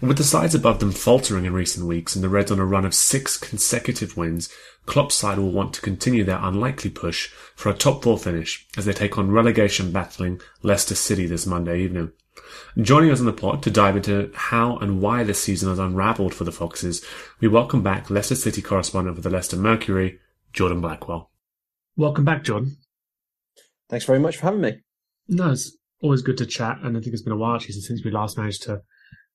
And 0.00 0.08
with 0.08 0.18
the 0.18 0.24
sides 0.24 0.54
above 0.54 0.80
them 0.80 0.92
faltering 0.92 1.46
in 1.46 1.54
recent 1.54 1.86
weeks 1.86 2.14
and 2.14 2.22
the 2.22 2.28
Reds 2.28 2.50
on 2.50 2.58
a 2.58 2.66
run 2.66 2.84
of 2.84 2.94
six 2.94 3.36
consecutive 3.36 4.16
wins, 4.16 4.50
Klopp's 4.84 5.14
side 5.14 5.38
will 5.38 5.52
want 5.52 5.72
to 5.74 5.80
continue 5.80 6.24
their 6.24 6.38
unlikely 6.42 6.90
push 6.90 7.28
for 7.56 7.70
a 7.70 7.74
top 7.74 8.02
four 8.02 8.18
finish 8.18 8.66
as 8.76 8.84
they 8.84 8.92
take 8.92 9.16
on 9.16 9.30
relegation 9.30 9.90
battling 9.90 10.40
Leicester 10.62 10.94
City 10.94 11.26
this 11.26 11.46
Monday 11.46 11.80
evening. 11.80 12.12
Joining 12.76 13.10
us 13.10 13.20
on 13.20 13.26
the 13.26 13.32
pod 13.32 13.62
to 13.62 13.70
dive 13.70 13.96
into 13.96 14.30
how 14.34 14.76
and 14.78 15.00
why 15.00 15.22
this 15.22 15.42
season 15.42 15.70
has 15.70 15.78
unravelled 15.78 16.34
for 16.34 16.44
the 16.44 16.52
Foxes, 16.52 17.04
we 17.40 17.48
welcome 17.48 17.82
back 17.82 18.10
Leicester 18.10 18.34
City 18.34 18.60
correspondent 18.60 19.16
for 19.16 19.22
the 19.22 19.30
Leicester 19.30 19.56
Mercury, 19.56 20.18
Jordan 20.52 20.82
Blackwell. 20.82 21.30
Welcome 21.96 22.24
back, 22.24 22.44
Jordan. 22.44 22.76
Thanks 23.88 24.04
very 24.04 24.18
much 24.18 24.36
for 24.36 24.42
having 24.42 24.60
me. 24.60 24.82
No, 25.28 25.52
it's 25.52 25.74
always 26.02 26.20
good 26.22 26.36
to 26.38 26.46
chat, 26.46 26.78
and 26.82 26.96
I 26.96 27.00
think 27.00 27.14
it's 27.14 27.22
been 27.22 27.32
a 27.32 27.36
while 27.36 27.54
actually 27.54 27.74
since 27.74 28.04
we 28.04 28.10
last 28.10 28.36
managed 28.36 28.62
to 28.64 28.82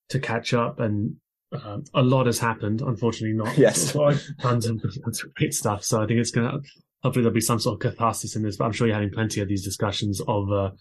to 0.09 0.19
catch 0.19 0.53
up, 0.53 0.79
and 0.79 1.15
uh, 1.51 1.77
a 1.93 2.01
lot 2.01 2.25
has 2.25 2.39
happened. 2.39 2.81
Unfortunately, 2.81 3.35
not 3.35 3.57
yes, 3.57 3.93
tons 4.41 4.65
of, 4.65 4.81
tons 5.03 5.23
of 5.23 5.33
great 5.35 5.53
stuff. 5.53 5.83
So 5.83 6.01
I 6.01 6.07
think 6.07 6.19
it's 6.19 6.31
gonna 6.31 6.59
hopefully 7.03 7.23
there'll 7.23 7.33
be 7.33 7.41
some 7.41 7.59
sort 7.59 7.75
of 7.75 7.91
catharsis 7.91 8.35
in 8.35 8.43
this. 8.43 8.57
But 8.57 8.65
I'm 8.65 8.71
sure 8.71 8.87
you're 8.87 8.95
having 8.95 9.11
plenty 9.11 9.41
of 9.41 9.47
these 9.47 9.63
discussions 9.63 10.21
of 10.27 10.51
uh, 10.51 10.71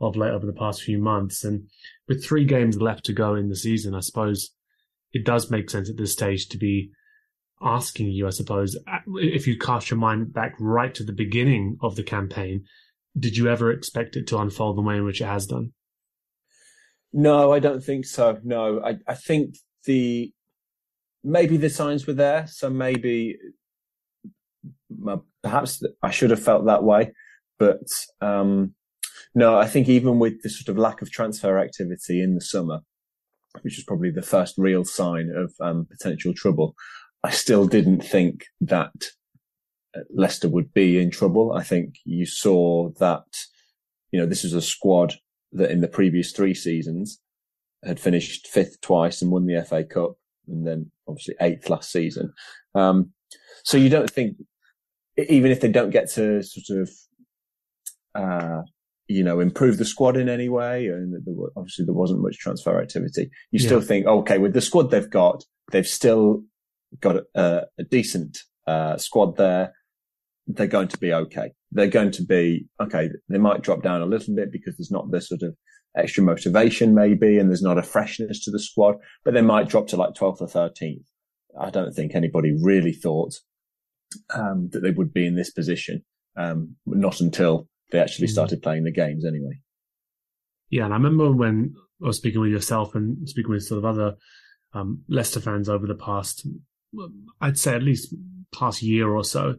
of 0.00 0.16
late 0.16 0.32
over 0.32 0.46
the 0.46 0.52
past 0.52 0.82
few 0.82 0.98
months, 0.98 1.44
and 1.44 1.68
with 2.08 2.24
three 2.24 2.44
games 2.44 2.80
left 2.80 3.04
to 3.06 3.12
go 3.12 3.34
in 3.34 3.48
the 3.48 3.56
season, 3.56 3.94
I 3.94 4.00
suppose 4.00 4.50
it 5.12 5.24
does 5.24 5.50
make 5.50 5.70
sense 5.70 5.88
at 5.88 5.96
this 5.96 6.12
stage 6.12 6.48
to 6.48 6.58
be 6.58 6.90
asking 7.60 8.10
you, 8.10 8.26
I 8.26 8.30
suppose, 8.30 8.76
if 9.06 9.46
you 9.46 9.58
cast 9.58 9.90
your 9.90 9.98
mind 9.98 10.32
back 10.32 10.54
right 10.60 10.94
to 10.94 11.02
the 11.02 11.12
beginning 11.12 11.76
of 11.80 11.96
the 11.96 12.02
campaign, 12.02 12.64
did 13.18 13.36
you 13.36 13.48
ever 13.48 13.72
expect 13.72 14.16
it 14.16 14.26
to 14.28 14.38
unfold 14.38 14.76
the 14.76 14.82
way 14.82 14.96
in 14.96 15.04
which 15.04 15.20
it 15.20 15.26
has 15.26 15.46
done? 15.46 15.72
No, 17.12 17.52
I 17.52 17.58
don't 17.58 17.82
think 17.82 18.04
so. 18.04 18.38
No, 18.44 18.80
I, 18.84 18.98
I 19.06 19.14
think 19.14 19.56
the 19.84 20.32
maybe 21.24 21.56
the 21.56 21.70
signs 21.70 22.06
were 22.06 22.14
there, 22.14 22.46
so 22.46 22.70
maybe 22.70 23.38
perhaps 25.42 25.82
I 26.02 26.10
should 26.10 26.30
have 26.30 26.42
felt 26.42 26.66
that 26.66 26.84
way, 26.84 27.12
but 27.58 27.82
um, 28.20 28.74
no, 29.34 29.58
I 29.58 29.66
think 29.66 29.88
even 29.88 30.18
with 30.18 30.42
the 30.42 30.50
sort 30.50 30.68
of 30.68 30.78
lack 30.78 31.02
of 31.02 31.10
transfer 31.10 31.58
activity 31.58 32.22
in 32.22 32.34
the 32.34 32.40
summer, 32.40 32.80
which 33.62 33.76
was 33.76 33.84
probably 33.84 34.10
the 34.10 34.22
first 34.22 34.54
real 34.58 34.84
sign 34.84 35.30
of 35.34 35.54
um, 35.60 35.86
potential 35.90 36.32
trouble, 36.34 36.74
I 37.22 37.30
still 37.30 37.66
didn't 37.66 38.00
think 38.00 38.46
that 38.60 38.92
uh, 39.96 40.00
Leicester 40.14 40.48
would 40.48 40.72
be 40.72 40.98
in 40.98 41.10
trouble. 41.10 41.52
I 41.52 41.62
think 41.62 41.96
you 42.04 42.26
saw 42.26 42.90
that, 43.00 43.24
you 44.12 44.20
know, 44.20 44.26
this 44.26 44.44
is 44.44 44.54
a 44.54 44.62
squad 44.62 45.14
that 45.52 45.70
in 45.70 45.80
the 45.80 45.88
previous 45.88 46.32
three 46.32 46.54
seasons 46.54 47.20
had 47.84 48.00
finished 48.00 48.46
fifth 48.46 48.80
twice 48.80 49.22
and 49.22 49.30
won 49.30 49.46
the 49.46 49.64
FA 49.64 49.84
Cup 49.84 50.16
and 50.48 50.66
then 50.66 50.90
obviously 51.06 51.34
eighth 51.40 51.68
last 51.68 51.90
season. 51.90 52.32
Um, 52.74 53.12
so 53.64 53.76
you 53.76 53.88
don't 53.88 54.10
think, 54.10 54.36
even 55.16 55.50
if 55.50 55.60
they 55.60 55.68
don't 55.68 55.90
get 55.90 56.10
to 56.12 56.42
sort 56.42 56.80
of, 56.80 56.90
uh, 58.14 58.62
you 59.08 59.24
know, 59.24 59.40
improve 59.40 59.78
the 59.78 59.84
squad 59.84 60.16
in 60.16 60.28
any 60.28 60.48
way, 60.48 60.86
and 60.86 61.14
there, 61.24 61.34
obviously 61.56 61.84
there 61.84 61.94
wasn't 61.94 62.20
much 62.20 62.38
transfer 62.38 62.80
activity, 62.80 63.30
you 63.50 63.60
yeah. 63.60 63.66
still 63.66 63.80
think, 63.80 64.06
okay, 64.06 64.38
with 64.38 64.52
the 64.52 64.60
squad 64.60 64.90
they've 64.90 65.10
got, 65.10 65.44
they've 65.72 65.86
still 65.86 66.42
got 67.00 67.16
a, 67.34 67.62
a 67.78 67.84
decent 67.84 68.38
uh, 68.66 68.96
squad 68.96 69.36
there. 69.36 69.72
They're 70.46 70.66
going 70.66 70.88
to 70.88 70.98
be 70.98 71.12
okay. 71.12 71.52
They're 71.70 71.86
going 71.88 72.12
to 72.12 72.22
be 72.22 72.66
okay. 72.80 73.10
They 73.28 73.38
might 73.38 73.62
drop 73.62 73.82
down 73.82 74.00
a 74.00 74.06
little 74.06 74.34
bit 74.34 74.50
because 74.52 74.76
there's 74.76 74.90
not 74.90 75.10
this 75.10 75.28
sort 75.28 75.42
of 75.42 75.56
extra 75.96 76.22
motivation 76.22 76.94
maybe, 76.94 77.38
and 77.38 77.48
there's 77.48 77.62
not 77.62 77.78
a 77.78 77.82
freshness 77.82 78.44
to 78.44 78.50
the 78.50 78.58
squad, 78.58 78.96
but 79.24 79.34
they 79.34 79.42
might 79.42 79.68
drop 79.68 79.88
to 79.88 79.96
like 79.96 80.14
12th 80.14 80.40
or 80.40 80.46
13th. 80.46 81.04
I 81.60 81.70
don't 81.70 81.92
think 81.92 82.14
anybody 82.14 82.56
really 82.62 82.92
thought 82.92 83.34
um, 84.34 84.68
that 84.72 84.80
they 84.80 84.90
would 84.90 85.12
be 85.12 85.26
in 85.26 85.36
this 85.36 85.50
position. 85.50 86.04
Um, 86.36 86.76
not 86.86 87.20
until 87.20 87.68
they 87.90 87.98
actually 87.98 88.28
mm. 88.28 88.32
started 88.32 88.62
playing 88.62 88.84
the 88.84 88.92
games 88.92 89.24
anyway. 89.26 89.60
Yeah, 90.70 90.84
and 90.84 90.94
I 90.94 90.96
remember 90.96 91.32
when 91.32 91.74
I 92.02 92.06
was 92.06 92.18
speaking 92.18 92.40
with 92.40 92.52
yourself 92.52 92.94
and 92.94 93.28
speaking 93.28 93.50
with 93.50 93.64
sort 93.64 93.78
of 93.78 93.84
other 93.84 94.14
um, 94.72 95.02
Leicester 95.08 95.40
fans 95.40 95.68
over 95.68 95.86
the 95.86 95.96
past 95.96 96.46
I'd 97.40 97.58
say 97.58 97.74
at 97.74 97.82
least 97.82 98.14
past 98.54 98.82
year 98.82 99.08
or 99.08 99.24
so, 99.24 99.56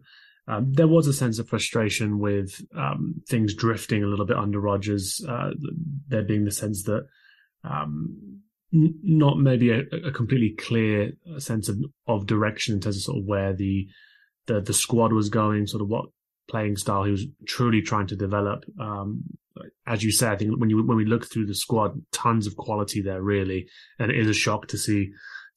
um, 0.49 0.73
there 0.73 0.87
was 0.87 1.05
a 1.05 1.13
sense 1.13 1.37
of 1.37 1.47
frustration 1.47 2.17
with 2.17 2.65
um, 2.75 3.21
things 3.29 3.53
drifting 3.53 4.03
a 4.03 4.07
little 4.07 4.25
bit 4.25 4.35
under 4.35 4.59
Rodgers. 4.59 5.23
Uh, 5.27 5.51
there 6.07 6.23
being 6.23 6.43
the 6.43 6.51
sense 6.51 6.83
that 6.83 7.05
um, 7.63 8.41
n- 8.73 8.95
not 9.03 9.37
maybe 9.37 9.69
a, 9.69 9.81
a, 10.07 10.11
completely 10.11 10.55
clear 10.57 11.11
sense 11.37 11.69
of, 11.69 11.77
of 12.07 12.25
direction 12.25 12.73
in 12.73 12.81
terms 12.81 12.97
of 12.97 13.03
sort 13.03 13.19
of 13.19 13.25
where 13.25 13.53
the 13.53 13.87
the 14.47 14.59
the 14.59 14.73
squad 14.73 15.13
was 15.13 15.29
going, 15.29 15.67
sort 15.67 15.83
of 15.83 15.87
what 15.87 16.05
playing 16.49 16.77
style 16.77 17.03
he 17.03 17.11
was 17.11 17.27
truly 17.45 17.83
trying 17.83 18.07
to 18.07 18.15
develop. 18.15 18.65
Um, 18.81 19.21
as 19.85 20.03
you 20.03 20.11
say, 20.11 20.29
I 20.29 20.35
think 20.35 20.59
when 20.59 20.71
you 20.71 20.83
when 20.83 20.97
we 20.97 21.05
look 21.05 21.29
through 21.29 21.45
the 21.45 21.53
squad, 21.53 22.01
tons 22.11 22.47
of 22.47 22.57
quality 22.57 23.03
there 23.03 23.21
really, 23.21 23.67
and 23.99 24.09
it 24.09 24.17
is 24.17 24.27
a 24.27 24.33
shock 24.33 24.67
to 24.69 24.79
see. 24.79 25.11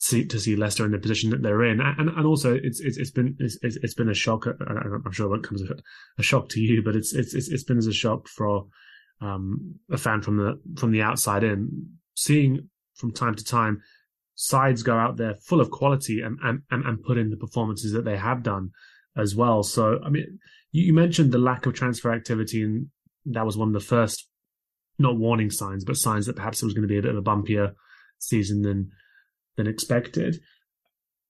See, 0.05 0.27
to 0.27 0.41
see 0.41 0.57
Leicester 0.57 0.85
in 0.85 0.91
the 0.91 0.99
position 0.99 1.31
that 1.31 1.43
they're 1.43 1.63
in, 1.63 1.81
and 1.81 2.09
and 2.09 2.27
also 2.27 2.53
it's 2.53 2.81
it's, 2.81 2.97
it's 2.97 3.13
been 3.13 3.37
it's, 3.39 3.57
it's 3.63 3.95
been 3.95 4.09
a 4.09 4.15
shock. 4.15 4.47
I'm 4.47 5.13
sure 5.13 5.33
it 5.33 5.47
as 5.55 5.63
a, 6.19 6.23
shock 6.25 6.49
to 6.49 6.61
you, 6.61 6.83
but 6.83 6.97
it's 6.97 7.15
it's 7.15 7.35
it's 7.35 7.63
been 7.63 7.79
as 7.79 7.87
a 7.87 7.93
shock 7.93 8.27
for 8.27 8.67
um, 9.21 9.77
a 9.93 9.97
fan 9.97 10.21
from 10.21 10.39
the 10.39 10.61
from 10.77 10.91
the 10.91 11.03
outside 11.03 11.45
in, 11.45 11.91
seeing 12.17 12.69
from 12.97 13.13
time 13.13 13.37
to 13.37 13.45
time 13.45 13.81
sides 14.35 14.83
go 14.83 14.99
out 14.99 15.19
there 15.19 15.37
full 15.37 15.61
of 15.61 15.71
quality 15.71 16.21
and 16.21 16.37
and 16.43 16.63
and, 16.73 16.85
and 16.85 17.05
put 17.05 17.17
in 17.17 17.31
the 17.31 17.37
performances 17.37 17.93
that 17.93 18.05
they 18.05 18.17
have 18.17 18.43
done 18.43 18.71
as 19.17 19.37
well. 19.37 19.63
So 19.63 20.01
I 20.05 20.09
mean, 20.09 20.41
you, 20.73 20.87
you 20.87 20.93
mentioned 20.93 21.31
the 21.31 21.39
lack 21.39 21.65
of 21.65 21.75
transfer 21.75 22.13
activity, 22.13 22.65
and 22.65 22.89
that 23.27 23.47
was 23.47 23.57
one 23.57 23.69
of 23.69 23.75
the 23.75 23.79
first 23.79 24.29
not 24.99 25.17
warning 25.17 25.53
signs, 25.53 25.85
but 25.85 25.97
signs 25.97 26.27
that 26.27 26.35
perhaps 26.35 26.61
it 26.61 26.65
was 26.65 26.75
going 26.75 26.89
to 26.89 26.93
be 26.93 26.99
a 26.99 27.03
bit 27.03 27.15
of 27.15 27.19
a 27.19 27.23
bumpier 27.23 27.75
season 28.19 28.63
than 28.63 28.91
than 29.57 29.67
expected. 29.67 30.41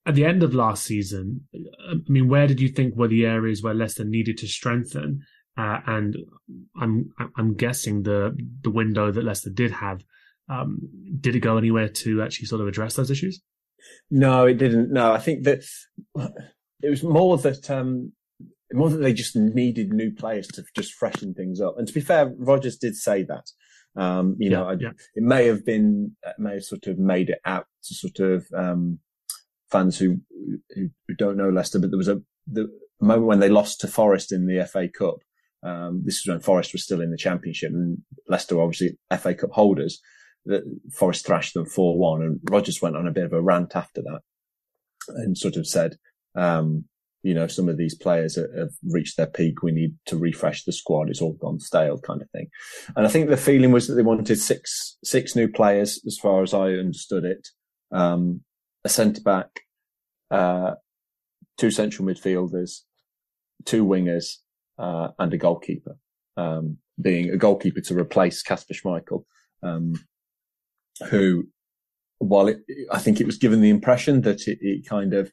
At 0.04 0.16
the 0.16 0.24
end 0.24 0.42
of 0.42 0.54
last 0.54 0.84
season, 0.84 1.46
I 1.54 1.94
mean, 2.08 2.28
where 2.28 2.46
did 2.46 2.60
you 2.60 2.68
think 2.68 2.96
were 2.96 3.08
the 3.08 3.24
areas 3.24 3.62
where 3.62 3.74
Leicester 3.74 4.04
needed 4.04 4.38
to 4.38 4.48
strengthen? 4.48 5.20
Uh, 5.56 5.78
and 5.86 6.16
I'm 6.80 7.12
I'm 7.36 7.54
guessing 7.54 8.02
the 8.02 8.36
the 8.62 8.70
window 8.70 9.12
that 9.12 9.22
Leicester 9.22 9.50
did 9.50 9.70
have 9.70 10.02
um, 10.48 10.88
did 11.20 11.36
it 11.36 11.40
go 11.40 11.56
anywhere 11.56 11.88
to 11.88 12.22
actually 12.22 12.46
sort 12.46 12.60
of 12.60 12.68
address 12.68 12.96
those 12.96 13.10
issues? 13.10 13.40
No, 14.10 14.46
it 14.46 14.54
didn't. 14.54 14.92
No, 14.92 15.12
I 15.12 15.18
think 15.18 15.44
that 15.44 15.62
it 16.82 16.90
was 16.90 17.02
more 17.02 17.36
that 17.38 17.70
um, 17.70 18.12
more 18.72 18.90
that 18.90 18.98
they 18.98 19.12
just 19.12 19.36
needed 19.36 19.92
new 19.92 20.12
players 20.12 20.46
to 20.48 20.64
just 20.76 20.94
freshen 20.94 21.34
things 21.34 21.60
up. 21.60 21.74
And 21.78 21.86
to 21.86 21.94
be 21.94 22.00
fair, 22.00 22.32
Rodgers 22.38 22.76
did 22.76 22.96
say 22.96 23.22
that. 23.24 23.50
Um, 23.94 24.36
you 24.38 24.50
yeah, 24.50 24.56
know, 24.56 24.76
yeah. 24.80 24.92
it 25.14 25.22
may 25.22 25.46
have 25.46 25.64
been, 25.64 26.16
may 26.38 26.54
have 26.54 26.64
sort 26.64 26.86
of 26.86 26.98
made 26.98 27.28
it 27.30 27.40
out 27.44 27.66
to 27.84 27.94
sort 27.94 28.20
of 28.20 28.46
um, 28.56 28.98
fans 29.70 29.98
who, 29.98 30.18
who, 30.74 30.88
who 31.06 31.14
don't 31.14 31.36
know 31.36 31.50
Leicester, 31.50 31.78
but 31.78 31.90
there 31.90 31.98
was 31.98 32.08
a 32.08 32.22
the 32.46 32.68
moment 33.00 33.26
when 33.26 33.40
they 33.40 33.48
lost 33.48 33.80
to 33.80 33.88
Forest 33.88 34.32
in 34.32 34.46
the 34.46 34.64
FA 34.66 34.88
Cup. 34.88 35.16
Um, 35.62 36.02
this 36.04 36.16
is 36.16 36.26
when 36.26 36.40
Forest 36.40 36.72
was 36.72 36.84
still 36.84 37.00
in 37.00 37.10
the 37.10 37.16
Championship, 37.16 37.72
and 37.72 37.98
Leicester 38.28 38.56
were 38.56 38.62
obviously 38.62 38.98
FA 39.18 39.34
Cup 39.34 39.50
holders. 39.52 40.00
That 40.44 40.62
Forest 40.92 41.26
thrashed 41.26 41.54
them 41.54 41.66
four 41.66 41.96
one, 41.98 42.22
and 42.22 42.40
Rodgers 42.50 42.82
went 42.82 42.96
on 42.96 43.06
a 43.06 43.12
bit 43.12 43.24
of 43.24 43.32
a 43.32 43.40
rant 43.40 43.76
after 43.76 44.02
that, 44.02 44.20
and 45.08 45.38
sort 45.38 45.56
of 45.56 45.66
said, 45.66 45.96
um, 46.34 46.86
you 47.22 47.34
know, 47.34 47.46
some 47.46 47.68
of 47.68 47.76
these 47.76 47.94
players 47.94 48.36
have 48.36 48.70
reached 48.90 49.16
their 49.16 49.26
peak. 49.26 49.62
We 49.62 49.72
need 49.72 49.94
to 50.06 50.18
refresh 50.18 50.64
the 50.64 50.72
squad. 50.72 51.08
It's 51.08 51.20
all 51.20 51.34
gone 51.34 51.60
stale 51.60 51.98
kind 51.98 52.20
of 52.20 52.30
thing. 52.30 52.48
And 52.96 53.06
I 53.06 53.08
think 53.08 53.28
the 53.28 53.36
feeling 53.36 53.70
was 53.70 53.86
that 53.86 53.94
they 53.94 54.02
wanted 54.02 54.36
six, 54.38 54.98
six 55.04 55.36
new 55.36 55.48
players 55.48 56.02
as 56.06 56.18
far 56.18 56.42
as 56.42 56.52
I 56.52 56.72
understood 56.72 57.24
it. 57.24 57.48
Um, 57.92 58.40
a 58.84 58.88
centre 58.88 59.22
back, 59.22 59.60
uh, 60.30 60.72
two 61.58 61.70
central 61.70 62.08
midfielders, 62.08 62.80
two 63.64 63.84
wingers, 63.84 64.38
uh, 64.78 65.08
and 65.18 65.32
a 65.32 65.38
goalkeeper. 65.38 65.96
Um, 66.36 66.78
being 67.00 67.30
a 67.30 67.36
goalkeeper 67.36 67.80
to 67.82 67.98
replace 67.98 68.42
Kasper 68.42 68.74
Schmeichel, 68.74 69.24
um, 69.62 69.94
who, 71.08 71.44
while 72.18 72.48
it, 72.48 72.58
I 72.90 72.98
think 72.98 73.20
it 73.20 73.26
was 73.26 73.38
given 73.38 73.60
the 73.60 73.70
impression 73.70 74.22
that 74.22 74.48
it, 74.48 74.58
it 74.60 74.88
kind 74.88 75.14
of 75.14 75.30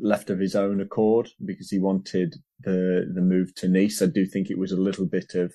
left 0.00 0.30
of 0.30 0.38
his 0.38 0.54
own 0.54 0.80
accord 0.80 1.30
because 1.44 1.70
he 1.70 1.78
wanted 1.78 2.36
the 2.60 3.10
the 3.14 3.20
move 3.20 3.54
to 3.56 3.68
Nice. 3.68 4.02
I 4.02 4.06
do 4.06 4.26
think 4.26 4.50
it 4.50 4.58
was 4.58 4.72
a 4.72 4.76
little 4.76 5.06
bit 5.06 5.34
of 5.34 5.52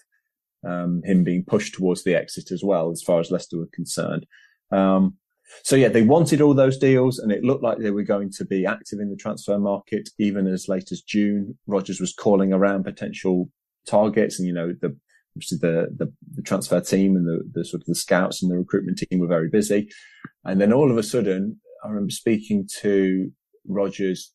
um, 0.68 1.02
him 1.04 1.24
being 1.24 1.44
pushed 1.44 1.74
towards 1.74 2.04
the 2.04 2.16
exit 2.16 2.52
as 2.52 2.64
well, 2.64 2.92
as 2.92 3.02
far 3.02 3.20
as 3.20 3.32
Leicester 3.32 3.58
were 3.58 3.70
concerned. 3.74 4.26
Um, 4.72 5.18
so 5.64 5.76
yeah, 5.76 5.90
they 5.90 6.04
wanted 6.04 6.42
all 6.42 6.54
those 6.54 6.78
deals, 6.78 7.20
and 7.20 7.32
it 7.32 7.44
looked 7.44 7.64
like 7.64 7.80
they 7.80 7.92
were 7.92 8.04
going 8.04 8.32
to 8.38 8.46
be 8.46 8.66
active 8.66 9.00
in 9.00 9.10
the 9.10 9.18
transfer 9.18 9.60
market 9.60 10.10
even 10.18 10.48
as 10.48 10.70
late 10.70 10.92
as 10.92 11.02
June. 11.02 11.58
Rodgers 11.68 12.00
was 12.00 12.14
calling 12.14 12.54
around 12.54 12.84
potential 12.84 13.50
targets, 13.86 14.40
and 14.40 14.48
you 14.48 14.54
know 14.54 14.74
the 14.82 14.96
obviously 15.36 15.58
the, 15.60 15.88
the, 15.96 16.12
the 16.36 16.42
transfer 16.42 16.82
team 16.82 17.16
and 17.16 17.26
the, 17.26 17.42
the 17.54 17.64
sort 17.64 17.82
of 17.82 17.88
the 17.88 17.96
scouts 17.96 18.44
and 18.44 18.52
the 18.52 18.58
recruitment 18.58 18.98
team 18.98 19.20
were 19.20 19.28
very 19.28 19.50
busy. 19.50 19.90
And 20.44 20.60
then 20.60 20.74
all 20.74 20.92
of 20.92 20.98
a 20.98 21.04
sudden, 21.04 21.60
I 21.84 21.88
remember 21.88 22.12
speaking 22.12 22.68
to 22.82 23.32
Rodgers 23.68 24.34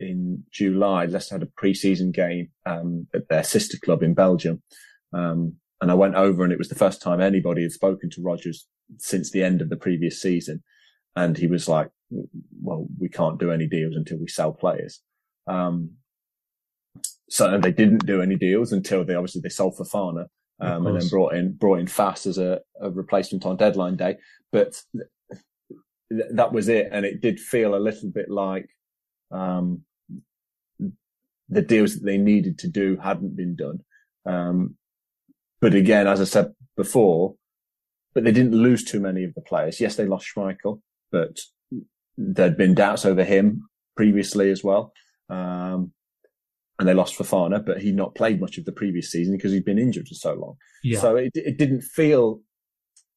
in 0.00 0.44
July. 0.50 1.06
Leicester 1.06 1.36
had 1.36 1.42
a 1.42 1.52
pre-season 1.56 2.10
game 2.12 2.48
um, 2.64 3.06
at 3.14 3.28
their 3.28 3.42
sister 3.42 3.78
club 3.82 4.02
in 4.02 4.14
Belgium, 4.14 4.62
um, 5.12 5.54
and 5.80 5.90
I 5.90 5.94
went 5.94 6.14
over, 6.14 6.44
and 6.44 6.52
it 6.52 6.58
was 6.58 6.68
the 6.68 6.74
first 6.74 7.02
time 7.02 7.20
anybody 7.20 7.62
had 7.62 7.72
spoken 7.72 8.10
to 8.10 8.22
Rodgers 8.22 8.66
since 8.98 9.30
the 9.30 9.42
end 9.42 9.60
of 9.60 9.68
the 9.68 9.76
previous 9.76 10.20
season, 10.20 10.62
and 11.14 11.36
he 11.36 11.46
was 11.46 11.68
like, 11.68 11.90
"Well, 12.62 12.86
we 12.98 13.08
can't 13.08 13.38
do 13.38 13.50
any 13.50 13.66
deals 13.66 13.96
until 13.96 14.18
we 14.18 14.28
sell 14.28 14.52
players." 14.52 15.00
Um, 15.46 15.92
so 17.28 17.58
they 17.58 17.72
didn't 17.72 18.06
do 18.06 18.22
any 18.22 18.36
deals 18.36 18.72
until 18.72 19.04
they 19.04 19.14
obviously 19.14 19.40
they 19.40 19.48
sold 19.48 19.76
Fofana. 19.76 20.26
Um, 20.58 20.86
and 20.86 20.98
then 20.98 21.08
brought 21.08 21.34
in 21.34 21.52
brought 21.52 21.80
in 21.80 21.86
Faes 21.86 22.26
as 22.26 22.38
a, 22.38 22.60
a 22.80 22.90
replacement 22.90 23.44
on 23.44 23.58
deadline 23.58 23.96
day. 23.96 24.16
But 24.52 24.80
th- 26.10 26.30
that 26.32 26.52
was 26.52 26.68
it. 26.68 26.88
And 26.92 27.04
it 27.04 27.20
did 27.20 27.38
feel 27.40 27.74
a 27.74 27.78
little 27.78 28.10
bit 28.10 28.30
like, 28.30 28.68
um, 29.30 29.82
the 31.48 31.62
deals 31.62 31.94
that 31.94 32.04
they 32.04 32.18
needed 32.18 32.58
to 32.58 32.68
do 32.68 32.96
hadn't 32.96 33.36
been 33.36 33.54
done. 33.54 33.80
Um, 34.24 34.76
but 35.60 35.74
again, 35.74 36.06
as 36.06 36.20
I 36.20 36.24
said 36.24 36.52
before, 36.76 37.36
but 38.14 38.24
they 38.24 38.32
didn't 38.32 38.54
lose 38.54 38.82
too 38.82 38.98
many 38.98 39.24
of 39.24 39.34
the 39.34 39.42
players. 39.42 39.80
Yes, 39.80 39.96
they 39.96 40.06
lost 40.06 40.26
Schmeichel, 40.34 40.80
but 41.12 41.38
there'd 42.16 42.56
been 42.56 42.74
doubts 42.74 43.04
over 43.04 43.22
him 43.22 43.68
previously 43.96 44.50
as 44.50 44.64
well. 44.64 44.92
Um, 45.28 45.92
and 46.78 46.88
they 46.88 46.94
lost 46.94 47.16
Fofana, 47.16 47.64
but 47.64 47.80
he'd 47.80 47.96
not 47.96 48.14
played 48.14 48.40
much 48.40 48.58
of 48.58 48.64
the 48.64 48.72
previous 48.72 49.10
season 49.10 49.36
because 49.36 49.52
he'd 49.52 49.64
been 49.64 49.78
injured 49.78 50.08
for 50.08 50.14
so 50.14 50.34
long. 50.34 50.56
Yeah. 50.82 50.98
So 50.98 51.16
it, 51.16 51.30
it 51.34 51.58
didn't 51.58 51.82
feel, 51.82 52.40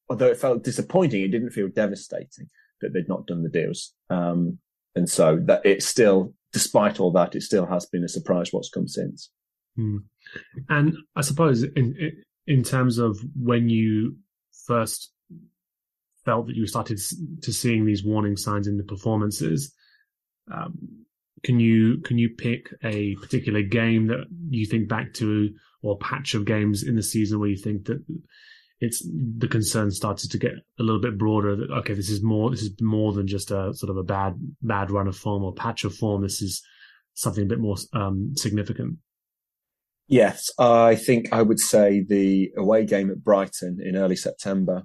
although 0.10 0.28
it 0.28 0.38
felt 0.38 0.64
disappointing, 0.64 1.22
it 1.22 1.32
didn't 1.32 1.52
feel 1.52 1.68
devastating 1.68 2.48
that 2.82 2.94
they'd 2.94 3.08
not 3.08 3.28
done 3.28 3.44
the 3.44 3.50
deals. 3.50 3.94
Um, 4.10 4.60
and 4.96 5.10
so 5.10 5.40
that 5.46 5.66
it 5.66 5.84
still, 5.84 6.34
despite 6.52 7.00
all 7.00 7.12
that, 7.14 7.36
it 7.36 7.44
still 7.44 7.66
has 7.66 7.86
been 7.86 8.04
a 8.04 8.10
surprise 8.10 8.52
what's 8.52 8.70
come 8.70 8.88
since. 8.88 9.32
Hmm. 9.76 9.98
And 10.68 10.96
I 11.16 11.22
suppose 11.22 11.64
in, 11.64 12.24
in 12.48 12.64
terms 12.64 12.98
of 12.98 13.20
when 13.36 13.70
you 13.70 14.18
first 14.66 15.12
felt 16.26 16.48
that 16.48 16.56
you 16.56 16.68
started 16.68 17.00
to 17.42 17.54
seeing 17.54 17.86
these 17.86 18.04
warning 18.04 18.36
signs 18.36 18.68
in 18.68 18.78
the 18.78 18.84
performances, 18.84 19.74
um, 20.52 21.06
can 21.44 21.60
you 21.60 22.02
can 22.02 22.18
you 22.18 22.30
pick 22.30 22.74
a 22.84 23.16
particular 23.16 23.62
game 23.62 24.08
that 24.08 24.26
you 24.50 24.66
think 24.66 24.90
back 24.90 25.14
to 25.14 25.50
or 25.82 25.98
patch 25.98 26.34
of 26.34 26.46
games 26.46 26.84
in 26.84 26.96
the 26.96 27.04
season 27.04 27.40
where 27.40 27.50
you 27.50 27.56
think 27.56 27.86
that 27.86 28.04
it's 28.82 29.06
the 29.38 29.48
concern 29.48 29.92
started 29.92 30.32
to 30.32 30.38
get 30.38 30.54
a 30.80 30.84
little 30.84 31.02
bit 31.02 31.18
broader 31.18 31.56
that 31.56 31.72
okay 31.72 31.94
this 31.94 32.10
is 32.10 32.24
more 32.24 32.50
this 32.50 32.62
is 32.62 32.72
more 32.82 33.14
than 33.14 33.28
just 33.28 33.52
a 33.52 33.74
sort 33.74 33.90
of 33.90 33.98
a 33.98 34.04
bad 34.04 34.36
bad 34.62 34.92
run 34.92 35.08
of 35.08 35.18
form 35.18 35.44
or 35.44 35.54
patch 35.54 35.84
of 35.84 35.94
form. 35.94 36.22
This 36.22 36.42
is 36.42 36.62
something 37.14 37.44
a 37.44 37.48
bit 37.48 37.60
more 37.60 37.76
um, 37.94 38.34
significant. 38.36 38.98
Yes 40.08 40.50
i 40.58 40.96
think 40.96 41.32
i 41.32 41.42
would 41.44 41.60
say 41.60 42.04
the 42.04 42.52
away 42.58 42.84
game 42.84 43.12
at 43.12 43.24
brighton 43.24 43.78
in 43.80 43.96
early 43.96 44.16
september 44.16 44.84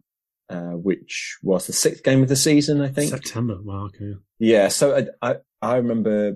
uh, 0.50 0.72
which 0.72 1.38
was 1.42 1.66
the 1.66 1.72
sixth 1.72 2.04
game 2.04 2.22
of 2.22 2.28
the 2.28 2.36
season 2.36 2.82
i 2.82 2.88
think. 2.88 3.10
September? 3.10 3.56
Wow 3.62 3.86
okay. 3.86 4.12
Yeah 4.38 4.68
so 4.68 5.06
i 5.22 5.30
i, 5.30 5.36
I 5.62 5.76
remember 5.76 6.34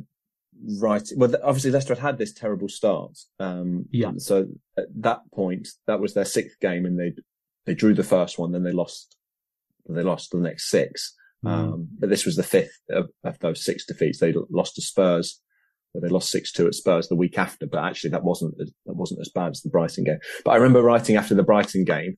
right 0.80 1.06
well 1.16 1.30
obviously 1.44 1.70
leicester 1.70 1.94
had 1.94 2.02
had 2.02 2.18
this 2.18 2.32
terrible 2.32 2.70
start 2.70 3.18
um 3.38 3.84
yeah. 3.90 4.12
so 4.16 4.46
at 4.78 4.86
that 4.96 5.20
point 5.34 5.68
that 5.86 6.00
was 6.00 6.14
their 6.14 6.24
sixth 6.24 6.58
game 6.58 6.86
and 6.86 6.98
they 6.98 7.12
they 7.68 7.74
drew 7.74 7.92
the 7.92 8.02
first 8.02 8.38
one, 8.38 8.52
then 8.52 8.62
they 8.62 8.72
lost. 8.72 9.14
They 9.90 10.02
lost 10.02 10.30
the 10.32 10.38
next 10.38 10.70
six. 10.70 11.14
Mm. 11.44 11.50
Um, 11.50 11.88
but 11.98 12.08
this 12.08 12.24
was 12.24 12.36
the 12.36 12.42
fifth 12.42 12.78
of, 12.90 13.10
of, 13.24 13.38
those 13.40 13.64
six 13.64 13.84
defeats. 13.84 14.18
They 14.18 14.34
lost 14.50 14.74
to 14.74 14.82
Spurs. 14.82 15.40
They 15.94 16.08
lost 16.08 16.30
six 16.30 16.50
two 16.50 16.66
at 16.66 16.74
Spurs 16.74 17.08
the 17.08 17.16
week 17.16 17.38
after, 17.38 17.66
but 17.66 17.84
actually 17.84 18.10
that 18.10 18.24
wasn't 18.24 18.54
as, 18.60 18.72
that 18.86 18.96
wasn't 18.96 19.20
as 19.20 19.28
bad 19.28 19.50
as 19.50 19.60
the 19.60 19.68
Brighton 19.68 20.04
game. 20.04 20.18
But 20.44 20.52
I 20.52 20.56
remember 20.56 20.82
writing 20.82 21.16
after 21.16 21.34
the 21.34 21.42
Brighton 21.42 21.84
game 21.84 22.16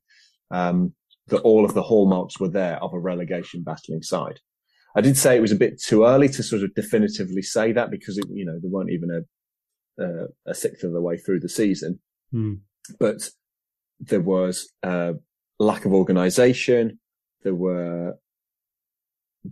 um, 0.50 0.94
that 1.28 1.40
all 1.40 1.64
of 1.64 1.74
the 1.74 1.82
hallmarks 1.82 2.38
were 2.38 2.48
there 2.48 2.76
of 2.82 2.94
a 2.94 2.98
relegation 2.98 3.62
battling 3.62 4.02
side. 4.02 4.38
I 4.96 5.00
did 5.00 5.16
say 5.16 5.36
it 5.36 5.42
was 5.42 5.52
a 5.52 5.56
bit 5.56 5.80
too 5.80 6.04
early 6.04 6.28
to 6.28 6.42
sort 6.42 6.62
of 6.62 6.74
definitively 6.74 7.42
say 7.42 7.72
that 7.72 7.90
because 7.90 8.18
it, 8.18 8.26
you 8.30 8.44
know 8.44 8.58
they 8.60 8.68
weren't 8.68 8.90
even 8.90 9.10
a 9.98 10.04
uh, 10.04 10.26
a 10.46 10.54
sixth 10.54 10.84
of 10.84 10.92
the 10.92 11.00
way 11.00 11.18
through 11.18 11.40
the 11.40 11.48
season, 11.48 12.00
mm. 12.32 12.58
but 12.98 13.28
there 14.00 14.20
was 14.20 14.72
uh, 14.82 15.12
lack 15.60 15.84
of 15.84 15.92
organization. 15.92 16.98
There 17.42 17.54
were 17.54 18.14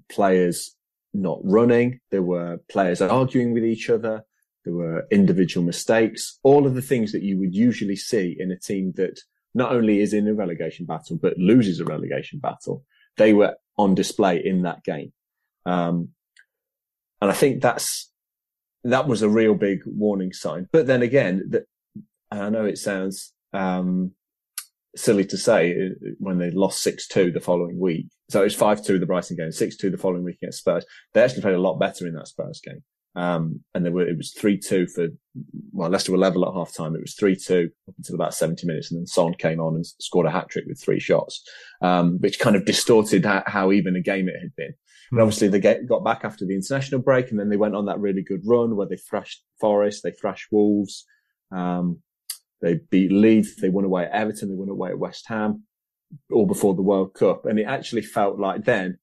players 0.09 0.75
not 1.15 1.39
running. 1.45 2.01
There 2.11 2.23
were 2.23 2.59
players 2.69 3.01
arguing 3.01 3.53
with 3.53 3.65
each 3.65 3.89
other. 3.89 4.25
There 4.65 4.75
were 4.75 5.07
individual 5.11 5.65
mistakes, 5.65 6.39
all 6.43 6.67
of 6.67 6.75
the 6.75 6.83
things 6.83 7.13
that 7.13 7.23
you 7.23 7.39
would 7.39 7.55
usually 7.55 7.97
see 7.97 8.37
in 8.39 8.51
a 8.51 8.59
team 8.59 8.93
that 8.97 9.21
not 9.55 9.73
only 9.73 10.01
is 10.01 10.13
in 10.13 10.29
a 10.29 10.35
relegation 10.35 10.85
battle, 10.85 11.17
but 11.17 11.39
loses 11.39 11.81
a 11.81 11.85
relegation 11.85 12.39
battle. 12.39 12.85
They 13.17 13.33
were 13.33 13.55
on 13.79 13.95
display 13.95 14.45
in 14.45 14.63
that 14.63 14.85
game. 14.85 15.13
Um, 15.65 16.11
and 17.21 17.31
I 17.31 17.35
think 17.35 17.63
that's, 17.63 18.11
that 18.85 19.09
was 19.09 19.23
a 19.23 19.29
real 19.29 19.55
big 19.55 19.81
warning 19.87 20.33
sign. 20.33 20.69
But 20.71 20.87
then 20.87 21.03
again, 21.03 21.45
that 21.51 21.65
I 22.31 22.51
know 22.51 22.67
it 22.67 22.79
sounds, 22.79 23.33
um, 23.53 24.13
silly 24.99 25.25
to 25.27 25.37
say 25.37 25.73
uh, 25.73 26.11
when 26.19 26.39
they 26.39 26.51
lost 26.51 26.85
6-2 26.87 27.33
the 27.33 27.41
following 27.41 27.79
week. 27.79 28.07
So 28.29 28.41
it 28.41 28.45
was 28.45 28.57
5-2 28.57 29.01
the 29.01 29.07
Brighton 29.07 29.37
game, 29.37 29.49
6-2 29.49 29.91
the 29.91 29.99
following 29.99 30.25
week 30.25 30.39
against 30.43 30.59
Spurs. 30.59 30.85
They 31.15 31.23
actually 31.23 31.43
played 31.43 31.55
a 31.55 31.61
lot 31.61 31.79
better 31.79 32.07
in 32.07 32.15
that 32.15 32.29
Spurs 32.29 32.61
game. 32.63 32.83
Um, 33.15 33.61
and 33.75 33.85
there 33.85 33.93
were, 33.93 34.07
it 34.07 34.17
was 34.17 34.35
3-2 34.39 34.91
for, 34.91 35.09
well, 35.73 35.91
Leicester 35.91 36.13
were 36.13 36.19
level 36.19 36.47
at 36.47 36.55
half 36.55 36.73
time. 36.73 36.95
It 36.95 37.01
was 37.01 37.17
3-2 37.17 37.67
up 37.89 37.95
until 37.97 38.15
about 38.15 38.35
70 38.35 38.67
minutes. 38.67 38.91
And 38.91 39.01
then 39.01 39.07
Son 39.07 39.35
came 39.35 39.61
on 39.61 39.75
and 39.75 39.87
scored 39.87 40.27
a 40.27 40.31
hat 40.31 40.49
trick 40.49 40.67
with 40.69 40.81
three 40.81 41.01
shots, 41.01 41.43
um, 41.83 42.19
which 42.21 42.39
kind 42.39 42.55
of 42.55 42.65
distorted 42.65 43.25
how, 43.25 43.43
how, 43.47 43.73
even 43.73 43.97
a 43.97 44.01
game 44.01 44.29
it 44.29 44.41
had 44.41 44.55
been. 44.57 44.75
And 45.11 45.21
obviously 45.21 45.49
they 45.49 45.59
get, 45.59 45.89
got 45.89 46.05
back 46.05 46.21
after 46.23 46.45
the 46.45 46.55
international 46.55 47.01
break 47.01 47.31
and 47.31 47.41
then 47.41 47.49
they 47.49 47.57
went 47.57 47.75
on 47.75 47.87
that 47.87 47.99
really 47.99 48.23
good 48.23 48.43
run 48.45 48.77
where 48.77 48.87
they 48.87 48.97
thrashed 48.97 49.43
Forest, 49.59 50.03
they 50.03 50.13
thrashed 50.13 50.49
Wolves. 50.53 51.05
Um, 51.51 52.03
they 52.61 52.81
beat 52.91 53.13
Leeds. 53.13 53.57
They 53.57 53.69
won 53.69 53.85
away 53.85 54.05
at 54.05 54.13
Everton. 54.13 54.49
They 54.49 54.55
won 54.55 54.69
away 54.69 54.91
at 54.91 54.99
West 54.99 55.27
Ham 55.29 55.65
all 56.33 56.47
before 56.47 56.75
the 56.75 56.83
World 56.83 57.15
Cup. 57.15 57.45
And 57.47 57.59
it 57.59 57.65
actually 57.65 58.03
felt 58.03 58.39
like 58.39 58.65
then, 58.65 58.99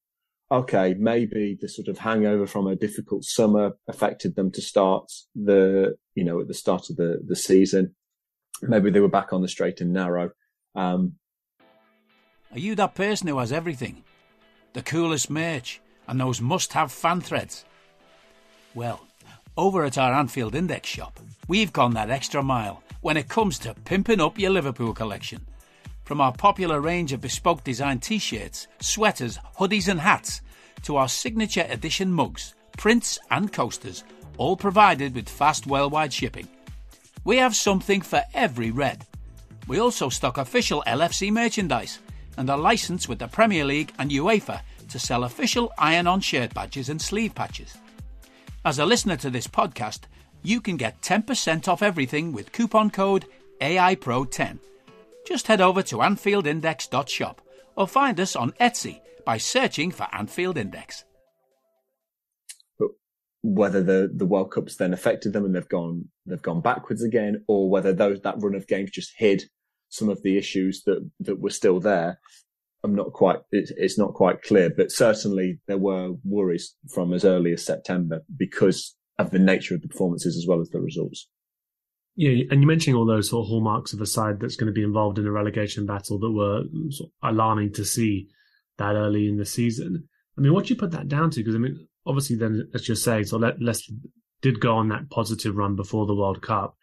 okay, 0.52 0.96
maybe 0.98 1.58
the 1.60 1.70
sort 1.70 1.88
of 1.88 2.00
hangover 2.00 2.48
from 2.48 2.68
a 2.68 2.76
difficult 2.76 3.24
summer 3.24 3.72
affected 3.88 4.36
them 4.36 4.52
to 4.52 4.62
start 4.62 5.12
the, 5.36 5.96
you 6.16 6.24
know, 6.24 6.42
at 6.42 6.48
the 6.48 6.54
start 6.54 6.90
of 6.90 6.98
the, 6.98 7.22
the 7.26 7.36
season. 7.36 7.96
Maybe 8.62 8.90
they 8.90 9.00
were 9.00 9.08
back 9.08 9.34
on 9.34 9.42
the 9.42 9.48
straight 9.48 9.82
and 9.82 9.94
narrow. 9.94 10.32
Um, 10.76 11.14
Are 12.52 12.60
you 12.60 12.76
that 12.76 12.96
person 12.96 13.28
who 13.28 13.38
has 13.40 13.52
everything? 13.52 14.04
The 14.74 14.82
coolest 14.82 15.30
merch 15.30 15.82
and 16.08 16.20
those 16.20 16.42
must 16.42 16.74
have 16.74 16.92
fan 16.92 17.22
threads? 17.22 17.66
Well, 18.74 19.06
over 19.58 19.86
at 19.86 19.98
our 19.98 20.14
Anfield 20.14 20.54
Index 20.54 20.90
shop, 20.90 21.20
we've 21.48 21.72
gone 21.72 21.94
that 21.94 22.10
extra 22.10 22.44
mile 22.44 22.84
when 23.06 23.18
it 23.18 23.30
comes 23.30 23.60
to 23.60 23.72
pimping 23.86 24.20
up 24.20 24.40
your 24.40 24.50
Liverpool 24.50 24.92
collection. 24.92 25.46
From 26.06 26.20
our 26.20 26.32
popular 26.32 26.82
range 26.82 27.14
of 27.14 27.22
bespoke 27.22 27.64
design 27.64 28.00
t 28.00 28.18
shirts, 28.18 28.68
sweaters, 28.82 29.38
hoodies, 29.60 29.88
and 29.88 30.00
hats, 30.00 30.42
to 30.82 30.96
our 30.96 31.08
signature 31.08 31.68
edition 31.70 32.12
mugs, 32.12 32.56
prints, 32.78 33.20
and 33.30 33.54
coasters, 33.54 34.04
all 34.38 34.58
provided 34.58 35.14
with 35.14 35.30
fast 35.30 35.68
worldwide 35.68 36.12
shipping. 36.12 36.48
We 37.24 37.38
have 37.38 37.56
something 37.56 38.02
for 38.02 38.24
every 38.34 38.72
red. 38.72 39.06
We 39.68 39.78
also 39.78 40.10
stock 40.10 40.40
official 40.40 40.84
LFC 40.88 41.32
merchandise 41.32 42.00
and 42.38 42.50
are 42.50 42.58
licensed 42.58 43.08
with 43.08 43.20
the 43.20 43.28
Premier 43.28 43.66
League 43.66 43.94
and 44.00 44.10
UEFA 44.10 44.62
to 44.90 44.98
sell 44.98 45.26
official 45.26 45.72
iron 45.78 46.08
on 46.08 46.22
shirt 46.22 46.56
badges 46.56 46.90
and 46.90 47.00
sleeve 47.00 47.36
patches. 47.36 47.78
As 48.66 48.80
a 48.80 48.86
listener 48.86 49.18
to 49.18 49.30
this 49.30 49.46
podcast, 49.46 50.08
you 50.46 50.62
can 50.62 50.78
get 50.78 51.02
10% 51.02 51.68
off 51.68 51.82
everything 51.82 52.32
with 52.32 52.52
coupon 52.52 52.90
code 52.90 53.26
AIPRO10. 53.62 54.60
Just 55.26 55.48
head 55.48 55.62
over 55.62 55.82
to 55.84 55.98
AnfieldIndex.shop 55.98 57.42
or 57.76 57.88
find 57.88 58.20
us 58.20 58.36
on 58.36 58.52
Etsy 58.54 59.02
by 59.26 59.38
searching 59.38 59.92
for 59.92 60.08
Anfield 60.14 60.58
Index. 60.58 61.04
But 62.78 62.90
whether 63.42 63.82
the, 63.82 64.12
the 64.14 64.26
World 64.26 64.52
Cup's 64.52 64.76
then 64.76 64.94
affected 64.94 65.34
them 65.34 65.46
and 65.46 65.56
they've 65.56 65.68
gone 65.68 66.10
they've 66.26 66.42
gone 66.42 66.62
backwards 66.62 67.04
again, 67.04 67.44
or 67.48 67.70
whether 67.70 67.92
those 67.92 68.22
that 68.22 68.36
run 68.40 68.56
of 68.56 68.68
games 68.68 68.92
just 68.92 69.14
hid 69.18 69.44
some 69.90 70.10
of 70.10 70.22
the 70.24 70.38
issues 70.38 70.84
that 70.84 71.10
that 71.22 71.40
were 71.40 71.50
still 71.50 71.80
there, 71.80 72.20
I'm 72.86 72.94
not 72.94 73.14
quite, 73.14 73.40
it's, 73.52 73.72
it's 73.78 73.98
not 73.98 74.14
quite 74.14 74.44
clear, 74.44 74.70
but 74.70 74.92
certainly 74.92 75.60
there 75.68 75.80
were 75.80 76.12
worries 76.24 76.76
from 76.94 77.14
as 77.14 77.26
early 77.26 77.52
as 77.52 77.66
September 77.66 78.22
because 78.38 78.96
of 79.18 79.32
the 79.32 79.40
nature 79.40 79.76
of 79.76 79.82
the 79.82 79.88
performances 79.88 80.38
as 80.38 80.46
well 80.48 80.62
as 80.62 80.70
the 80.70 80.80
results. 80.80 81.28
Yeah, 82.16 82.44
and 82.50 82.62
you're 82.62 82.68
mentioning 82.68 82.96
all 82.96 83.06
those 83.06 83.30
sort 83.30 83.46
of 83.46 83.50
hallmarks 83.50 83.92
of 83.94 84.00
a 84.00 84.06
side 84.06 84.40
that's 84.40 84.56
going 84.56 84.68
to 84.68 84.74
be 84.74 84.84
involved 84.84 85.20
in 85.20 85.28
a 85.28 85.32
relegation 85.32 85.86
battle 85.86 86.18
that 86.20 86.32
were 86.32 86.64
sort 86.92 87.10
of 87.10 87.34
alarming 87.34 87.74
to 87.74 87.84
see 87.84 88.30
that 88.78 88.96
early 88.96 89.28
in 89.28 89.38
the 89.38 89.46
season. 89.46 90.08
I 90.38 90.42
mean, 90.42 90.54
what 90.54 90.66
do 90.66 90.74
you 90.74 90.80
put 90.80 90.92
that 90.92 91.10
down 91.10 91.30
to? 91.32 91.40
Because 91.42 91.56
I 91.56 91.60
mean, 91.60 91.88
obviously, 92.06 92.38
then 92.38 92.70
as 92.74 92.88
you're 92.88 92.96
saying, 92.96 93.26
so 93.26 93.38
Leicester 93.38 93.94
did 94.42 94.60
go 94.60 94.76
on 94.76 94.90
that 94.90 95.10
positive 95.10 95.56
run 95.56 95.76
before 95.76 96.06
the 96.06 96.16
World 96.16 96.42
Cup. 96.42 96.78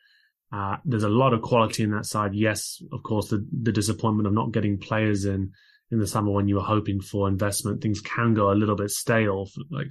Uh, 0.52 0.76
there's 0.84 1.02
a 1.02 1.08
lot 1.08 1.32
of 1.32 1.40
quality 1.40 1.82
in 1.82 1.92
that 1.92 2.04
side. 2.04 2.34
Yes, 2.34 2.82
of 2.92 3.02
course, 3.02 3.28
the 3.28 3.46
the 3.62 3.72
disappointment 3.72 4.26
of 4.26 4.34
not 4.34 4.52
getting 4.52 4.78
players 4.78 5.24
in 5.24 5.52
in 5.90 5.98
the 5.98 6.06
summer 6.06 6.30
when 6.30 6.48
you 6.48 6.56
were 6.56 6.62
hoping 6.62 7.00
for 7.00 7.28
investment, 7.28 7.82
things 7.82 8.00
can 8.00 8.34
go 8.34 8.50
a 8.50 8.54
little 8.54 8.76
bit 8.76 8.90
stale. 8.90 9.46
Like, 9.70 9.88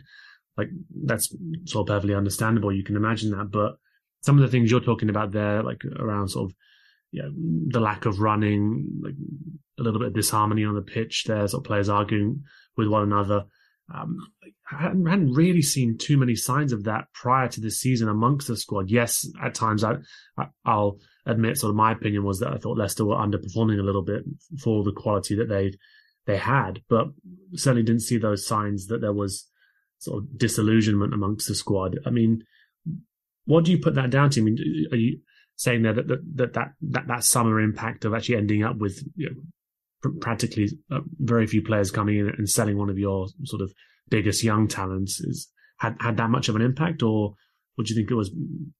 like 0.58 0.70
that's 1.06 1.34
sort 1.66 1.90
of 1.90 1.94
perfectly 1.94 2.16
understandable. 2.16 2.72
You 2.72 2.84
can 2.84 2.96
imagine 2.96 3.32
that, 3.32 3.52
but 3.52 3.76
some 4.22 4.38
of 4.38 4.42
the 4.42 4.48
things 4.50 4.70
you're 4.70 4.80
talking 4.80 5.10
about 5.10 5.32
there, 5.32 5.64
like 5.64 5.84
around 5.86 6.30
sort 6.30 6.50
of, 6.50 6.56
yeah, 7.12 7.28
the 7.68 7.80
lack 7.80 8.06
of 8.06 8.20
running, 8.20 9.02
like 9.02 9.16
a 9.80 9.84
little 9.84 10.00
bit 10.00 10.10
of 10.10 10.14
disharmony 10.14 10.64
on 10.64 10.76
the 10.76 10.82
pitch 10.82 11.26
there, 11.26 11.48
sort 11.48 11.62
of 11.62 11.68
players 11.68 11.90
arguing 11.90 12.44
with 12.78 12.88
one 12.88 13.04
another. 13.04 13.46
Um, 13.94 14.18
I 14.72 14.84
hadn't, 14.84 15.34
really 15.34 15.62
seen 15.62 15.98
too 15.98 16.18
many 16.18 16.36
signs 16.36 16.72
of 16.72 16.86
that 16.86 17.06
prior 17.14 17.50
to 17.50 17.60
this 17.60 17.80
season 17.80 18.08
amongst 18.08 18.48
the 18.48 18.56
squad. 18.56 18.90
Yes, 18.90 19.28
at 19.44 19.54
times 19.54 19.84
I, 19.84 19.96
I'll 20.64 21.00
admit 21.26 21.58
sort 21.58 21.72
of 21.72 21.76
my 21.76 21.92
opinion 21.92 22.24
was 22.24 22.40
that 22.40 22.54
I 22.54 22.58
thought 22.58 22.78
Leicester 22.78 23.06
were 23.06 23.16
underperforming 23.16 23.80
a 23.80 23.84
little 23.84 24.02
bit 24.02 24.24
for 24.64 24.84
the 24.84 24.94
quality 24.94 25.36
that 25.36 25.50
they 25.50 25.74
they 26.26 26.38
had, 26.38 26.82
but 26.88 27.08
certainly 27.56 27.84
didn't 27.84 28.04
see 28.04 28.18
those 28.18 28.46
signs 28.46 28.88
that 28.88 29.02
there 29.02 29.14
was 29.14 29.51
sort 30.02 30.24
of 30.24 30.38
disillusionment 30.38 31.14
amongst 31.14 31.48
the 31.48 31.54
squad. 31.54 32.00
I 32.06 32.10
mean, 32.10 32.44
what 33.46 33.66
do 33.66 33.72
you 33.72 33.78
put 33.78 33.96
that 33.96 34.10
down 34.10 34.32
to? 34.32 34.42
I 34.42 34.44
mean, 34.44 34.58
are 34.92 34.98
you 34.98 35.20
saying 35.56 35.84
there 35.84 35.94
that 35.94 36.08
that 36.08 36.20
that 36.36 36.54
that, 36.54 36.68
that, 36.82 37.08
that 37.08 37.24
summer 37.24 37.62
impact 37.62 38.04
of 38.04 38.14
actually 38.14 38.38
ending 38.38 38.64
up 38.64 38.78
with 38.78 39.04
you 39.16 39.30
know, 39.30 39.36
pr- 40.02 40.18
practically 40.20 40.70
uh, 40.92 41.02
very 41.20 41.46
few 41.46 41.62
players 41.62 41.92
coming 41.92 42.18
in 42.18 42.30
and 42.30 42.50
selling 42.50 42.78
one 42.78 42.90
of 42.90 42.98
your 42.98 43.28
sort 43.44 43.62
of 43.62 43.72
biggest 44.10 44.44
young 44.44 44.68
talents 44.68 45.22
is 45.22 45.48
had 45.78 45.96
had 46.00 46.18
that 46.18 46.32
much 46.32 46.50
of 46.50 46.56
an 46.56 46.64
impact, 46.64 47.04
or 47.04 47.36
would 47.78 47.88
you 47.88 47.96
think 47.96 48.10
it 48.10 48.16
was 48.16 48.32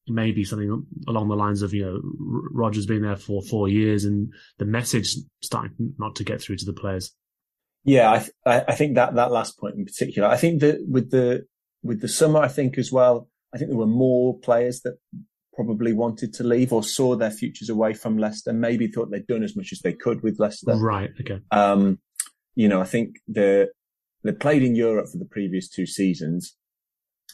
maybe 0.08 0.44
something 0.44 0.84
along 1.08 1.30
the 1.30 1.36
lines 1.36 1.62
of 1.62 1.72
you 1.72 1.86
know 1.86 2.02
Rodgers 2.52 2.88
being 2.88 3.04
there 3.04 3.16
for 3.16 3.44
four 3.44 3.70
years 3.70 4.06
and 4.06 4.34
the 4.58 4.66
message 4.66 5.16
starting 5.44 5.94
not 6.00 6.16
to 6.16 6.24
get 6.24 6.42
through 6.42 6.58
to 6.58 6.66
the 6.66 6.74
players? 6.74 7.14
Yeah, 7.84 8.12
I, 8.12 8.20
th- 8.20 8.64
I 8.68 8.76
think 8.76 8.96
that 8.96 9.16
that 9.16 9.32
last 9.32 9.60
point 9.60 9.76
in 9.76 9.86
particular. 9.86 10.28
I 10.28 10.38
think 10.38 10.62
that 10.62 10.86
with 10.88 11.12
the 11.12 11.46
with 11.84 12.02
the 12.02 12.08
summer, 12.08 12.40
I 12.40 12.48
think 12.48 12.78
as 12.78 12.92
well. 12.92 13.28
I 13.54 13.58
think 13.58 13.70
there 13.70 13.78
were 13.78 13.88
more 13.88 14.40
players 14.40 14.82
that 14.82 14.98
probably 15.54 15.92
wanted 15.92 16.34
to 16.34 16.44
leave 16.44 16.72
or 16.72 16.84
saw 16.84 17.16
their 17.16 17.32
futures 17.32 17.70
away 17.70 17.94
from 17.94 18.18
Leicester. 18.18 18.54
Maybe 18.54 18.88
thought 18.88 19.12
they'd 19.12 19.28
done 19.28 19.44
as 19.44 19.56
much 19.56 19.72
as 19.72 19.80
they 19.80 19.94
could 19.94 20.24
with 20.24 20.40
Leicester. 20.40 20.76
Right. 20.76 21.12
Okay. 21.20 21.40
Um, 21.52 22.00
you 22.56 22.68
know, 22.68 22.82
I 22.82 22.86
think 22.86 23.18
the 23.28 23.70
they 24.24 24.32
played 24.32 24.64
in 24.64 24.76
Europe 24.76 25.08
for 25.12 25.18
the 25.18 25.26
previous 25.26 25.68
two 25.68 25.86
seasons. 25.86 26.56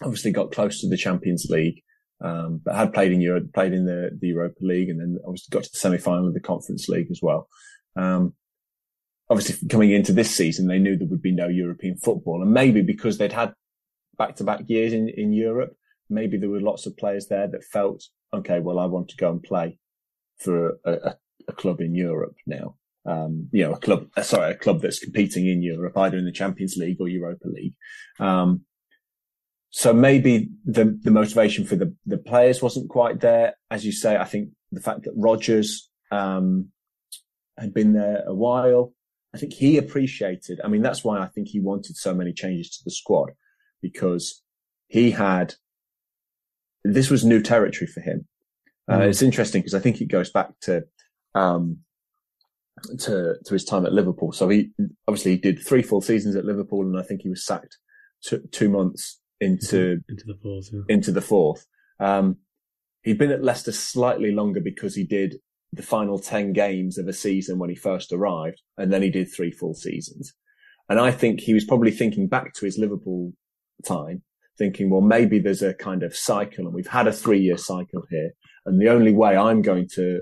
Obviously, 0.01 0.31
got 0.31 0.51
close 0.51 0.79
to 0.81 0.89
the 0.89 0.97
Champions 0.97 1.47
League, 1.49 1.81
um, 2.23 2.61
but 2.63 2.75
had 2.75 2.93
played 2.93 3.11
in 3.11 3.19
Europe, 3.19 3.51
played 3.53 3.73
in 3.73 3.85
the, 3.85 4.11
the 4.19 4.27
Europa 4.27 4.59
League, 4.61 4.89
and 4.89 4.99
then 4.99 5.17
obviously 5.25 5.49
got 5.51 5.63
to 5.63 5.69
the 5.73 5.79
semi 5.79 5.97
final 5.97 6.27
of 6.27 6.33
the 6.33 6.39
Conference 6.39 6.87
League 6.87 7.11
as 7.11 7.19
well. 7.21 7.49
Um, 7.95 8.33
obviously 9.29 9.67
coming 9.67 9.91
into 9.91 10.13
this 10.13 10.33
season, 10.35 10.67
they 10.67 10.79
knew 10.79 10.97
there 10.97 11.07
would 11.07 11.21
be 11.21 11.31
no 11.31 11.47
European 11.47 11.97
football. 11.97 12.41
And 12.41 12.51
maybe 12.51 12.81
because 12.81 13.17
they'd 13.17 13.33
had 13.33 13.53
back 14.17 14.35
to 14.37 14.43
back 14.43 14.61
years 14.67 14.93
in, 14.93 15.09
in 15.09 15.33
Europe, 15.33 15.75
maybe 16.09 16.37
there 16.37 16.49
were 16.49 16.61
lots 16.61 16.85
of 16.85 16.97
players 16.97 17.27
there 17.27 17.47
that 17.47 17.63
felt, 17.63 18.03
okay, 18.33 18.59
well, 18.59 18.79
I 18.79 18.85
want 18.85 19.09
to 19.09 19.17
go 19.17 19.31
and 19.31 19.43
play 19.43 19.77
for 20.37 20.79
a, 20.85 20.91
a, 20.91 21.15
a 21.49 21.53
club 21.53 21.81
in 21.81 21.95
Europe 21.95 22.35
now. 22.45 22.75
Um, 23.05 23.47
you 23.53 23.63
know, 23.63 23.73
a 23.73 23.79
club, 23.79 24.07
uh, 24.17 24.21
sorry, 24.21 24.51
a 24.51 24.57
club 24.57 24.81
that's 24.81 24.99
competing 24.99 25.47
in 25.47 25.61
Europe, 25.61 25.97
either 25.97 26.17
in 26.17 26.25
the 26.25 26.31
Champions 26.31 26.75
League 26.75 26.97
or 26.99 27.07
Europa 27.07 27.47
League. 27.47 27.73
Um, 28.19 28.61
so 29.69 29.93
maybe 29.93 30.49
the, 30.65 30.97
the 31.01 31.11
motivation 31.11 31.65
for 31.65 31.77
the, 31.77 31.95
the 32.05 32.17
players 32.17 32.61
wasn't 32.61 32.89
quite 32.89 33.21
there. 33.21 33.55
As 33.71 33.85
you 33.85 33.93
say, 33.93 34.17
I 34.17 34.25
think 34.25 34.49
the 34.71 34.81
fact 34.81 35.03
that 35.03 35.13
Rodgers, 35.15 35.89
um, 36.11 36.69
had 37.57 37.73
been 37.73 37.93
there 37.93 38.23
a 38.27 38.35
while, 38.35 38.93
I 39.33 39.37
think 39.37 39.53
he 39.53 39.77
appreciated. 39.77 40.59
I 40.63 40.67
mean, 40.67 40.81
that's 40.81 41.03
why 41.03 41.19
I 41.19 41.27
think 41.27 41.49
he 41.49 41.59
wanted 41.59 41.95
so 41.95 42.13
many 42.13 42.33
changes 42.33 42.69
to 42.77 42.83
the 42.83 42.91
squad 42.91 43.31
because 43.81 44.41
he 44.87 45.11
had 45.11 45.55
this 46.83 47.09
was 47.09 47.25
new 47.25 47.41
territory 47.41 47.87
for 47.87 48.01
him. 48.01 48.27
Uh, 48.89 48.99
mm. 48.99 49.09
it's 49.09 49.21
interesting 49.21 49.61
because 49.61 49.73
I 49.73 49.79
think 49.79 50.01
it 50.01 50.07
goes 50.07 50.29
back 50.29 50.51
to 50.61 50.83
um, 51.35 51.79
to 52.99 53.35
to 53.43 53.53
his 53.53 53.65
time 53.65 53.85
at 53.85 53.93
Liverpool. 53.93 54.31
So 54.31 54.49
he 54.49 54.71
obviously 55.07 55.31
he 55.31 55.37
did 55.37 55.59
three 55.59 55.81
full 55.81 56.01
seasons 56.01 56.35
at 56.35 56.45
Liverpool, 56.45 56.81
and 56.81 56.97
I 56.97 57.03
think 57.03 57.21
he 57.21 57.29
was 57.29 57.45
sacked 57.45 57.77
two, 58.23 58.41
two 58.51 58.69
months 58.69 59.19
into 59.41 59.99
into 60.09 60.25
the 60.25 60.37
fourth. 60.41 60.69
Yeah. 60.71 60.81
Into 60.89 61.11
the 61.11 61.21
fourth. 61.21 61.65
Um, 61.99 62.37
he'd 63.01 63.17
been 63.17 63.31
at 63.31 63.43
Leicester 63.43 63.71
slightly 63.71 64.31
longer 64.31 64.61
because 64.61 64.95
he 64.95 65.03
did 65.03 65.39
the 65.73 65.83
final 65.83 66.19
10 66.19 66.53
games 66.53 66.97
of 66.97 67.07
a 67.07 67.13
season 67.13 67.59
when 67.59 67.69
he 67.69 67.75
first 67.75 68.13
arrived, 68.13 68.61
and 68.77 68.91
then 68.91 69.01
he 69.01 69.09
did 69.09 69.27
three 69.27 69.51
full 69.51 69.73
seasons. 69.73 70.33
And 70.89 70.99
I 70.99 71.11
think 71.11 71.41
he 71.41 71.53
was 71.53 71.65
probably 71.65 71.91
thinking 71.91 72.27
back 72.27 72.53
to 72.53 72.65
his 72.65 72.77
Liverpool 72.77 73.33
time, 73.85 74.23
thinking, 74.57 74.89
well, 74.89 75.01
maybe 75.01 75.39
there's 75.39 75.61
a 75.61 75.73
kind 75.73 76.03
of 76.03 76.15
cycle 76.15 76.65
and 76.65 76.73
we've 76.73 76.87
had 76.87 77.07
a 77.07 77.13
three 77.13 77.39
year 77.39 77.57
cycle 77.57 78.03
here. 78.09 78.31
And 78.65 78.81
the 78.81 78.89
only 78.89 79.13
way 79.13 79.35
I'm 79.35 79.61
going 79.61 79.87
to, 79.95 80.21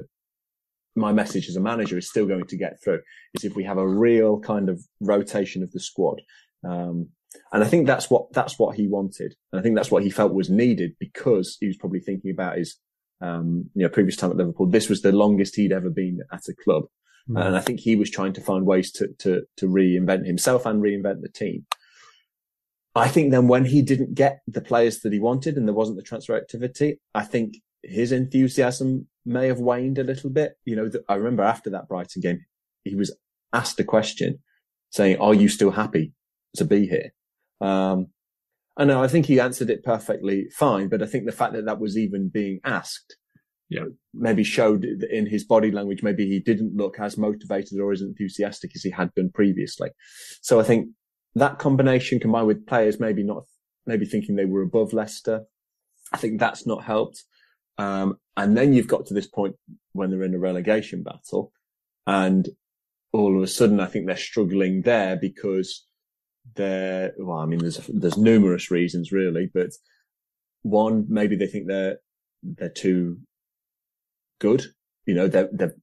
my 0.96 1.12
message 1.12 1.48
as 1.48 1.56
a 1.56 1.62
manager 1.62 1.98
is 1.98 2.10
still 2.10 2.26
going 2.26 2.46
to 2.48 2.58
get 2.58 2.82
through 2.84 3.02
is 3.36 3.44
if 3.44 3.56
we 3.56 3.64
have 3.64 3.78
a 3.78 3.88
real 3.88 4.40
kind 4.40 4.70
of 4.70 4.82
rotation 5.02 5.62
of 5.62 5.72
the 5.72 5.80
squad. 5.80 6.22
Um, 6.68 7.10
and 7.52 7.64
I 7.64 7.68
think 7.68 7.86
that's 7.86 8.10
what, 8.10 8.32
that's 8.34 8.58
what 8.58 8.76
he 8.76 8.88
wanted. 8.88 9.36
And 9.52 9.60
I 9.60 9.64
think 9.64 9.76
that's 9.76 9.92
what 9.92 10.04
he 10.04 10.10
felt 10.10 10.34
was 10.34 10.50
needed 10.50 10.94
because 11.00 11.58
he 11.60 11.68
was 11.68 11.78
probably 11.78 12.00
thinking 12.00 12.32
about 12.32 12.58
his, 12.58 12.78
um, 13.26 13.70
you 13.74 13.84
know, 13.84 13.90
previous 13.90 14.16
time 14.16 14.32
at 14.32 14.38
Liverpool. 14.38 14.68
This 14.68 14.90
was 14.90 15.02
the 15.02 15.12
longest 15.12 15.56
he'd 15.56 15.72
ever 15.72 15.90
been 15.90 16.20
at 16.32 16.48
a 16.48 16.54
club. 16.54 16.84
Mm. 17.30 17.46
And 17.46 17.56
I 17.56 17.62
think 17.62 17.80
he 17.80 17.96
was 17.96 18.10
trying 18.10 18.34
to 18.34 18.42
find 18.42 18.66
ways 18.66 18.92
to, 18.94 19.08
to, 19.20 19.44
to 19.58 19.68
reinvent 19.68 20.26
himself 20.26 20.66
and 20.66 20.82
reinvent 20.82 21.22
the 21.22 21.30
team. 21.30 21.66
I 22.96 23.08
think 23.10 23.32
then 23.32 23.48
when 23.48 23.66
he 23.66 23.82
didn't 23.82 24.14
get 24.14 24.42
the 24.48 24.62
players 24.62 25.00
that 25.02 25.12
he 25.12 25.20
wanted 25.20 25.58
and 25.58 25.68
there 25.68 25.76
wasn't 25.76 25.98
the 25.98 26.04
transfer 26.04 26.38
activity, 26.38 27.00
I 27.14 27.24
think 27.24 27.56
his 27.84 28.12
enthusiasm 28.12 29.08
may 29.26 29.48
have 29.48 29.60
waned 29.60 29.98
a 29.98 30.04
little 30.04 30.30
bit. 30.30 30.54
You 30.64 30.76
know, 30.76 30.90
I 31.10 31.16
remember 31.16 31.44
after 31.44 31.70
that 31.72 31.90
Brighton 31.90 32.22
game, 32.22 32.46
he 32.84 32.96
was 32.96 33.16
asked 33.52 33.80
a 33.80 33.84
question 33.84 34.40
saying, 34.92 35.18
are 35.18 35.34
you 35.34 35.50
still 35.50 35.72
happy 35.72 36.14
to 36.56 36.64
be 36.64 36.88
here? 36.88 37.12
Um, 37.60 38.08
I 38.78 38.86
know 38.86 39.02
I 39.02 39.08
think 39.08 39.26
he 39.26 39.40
answered 39.40 39.70
it 39.70 39.84
perfectly 39.84 40.48
fine, 40.50 40.90
but 40.90 41.02
I 41.02 41.06
think 41.06 41.26
the 41.26 41.32
fact 41.32 41.54
that 41.54 41.66
that 41.66 41.80
was 41.80 41.98
even 41.98 42.30
being 42.30 42.60
asked 42.64 43.16
yeah. 43.70 43.86
maybe 44.14 44.44
showed 44.44 44.86
in 44.86 45.26
his 45.26 45.44
body 45.44 45.72
language, 45.72 46.04
maybe 46.04 46.28
he 46.28 46.40
didn't 46.40 46.76
look 46.76 47.00
as 47.00 47.18
motivated 47.18 47.80
or 47.80 47.92
as 47.92 48.02
enthusiastic 48.02 48.72
as 48.76 48.84
he 48.84 48.92
had 48.92 49.14
been 49.14 49.32
previously. 49.32 49.90
So 50.42 50.60
I 50.60 50.64
think 50.64 50.90
that 51.36 51.60
combination 51.60 52.20
combined 52.20 52.48
with 52.48 52.68
players 52.68 53.00
maybe 53.00 53.24
not, 53.24 53.44
maybe 53.86 54.06
thinking 54.06 54.36
they 54.36 54.46
were 54.46 54.62
above 54.62 54.94
Leicester, 54.94 55.44
I 56.14 56.18
think 56.18 56.40
that's 56.40 56.68
not 56.68 56.84
helped. 56.84 57.24
Um, 57.78 58.18
and 58.38 58.56
then 58.56 58.74
you've 58.74 58.88
got 58.88 59.06
to 59.08 59.14
this 59.14 59.28
point 59.28 59.56
when 59.94 60.10
they're 60.10 60.24
in 60.24 60.36
a 60.36 60.40
relegation 60.40 61.04
battle 61.04 61.52
and 62.08 62.48
all 63.12 63.36
of 63.36 63.44
a 63.44 63.48
sudden 63.48 63.80
I 63.80 63.86
think 63.86 64.06
they're 64.06 64.18
struggling 64.18 64.84
there 64.84 65.16
because 65.16 65.86
they're, 66.54 67.14
well, 67.18 67.40
I 67.40 67.46
mean, 67.46 67.60
there's, 67.60 67.78
there's 67.88 68.18
numerous 68.18 68.72
reasons 68.72 69.12
really, 69.12 69.50
but 69.54 69.72
one, 70.62 71.06
maybe 71.10 71.36
they 71.36 71.48
think 71.48 71.68
they're, 71.68 71.98
they're 72.44 72.70
too 72.70 73.18
good. 74.40 74.66
You 75.06 75.16
know, 75.16 75.28
they've, 75.28 75.48
they've, 75.52 75.74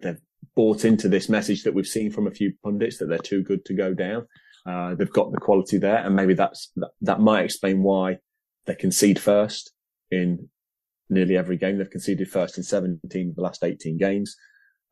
they've 0.00 0.20
bought 0.54 0.84
into 0.84 1.08
this 1.08 1.28
message 1.28 1.62
that 1.62 1.74
we've 1.74 1.86
seen 1.86 2.10
from 2.10 2.26
a 2.26 2.32
few 2.32 2.52
pundits 2.64 2.98
that 2.98 3.06
they're 3.06 3.18
too 3.18 3.42
good 3.42 3.64
to 3.66 3.74
go 3.74 3.94
down. 3.94 4.26
Uh, 4.66 4.94
they've 4.94 5.12
got 5.12 5.30
the 5.30 5.38
quality 5.38 5.78
there 5.78 5.98
and 5.98 6.16
maybe 6.16 6.34
that's, 6.34 6.72
that, 6.76 6.90
that 7.00 7.20
might 7.20 7.44
explain 7.44 7.82
why 7.82 8.16
they 8.66 8.74
concede 8.74 9.20
first 9.20 9.72
in 10.10 10.48
nearly 11.08 11.36
every 11.36 11.56
game. 11.56 11.78
They've 11.78 11.88
conceded 11.88 12.28
first 12.28 12.56
in 12.56 12.64
17 12.64 13.30
of 13.30 13.36
the 13.36 13.42
last 13.42 13.62
18 13.62 13.96
games. 13.98 14.34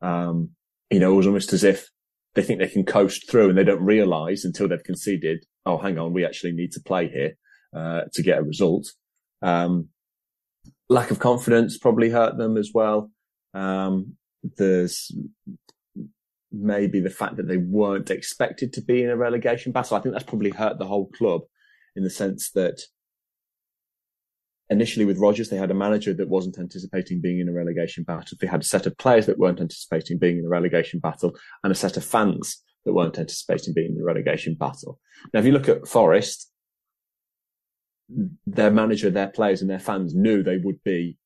Um, 0.01 0.51
you 0.89 0.99
know, 0.99 1.13
it 1.13 1.15
was 1.17 1.27
almost 1.27 1.51
as 1.51 1.63
if 1.63 1.89
they 2.35 2.43
think 2.43 2.59
they 2.59 2.67
can 2.67 2.85
coast 2.85 3.29
through 3.29 3.49
and 3.49 3.57
they 3.57 3.63
don't 3.63 3.83
realize 3.83 4.45
until 4.45 4.67
they've 4.67 4.83
conceded, 4.83 5.45
oh, 5.65 5.77
hang 5.77 5.97
on, 5.97 6.13
we 6.13 6.25
actually 6.25 6.51
need 6.51 6.71
to 6.73 6.81
play 6.81 7.07
here, 7.07 7.33
uh, 7.75 8.01
to 8.13 8.21
get 8.21 8.39
a 8.39 8.43
result. 8.43 8.85
Um, 9.41 9.89
lack 10.89 11.11
of 11.11 11.19
confidence 11.19 11.77
probably 11.77 12.09
hurt 12.09 12.37
them 12.37 12.57
as 12.57 12.71
well. 12.73 13.09
Um, 13.53 14.17
there's 14.57 15.11
maybe 16.51 16.99
the 16.99 17.09
fact 17.09 17.37
that 17.37 17.47
they 17.47 17.57
weren't 17.57 18.11
expected 18.11 18.73
to 18.73 18.81
be 18.81 19.01
in 19.01 19.09
a 19.09 19.17
relegation 19.17 19.71
battle. 19.71 19.97
I 19.97 20.01
think 20.01 20.13
that's 20.13 20.25
probably 20.25 20.51
hurt 20.51 20.77
the 20.77 20.87
whole 20.87 21.07
club 21.07 21.41
in 21.95 22.03
the 22.03 22.09
sense 22.09 22.51
that 22.51 22.81
initially 24.69 25.05
with 25.05 25.19
Rodgers, 25.19 25.49
they 25.49 25.57
had 25.57 25.71
a 25.71 25.75
manager 25.75 26.13
that 26.13 26.29
wasn't 26.29 26.57
anticipating 26.59 27.21
being 27.21 27.39
in 27.39 27.49
a 27.49 27.53
relegation 27.53 28.03
battle. 28.03 28.37
They 28.39 28.47
had 28.47 28.61
a 28.61 28.65
set 28.65 28.85
of 28.85 28.97
players 28.97 29.25
that 29.27 29.37
weren't 29.37 29.61
anticipating 29.61 30.17
being 30.17 30.37
in 30.37 30.45
a 30.45 30.49
relegation 30.49 30.99
battle 30.99 31.35
and 31.63 31.71
a 31.71 31.75
set 31.75 31.97
of 31.97 32.05
fans 32.05 32.61
that 32.85 32.93
weren't 32.93 33.17
anticipating 33.17 33.73
being 33.73 33.95
in 33.95 34.01
a 34.01 34.03
relegation 34.03 34.55
battle. 34.55 34.99
Now, 35.33 35.39
if 35.39 35.45
you 35.45 35.51
look 35.51 35.69
at 35.69 35.87
Forest, 35.87 36.51
their 38.45 38.71
manager, 38.71 39.09
their 39.09 39.27
players 39.27 39.61
and 39.61 39.69
their 39.69 39.79
fans 39.79 40.13
knew 40.13 40.43
they 40.43 40.57
would 40.57 40.83
be 40.83 41.17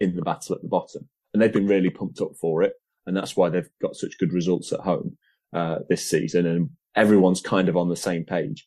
in 0.00 0.16
the 0.16 0.22
battle 0.22 0.54
at 0.54 0.62
the 0.62 0.68
bottom 0.68 1.08
and 1.32 1.42
they've 1.42 1.52
been 1.52 1.66
really 1.66 1.90
pumped 1.90 2.20
up 2.20 2.36
for 2.40 2.62
it. 2.62 2.74
And 3.06 3.16
that's 3.16 3.36
why 3.36 3.48
they've 3.48 3.68
got 3.80 3.96
such 3.96 4.18
good 4.18 4.32
results 4.32 4.72
at 4.72 4.80
home, 4.80 5.16
uh, 5.52 5.78
this 5.88 6.08
season. 6.08 6.46
And 6.46 6.70
everyone's 6.94 7.40
kind 7.40 7.68
of 7.68 7.76
on 7.76 7.88
the 7.88 7.96
same 7.96 8.24
page. 8.24 8.66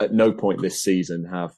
At 0.00 0.12
no 0.12 0.32
point 0.32 0.60
this 0.60 0.82
season 0.82 1.24
have 1.26 1.52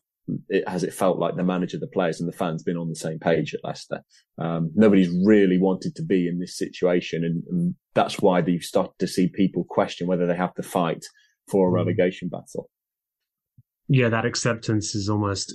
it 0.49 0.69
has 0.69 0.85
it 0.85 0.95
felt 0.95 1.19
like 1.19 1.37
the 1.37 1.45
manager, 1.45 1.79
the 1.79 1.87
players 1.87 2.21
and 2.21 2.29
the 2.29 2.37
fans 2.37 2.63
been 2.63 2.77
on 2.77 2.89
the 2.89 2.95
same 2.95 3.19
page 3.19 3.55
at 3.55 3.65
Leicester. 3.65 4.03
Um, 4.39 4.71
nobody's 4.75 5.11
really 5.25 5.59
wanted 5.59 5.95
to 5.97 6.03
be 6.03 6.29
in 6.29 6.39
this 6.39 6.57
situation. 6.57 7.25
And, 7.25 7.43
and 7.51 7.75
that's 7.95 8.21
why 8.21 8.41
you 8.41 8.61
start 8.61 8.93
to 8.99 9.07
see 9.07 9.29
people 9.29 9.65
question 9.65 10.07
whether 10.07 10.27
they 10.27 10.37
have 10.37 10.55
to 10.55 10.63
fight 10.63 11.05
for 11.49 11.69
a 11.69 11.71
hmm. 11.71 11.77
relegation 11.77 12.29
battle 12.29 12.71
yeah, 13.93 14.09
that 14.09 14.25
acceptance 14.25 14.95
is 14.95 15.09
almost 15.09 15.53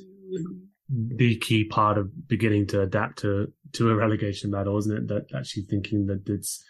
the 0.90 1.38
key 1.38 1.64
part 1.64 1.98
of 1.98 2.28
beginning 2.28 2.68
to 2.68 2.82
adapt 2.82 3.20
to 3.20 3.52
to 3.72 3.90
a 3.90 3.96
relegation 3.96 4.52
battle, 4.52 4.78
isn't 4.78 4.98
it? 4.98 5.08
That 5.08 5.28
actually 5.34 5.64
thinking 5.64 6.06
that 6.08 6.28
it's 6.28 6.62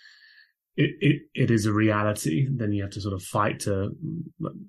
it, 0.77 0.91
it, 0.99 1.21
it 1.33 1.51
is 1.51 1.65
a 1.65 1.71
reality, 1.71 2.47
then 2.51 2.73
you 2.73 2.83
have 2.83 2.91
to 2.91 3.01
sort 3.01 3.13
of 3.13 3.23
fight 3.23 3.61
to 3.61 3.91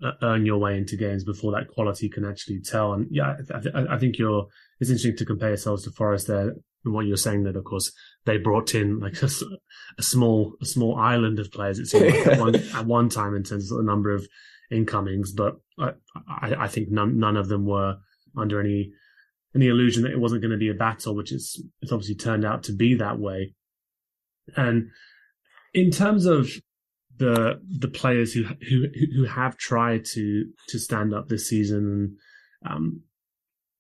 uh, 0.05 0.11
earn 0.23 0.47
your 0.47 0.59
way 0.59 0.77
into 0.77 0.97
games 0.97 1.25
before 1.25 1.53
that 1.53 1.69
quality 1.69 2.09
can 2.09 2.25
actually 2.25 2.61
tell. 2.61 2.93
And 2.93 3.09
yeah, 3.11 3.35
I, 3.53 3.61
th- 3.61 3.75
I 3.75 3.99
think 3.99 4.17
you're, 4.17 4.47
it's 4.81 4.91
interesting 4.91 5.17
to 5.17 5.25
compare 5.25 5.49
yourselves 5.49 5.83
to 5.85 5.91
Forest 5.91 6.29
there. 6.29 6.55
And 6.85 6.95
what 6.95 7.07
you're 7.07 7.17
saying 7.17 7.43
that, 7.45 7.57
of 7.57 7.65
course, 7.65 7.91
they 8.25 8.39
brought 8.39 8.75
in 8.75 9.01
like 9.01 9.21
a, 9.23 9.29
a 9.99 10.03
small, 10.03 10.55
a 10.63 10.65
small 10.65 10.97
island 10.97 11.41
of 11.41 11.51
players. 11.51 11.81
It 11.81 11.87
seemed 11.87 12.15
like 12.15 12.27
at 12.27 12.39
one, 12.39 12.55
at 12.75 12.87
one 12.87 13.09
time 13.09 13.35
in 13.35 13.43
terms 13.43 13.73
of 13.73 13.79
the 13.79 13.85
number 13.85 14.15
of 14.15 14.29
incomings, 14.71 15.33
but 15.33 15.57
I, 15.79 15.93
I, 16.29 16.55
I 16.61 16.69
think 16.69 16.89
none, 16.91 17.19
none 17.19 17.37
of 17.37 17.49
them 17.49 17.67
were 17.67 17.97
under 18.37 18.61
any 18.61 18.93
any 19.55 19.69
illusion 19.69 20.03
that 20.03 20.13
it 20.13 20.21
wasn't 20.21 20.43
going 20.43 20.51
to 20.51 20.59
be 20.59 20.69
a 20.69 20.75
battle, 20.75 21.17
which 21.17 21.33
is 21.33 21.63
it's 21.81 21.91
obviously 21.91 22.15
turned 22.15 22.45
out 22.45 22.63
to 22.65 22.73
be 22.73 22.95
that 22.95 23.19
way. 23.19 23.55
And 24.55 24.91
in 25.75 25.91
terms 25.91 26.27
of 26.27 26.51
the 27.19 27.61
the 27.79 27.89
players 27.89 28.33
who 28.33 28.45
who 28.69 28.87
who 29.15 29.25
have 29.25 29.57
tried 29.57 30.05
to 30.05 30.45
to 30.69 30.79
stand 30.79 31.15
up 31.15 31.29
this 31.29 31.49
season 31.49 32.19
and 32.63 32.73
um, 32.73 33.01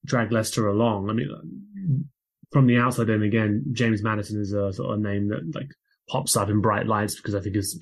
drag 0.05 0.33
Leicester 0.33 0.68
along, 0.68 1.11
I 1.11 1.12
mean, 1.12 2.09
from 2.53 2.66
the 2.66 2.79
outside 2.79 3.11
in 3.11 3.22
again, 3.22 3.64
James 3.72 4.03
Maddison 4.03 4.40
is 4.40 4.53
a 4.53 4.72
sort 4.72 4.94
of 4.94 5.01
name 5.01 5.29
that 5.29 5.55
like 5.55 5.68
pops 6.09 6.37
up 6.37 6.49
in 6.49 6.61
bright 6.61 6.87
lights 6.87 7.16
because 7.16 7.35
I 7.35 7.40
think 7.40 7.57
it's 7.57 7.77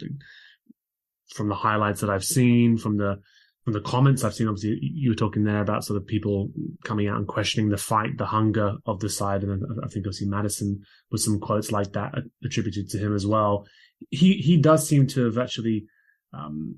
from 1.34 1.48
the 1.48 1.54
highlights 1.54 2.00
that 2.00 2.10
I've 2.10 2.24
seen, 2.24 2.76
from 2.78 2.96
the 2.96 3.20
from 3.64 3.72
the 3.72 3.80
comments 3.80 4.24
I've 4.24 4.34
seen. 4.34 4.48
Obviously, 4.48 4.78
you 4.80 5.10
were 5.10 5.16
talking 5.16 5.44
there 5.44 5.60
about 5.60 5.84
sort 5.84 5.96
of 5.96 6.06
people 6.06 6.50
coming 6.84 7.08
out 7.08 7.18
and 7.18 7.26
questioning 7.26 7.70
the 7.70 7.76
fight, 7.76 8.18
the 8.18 8.26
hunger 8.26 8.76
of 8.86 9.00
the 9.00 9.08
side, 9.08 9.42
and 9.42 9.62
I 9.82 9.88
think 9.88 10.06
obviously 10.06 10.28
Maddison 10.28 10.80
with 11.10 11.22
some 11.22 11.40
quotes 11.40 11.72
like 11.72 11.92
that 11.92 12.14
attributed 12.44 12.88
to 12.90 12.98
him 12.98 13.14
as 13.14 13.26
well. 13.26 13.66
He 14.10 14.34
he 14.34 14.56
does 14.56 14.86
seem 14.88 15.06
to 15.08 15.24
have 15.24 15.38
actually 15.38 15.86
um, 16.32 16.76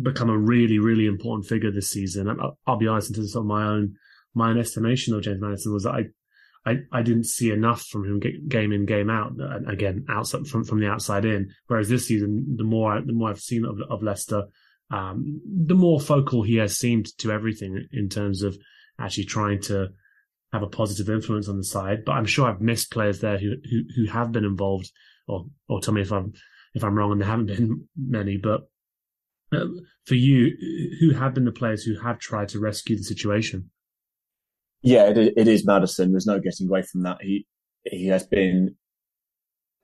become 0.00 0.30
a 0.30 0.38
really 0.38 0.78
really 0.78 1.06
important 1.06 1.48
figure 1.48 1.70
this 1.70 1.90
season. 1.90 2.28
I'll, 2.28 2.58
I'll 2.66 2.76
be 2.76 2.88
honest, 2.88 3.10
in 3.10 3.16
terms 3.16 3.36
of 3.36 3.44
my 3.44 3.66
own 3.66 3.94
my 4.34 4.50
own 4.50 4.58
estimation 4.58 5.14
of 5.14 5.22
James 5.22 5.40
Maddison 5.40 5.72
was 5.72 5.84
that 5.84 5.94
I 5.94 6.04
I, 6.66 6.78
I 6.92 7.02
didn't 7.02 7.26
see 7.26 7.52
enough 7.52 7.82
from 7.82 8.04
him 8.04 8.20
game 8.48 8.72
in 8.72 8.86
game 8.86 9.08
out. 9.08 9.32
Again, 9.68 10.04
outside 10.08 10.46
from 10.48 10.64
from 10.64 10.80
the 10.80 10.88
outside 10.88 11.24
in. 11.24 11.50
Whereas 11.68 11.88
this 11.88 12.08
season, 12.08 12.56
the 12.56 12.64
more 12.64 13.00
the 13.00 13.12
more 13.12 13.30
I've 13.30 13.40
seen 13.40 13.64
of, 13.64 13.80
of 13.88 14.02
Leicester, 14.02 14.44
um, 14.90 15.40
the 15.46 15.76
more 15.76 16.00
focal 16.00 16.42
he 16.42 16.56
has 16.56 16.76
seemed 16.76 17.06
to 17.18 17.30
everything 17.30 17.86
in 17.92 18.08
terms 18.08 18.42
of 18.42 18.58
actually 18.98 19.24
trying 19.24 19.60
to 19.62 19.88
have 20.52 20.62
a 20.62 20.68
positive 20.68 21.08
influence 21.08 21.48
on 21.48 21.56
the 21.56 21.64
side. 21.64 22.04
But 22.04 22.12
I'm 22.12 22.26
sure 22.26 22.48
I've 22.48 22.60
missed 22.60 22.90
players 22.90 23.20
there 23.20 23.38
who 23.38 23.54
who, 23.70 23.82
who 23.94 24.06
have 24.06 24.32
been 24.32 24.44
involved, 24.44 24.90
or 25.28 25.46
or 25.68 25.80
tell 25.80 25.94
me 25.94 26.02
if 26.02 26.12
I'm 26.12 26.32
if 26.76 26.84
I'm 26.84 26.94
wrong 26.94 27.10
and 27.10 27.20
there 27.20 27.28
haven't 27.28 27.46
been 27.46 27.88
many. 27.96 28.36
But 28.36 28.68
uh, 29.52 29.66
for 30.04 30.14
you, 30.14 30.52
who 31.00 31.10
have 31.12 31.34
been 31.34 31.46
the 31.46 31.52
players 31.52 31.82
who 31.82 31.98
have 31.98 32.18
tried 32.18 32.50
to 32.50 32.60
rescue 32.60 32.96
the 32.96 33.02
situation? 33.02 33.70
Yeah, 34.82 35.08
it, 35.08 35.32
it 35.36 35.48
is 35.48 35.66
Maddison. 35.66 36.12
There's 36.12 36.26
no 36.26 36.38
getting 36.38 36.68
away 36.68 36.82
from 36.82 37.02
that. 37.02 37.18
He 37.22 37.46
he 37.84 38.08
has 38.08 38.26
been, 38.26 38.76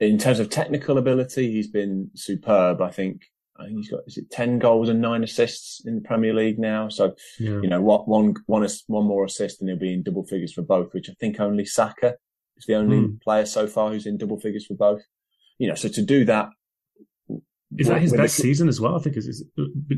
in 0.01 0.19
terms 0.19 0.39
of 0.39 0.51
technical 0.51 0.99
ability, 0.99 1.51
he's 1.51 1.71
been 1.71 2.11
superb. 2.15 2.83
I 2.83 2.91
think 2.91 3.23
I 3.59 3.65
think 3.65 3.79
he's 3.79 3.91
got 3.91 4.01
is 4.07 4.19
it 4.19 4.31
ten 4.31 4.59
goals 4.59 4.91
and 4.91 5.01
nine 5.01 5.25
assists 5.25 5.83
in 5.87 5.95
the 5.97 6.03
Premier 6.03 6.35
League 6.35 6.59
now. 6.59 6.91
So 6.91 7.15
yeah. 7.41 7.61
you 7.63 7.69
know 7.69 7.81
what 7.81 8.07
one 8.07 8.35
one 8.47 8.69
one 8.87 9.07
more 9.07 9.25
assist 9.25 9.61
and 9.61 9.71
he'll 9.71 9.79
be 9.79 9.95
in 9.95 10.03
double 10.03 10.27
figures 10.27 10.53
for 10.53 10.63
both, 10.63 10.93
which 10.93 11.09
I 11.09 11.15
think 11.19 11.41
only 11.41 11.65
Saka 11.65 12.17
is 12.59 12.67
the 12.67 12.75
only 12.75 12.99
mm. 12.99 13.21
player 13.23 13.47
so 13.47 13.67
far 13.67 13.91
who's 13.91 14.07
in 14.07 14.19
double 14.19 14.39
figures 14.39 14.67
for 14.67 14.75
both. 14.75 15.01
You 15.59 15.69
know, 15.69 15.75
so 15.75 15.89
to 15.89 16.03
do 16.03 16.27
that. 16.27 16.51
Is 17.79 17.89
that 17.89 18.01
his 18.01 18.13
best 18.13 18.37
the, 18.37 18.43
season 18.43 18.69
as 18.69 18.81
well? 18.81 18.97
I 18.97 18.99
think 19.01 19.17
it's 19.17 19.27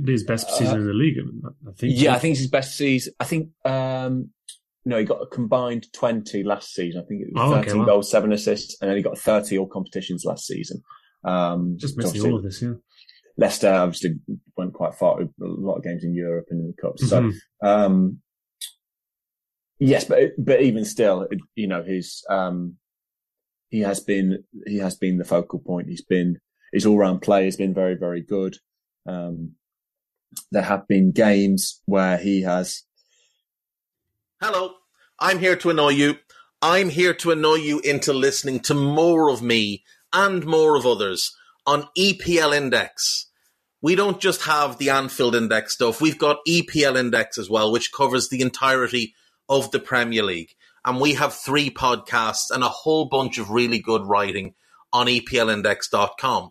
his 0.06 0.24
best 0.24 0.48
uh, 0.48 0.52
season 0.52 0.80
in 0.80 0.86
the 0.86 0.92
league. 0.92 1.16
I 1.18 1.72
think. 1.72 1.94
Yeah, 1.96 2.14
I 2.14 2.18
think 2.18 2.32
it's 2.32 2.40
his 2.40 2.50
best 2.50 2.76
season. 2.76 3.14
I 3.18 3.24
think, 3.24 3.48
um, 3.64 4.30
no, 4.84 4.98
he 4.98 5.04
got 5.04 5.22
a 5.22 5.26
combined 5.26 5.86
20 5.92 6.42
last 6.44 6.74
season. 6.74 7.02
I 7.02 7.06
think 7.06 7.22
it 7.22 7.28
was 7.32 7.42
oh, 7.42 7.56
13 7.56 7.80
okay, 7.80 7.86
goals, 7.86 8.10
seven 8.10 8.32
assists, 8.32 8.76
and 8.80 8.88
then 8.88 8.96
he 8.96 9.02
got 9.02 9.18
30 9.18 9.58
all 9.58 9.66
competitions 9.66 10.24
last 10.24 10.46
season. 10.46 10.82
Um, 11.24 11.76
Just 11.78 11.96
missing 11.96 12.22
all 12.22 12.36
of 12.36 12.42
this, 12.42 12.62
yeah. 12.62 12.74
Leicester 13.36 13.72
obviously 13.72 14.16
went 14.56 14.74
quite 14.74 14.94
far, 14.94 15.20
a 15.20 15.28
lot 15.40 15.76
of 15.76 15.82
games 15.82 16.04
in 16.04 16.14
Europe 16.14 16.46
and 16.50 16.60
in 16.60 16.66
the 16.68 16.80
Cups. 16.80 17.04
Mm-hmm. 17.04 17.30
So, 17.30 17.68
um, 17.68 18.18
yes, 19.80 20.04
but, 20.04 20.32
but 20.38 20.62
even 20.62 20.84
still, 20.84 21.26
you 21.56 21.66
know, 21.66 21.82
his, 21.82 22.24
um, 22.30 22.76
he 23.70 23.80
has 23.80 23.98
been, 23.98 24.44
he 24.66 24.78
has 24.78 24.94
been 24.96 25.18
the 25.18 25.24
focal 25.24 25.58
point. 25.58 25.88
He's 25.88 26.04
been, 26.04 26.38
his 26.74 26.84
all 26.84 26.98
round 26.98 27.22
play 27.22 27.44
has 27.44 27.56
been 27.56 27.72
very, 27.72 27.94
very 27.94 28.20
good. 28.20 28.56
Um, 29.06 29.52
there 30.50 30.62
have 30.62 30.88
been 30.88 31.12
games 31.12 31.80
where 31.86 32.18
he 32.18 32.42
has. 32.42 32.82
Hello, 34.42 34.72
I'm 35.20 35.38
here 35.38 35.54
to 35.56 35.70
annoy 35.70 35.90
you. 35.90 36.16
I'm 36.60 36.88
here 36.88 37.14
to 37.14 37.30
annoy 37.30 37.56
you 37.56 37.78
into 37.80 38.12
listening 38.12 38.58
to 38.60 38.74
more 38.74 39.30
of 39.30 39.40
me 39.40 39.84
and 40.12 40.44
more 40.44 40.76
of 40.76 40.84
others 40.84 41.36
on 41.64 41.88
EPL 41.96 42.54
Index. 42.54 43.30
We 43.80 43.94
don't 43.94 44.20
just 44.20 44.42
have 44.42 44.78
the 44.78 44.90
Anfield 44.90 45.36
Index 45.36 45.74
stuff, 45.74 46.00
we've 46.00 46.18
got 46.18 46.38
EPL 46.48 46.98
Index 46.98 47.38
as 47.38 47.48
well, 47.48 47.70
which 47.70 47.92
covers 47.92 48.28
the 48.28 48.40
entirety 48.40 49.14
of 49.48 49.70
the 49.70 49.78
Premier 49.78 50.24
League. 50.24 50.54
And 50.84 51.00
we 51.00 51.14
have 51.14 51.34
three 51.34 51.70
podcasts 51.70 52.50
and 52.50 52.64
a 52.64 52.68
whole 52.68 53.04
bunch 53.04 53.38
of 53.38 53.50
really 53.50 53.78
good 53.78 54.02
writing 54.06 54.54
on 54.92 55.06
EPLindex.com. 55.06 56.50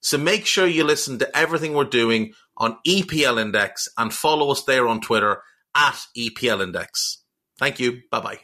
So 0.00 0.16
make 0.16 0.46
sure 0.46 0.66
you 0.66 0.84
listen 0.84 1.18
to 1.18 1.36
everything 1.36 1.74
we're 1.74 1.84
doing 1.84 2.32
on 2.56 2.78
EPL 2.86 3.40
Index 3.40 3.88
and 3.96 4.12
follow 4.12 4.50
us 4.50 4.62
there 4.64 4.86
on 4.88 5.00
Twitter 5.00 5.42
at 5.74 6.00
EPL 6.16 6.62
Index. 6.62 7.24
Thank 7.58 7.80
you. 7.80 8.02
Bye 8.10 8.20
bye. 8.20 8.38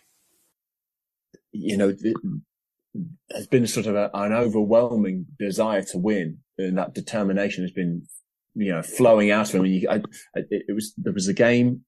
You 1.52 1.76
know, 1.76 1.94
there's 3.28 3.46
been 3.46 3.66
sort 3.66 3.86
of 3.86 3.94
a, 3.94 4.10
an 4.14 4.32
overwhelming 4.32 5.26
desire 5.38 5.82
to 5.82 5.98
win, 5.98 6.38
and 6.58 6.78
that 6.78 6.94
determination 6.94 7.62
has 7.62 7.70
been, 7.70 8.02
you 8.54 8.72
know, 8.72 8.82
flowing 8.82 9.30
out 9.30 9.48
of 9.48 9.54
him. 9.54 9.66
You, 9.66 9.88
I, 9.88 9.96
I, 10.36 10.42
it 10.50 10.74
was 10.74 10.92
there 10.96 11.12
was 11.12 11.28
a 11.28 11.34
game 11.34 11.82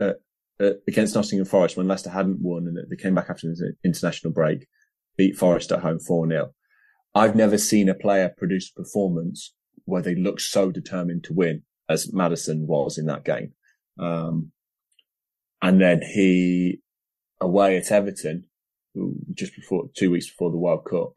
uh, 0.00 0.12
uh, 0.58 0.72
against 0.88 1.14
Nottingham 1.14 1.46
Forest 1.46 1.76
when 1.76 1.88
Leicester 1.88 2.10
hadn't 2.10 2.40
won, 2.40 2.66
and 2.66 2.78
they 2.90 2.96
came 2.96 3.14
back 3.14 3.28
after 3.28 3.48
the 3.48 3.74
international 3.84 4.32
break, 4.32 4.66
beat 5.18 5.36
Forest 5.36 5.72
at 5.72 5.80
home 5.80 5.98
four 5.98 6.26
0 6.26 6.52
I've 7.14 7.34
never 7.34 7.58
seen 7.58 7.88
a 7.88 7.94
player 7.94 8.32
produce 8.36 8.70
a 8.70 8.82
performance 8.82 9.54
where 9.84 10.02
they 10.02 10.14
look 10.14 10.40
so 10.40 10.70
determined 10.70 11.24
to 11.24 11.32
win 11.32 11.62
as 11.88 12.12
Maddison 12.12 12.66
was 12.66 12.98
in 12.98 13.06
that 13.06 13.24
game. 13.24 13.52
Um, 13.98 14.52
and 15.60 15.80
then 15.80 16.02
he 16.02 16.80
away 17.40 17.76
at 17.76 17.90
Everton 17.90 18.44
just 19.34 19.54
before 19.54 19.84
two 19.96 20.10
weeks 20.10 20.28
before 20.28 20.50
the 20.50 20.58
World 20.58 20.84
Cup, 20.84 21.14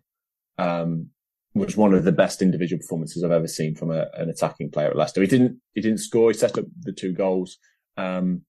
um, 0.57 1.09
was 1.55 1.77
one 1.77 1.93
of 1.93 2.03
the 2.03 2.11
best 2.11 2.41
individual 2.41 2.79
performances 2.79 3.23
I've 3.23 3.31
ever 3.31 3.47
seen 3.47 3.75
from 3.75 3.91
a, 3.91 4.07
an 4.13 4.29
attacking 4.29 4.71
player 4.71 4.89
at 4.89 4.95
Leicester. 4.95 5.21
He 5.21 5.27
didn't 5.27 5.59
he 5.73 5.81
didn't 5.81 5.99
score. 5.99 6.31
He 6.31 6.37
set 6.37 6.57
up 6.57 6.65
the 6.81 6.91
two 6.91 7.13
goals, 7.13 7.57
um, 7.97 8.41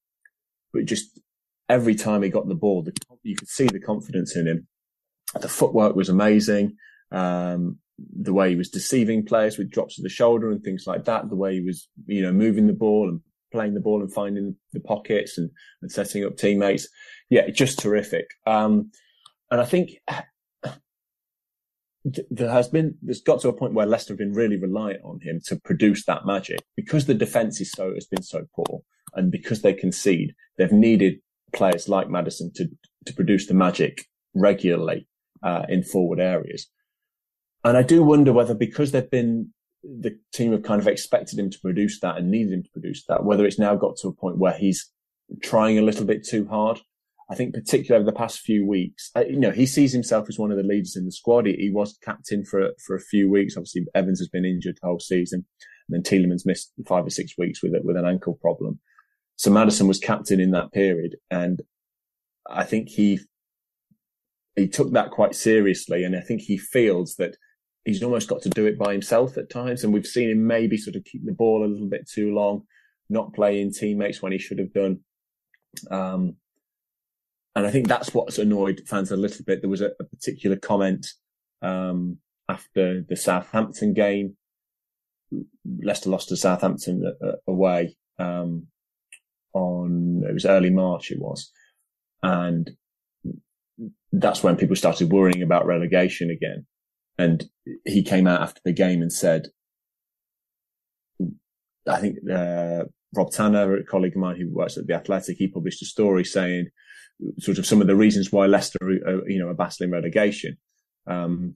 but 0.72 0.86
just 0.86 1.20
every 1.68 1.94
time 1.94 2.22
he 2.22 2.28
got 2.30 2.48
the 2.48 2.54
ball, 2.54 2.82
the, 2.82 2.92
you 3.22 3.36
could 3.36 3.48
see 3.48 3.66
the 3.66 3.80
confidence 3.80 4.36
in 4.36 4.46
him. 4.46 4.66
The 5.38 5.48
footwork 5.48 5.96
was 5.96 6.08
amazing. 6.08 6.76
Um, 7.14 7.78
the 8.16 8.32
way 8.32 8.50
he 8.50 8.56
was 8.56 8.70
deceiving 8.70 9.24
players 9.24 9.56
with 9.56 9.70
drops 9.70 9.98
of 9.98 10.02
the 10.02 10.08
shoulder 10.08 10.50
and 10.50 10.62
things 10.62 10.84
like 10.86 11.04
that. 11.04 11.28
The 11.28 11.36
way 11.36 11.54
he 11.54 11.60
was, 11.60 11.88
you 12.06 12.22
know, 12.22 12.32
moving 12.32 12.66
the 12.66 12.72
ball 12.72 13.08
and 13.08 13.20
playing 13.52 13.74
the 13.74 13.80
ball 13.80 14.00
and 14.02 14.12
finding 14.12 14.56
the 14.72 14.80
pockets 14.80 15.38
and, 15.38 15.50
and 15.80 15.90
setting 15.90 16.24
up 16.24 16.36
teammates. 16.36 16.88
Yeah, 17.30 17.48
just 17.50 17.78
terrific. 17.78 18.26
Um, 18.46 18.90
and 19.50 19.60
I 19.60 19.64
think 19.64 19.92
there 22.04 22.50
has 22.50 22.68
been, 22.68 22.96
there's 23.00 23.22
got 23.22 23.40
to 23.42 23.48
a 23.48 23.52
point 23.52 23.74
where 23.74 23.86
Leicester 23.86 24.12
have 24.12 24.18
been 24.18 24.34
really 24.34 24.58
reliant 24.58 25.02
on 25.04 25.20
him 25.20 25.40
to 25.46 25.56
produce 25.56 26.04
that 26.06 26.26
magic 26.26 26.60
because 26.76 27.06
the 27.06 27.14
defense 27.14 27.60
is 27.60 27.70
so, 27.70 27.94
has 27.94 28.06
been 28.06 28.22
so 28.22 28.46
poor 28.54 28.82
and 29.14 29.30
because 29.30 29.62
they 29.62 29.72
concede, 29.72 30.34
they've 30.58 30.72
needed 30.72 31.20
players 31.54 31.88
like 31.88 32.10
Maddison 32.10 32.52
to, 32.56 32.68
to 33.06 33.14
produce 33.14 33.46
the 33.46 33.54
magic 33.54 34.06
regularly, 34.34 35.06
uh, 35.44 35.64
in 35.68 35.84
forward 35.84 36.18
areas. 36.18 36.66
And 37.64 37.76
I 37.76 37.82
do 37.82 38.02
wonder 38.02 38.32
whether 38.32 38.54
because 38.54 38.92
they've 38.92 39.10
been, 39.10 39.52
the 39.82 40.18
team 40.32 40.52
have 40.52 40.62
kind 40.62 40.80
of 40.80 40.88
expected 40.88 41.38
him 41.38 41.50
to 41.50 41.58
produce 41.60 42.00
that 42.00 42.16
and 42.16 42.30
needed 42.30 42.52
him 42.52 42.62
to 42.62 42.70
produce 42.70 43.04
that, 43.08 43.24
whether 43.24 43.44
it's 43.44 43.58
now 43.58 43.74
got 43.74 43.96
to 43.98 44.08
a 44.08 44.12
point 44.12 44.38
where 44.38 44.52
he's 44.52 44.90
trying 45.42 45.78
a 45.78 45.82
little 45.82 46.04
bit 46.04 46.26
too 46.26 46.46
hard 46.46 46.80
I 47.30 47.34
think 47.34 47.54
particularly 47.54 48.02
over 48.02 48.10
the 48.10 48.16
past 48.16 48.40
few 48.40 48.66
weeks, 48.66 49.10
you 49.16 49.38
know, 49.38 49.50
he 49.50 49.66
sees 49.66 49.92
himself 49.92 50.26
as 50.28 50.38
one 50.38 50.50
of 50.50 50.58
the 50.58 50.62
leaders 50.62 50.96
in 50.96 51.06
the 51.06 51.12
squad. 51.12 51.46
He, 51.46 51.54
he, 51.54 51.70
was 51.70 51.98
captain 52.02 52.44
for 52.44 52.70
for 52.84 52.94
a 52.94 53.00
few 53.00 53.30
weeks. 53.30 53.56
Obviously, 53.56 53.86
Evans 53.94 54.20
has 54.20 54.28
been 54.28 54.44
injured 54.44 54.78
the 54.80 54.86
whole 54.86 55.00
season, 55.00 55.46
and 55.88 55.94
then 55.94 56.02
Tielemans 56.02 56.44
missed 56.44 56.72
five 56.86 57.06
or 57.06 57.10
six 57.10 57.32
weeks 57.38 57.62
with 57.62 57.74
it 57.74 57.84
with 57.84 57.96
an 57.96 58.06
ankle 58.06 58.34
problem. 58.34 58.78
So 59.36 59.50
Maddison 59.50 59.88
was 59.88 59.98
captain 59.98 60.38
in 60.38 60.50
that 60.50 60.72
period, 60.72 61.16
and 61.30 61.62
I 62.48 62.64
think 62.64 62.90
he 62.90 63.20
he 64.54 64.68
took 64.68 64.92
that 64.92 65.10
quite 65.10 65.34
seriously, 65.34 66.04
and 66.04 66.14
I 66.14 66.20
think 66.20 66.42
he 66.42 66.58
feels 66.58 67.16
that 67.16 67.36
he's 67.84 68.02
almost 68.02 68.28
got 68.28 68.42
to 68.42 68.50
do 68.50 68.66
it 68.66 68.78
by 68.78 68.92
himself 68.92 69.36
at 69.36 69.50
times. 69.50 69.84
And 69.84 69.92
we've 69.92 70.06
seen 70.06 70.30
him 70.30 70.46
maybe 70.46 70.76
sort 70.76 70.96
of 70.96 71.04
keep 71.04 71.24
the 71.24 71.32
ball 71.32 71.64
a 71.64 71.68
little 71.68 71.88
bit 71.88 72.08
too 72.08 72.34
long, 72.34 72.62
not 73.08 73.34
playing 73.34 73.72
teammates 73.72 74.22
when 74.22 74.32
he 74.32 74.38
should 74.38 74.58
have 74.58 74.72
done. 74.72 75.00
Um, 75.90 76.36
and 77.54 77.66
I 77.66 77.70
think 77.70 77.86
that's 77.86 78.12
what's 78.14 78.38
annoyed 78.38 78.82
fans 78.86 79.12
a 79.12 79.16
little 79.16 79.44
bit. 79.44 79.60
There 79.60 79.70
was 79.70 79.80
a, 79.80 79.92
a 80.00 80.04
particular 80.04 80.56
comment 80.56 81.06
um, 81.62 82.18
after 82.48 83.02
the 83.02 83.16
Southampton 83.16 83.94
game. 83.94 84.36
Leicester 85.82 86.10
lost 86.10 86.28
to 86.28 86.36
Southampton 86.36 87.02
uh, 87.04 87.26
uh, 87.26 87.36
away 87.48 87.96
um, 88.18 88.68
on 89.52 90.22
it 90.28 90.32
was 90.32 90.46
early 90.46 90.70
March. 90.70 91.10
It 91.10 91.18
was, 91.18 91.50
and 92.22 92.70
that's 94.12 94.42
when 94.42 94.56
people 94.56 94.76
started 94.76 95.10
worrying 95.10 95.42
about 95.42 95.66
relegation 95.66 96.30
again. 96.30 96.66
And 97.18 97.44
he 97.84 98.02
came 98.02 98.26
out 98.26 98.42
after 98.42 98.60
the 98.64 98.72
game 98.72 99.00
and 99.00 99.12
said, 99.12 99.48
I 101.86 102.00
think 102.00 102.18
uh, 102.30 102.84
Rob 103.14 103.30
Tanner, 103.30 103.76
a 103.76 103.84
colleague 103.84 104.16
of 104.16 104.20
mine 104.20 104.36
who 104.36 104.50
works 104.50 104.76
at 104.76 104.86
the 104.86 104.94
Athletic, 104.94 105.36
he 105.38 105.48
published 105.48 105.82
a 105.82 105.86
story 105.86 106.24
saying 106.24 106.68
sort 107.38 107.58
of 107.58 107.66
some 107.66 107.80
of 107.80 107.86
the 107.86 107.96
reasons 107.96 108.32
why 108.32 108.46
Leicester, 108.46 108.78
are, 108.82 109.28
you 109.28 109.38
know, 109.38 109.48
are 109.48 109.54
battling 109.54 109.90
relegation. 109.90 110.56
Um, 111.06 111.54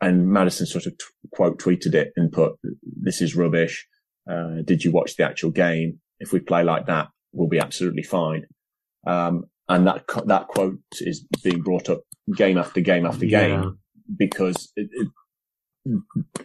and 0.00 0.28
Maddison 0.28 0.66
sort 0.66 0.86
of 0.86 0.98
t- 0.98 1.04
quote 1.32 1.60
tweeted 1.60 1.94
it 1.94 2.12
and 2.16 2.32
put, 2.32 2.54
"This 2.82 3.22
is 3.22 3.36
rubbish. 3.36 3.86
Uh, 4.28 4.62
did 4.64 4.84
you 4.84 4.90
watch 4.90 5.16
the 5.16 5.24
actual 5.24 5.50
game? 5.50 6.00
If 6.18 6.32
we 6.32 6.40
play 6.40 6.64
like 6.64 6.86
that, 6.86 7.08
we'll 7.32 7.48
be 7.48 7.60
absolutely 7.60 8.02
fine." 8.02 8.46
Um, 9.06 9.44
and 9.68 9.86
that 9.86 10.04
that 10.26 10.48
quote 10.48 10.80
is 11.00 11.24
being 11.44 11.62
brought 11.62 11.88
up 11.88 12.00
game 12.34 12.58
after 12.58 12.80
game 12.80 13.06
after 13.06 13.26
game. 13.26 13.78
Because 14.16 14.72
it, 14.76 14.88
it, 14.92 15.08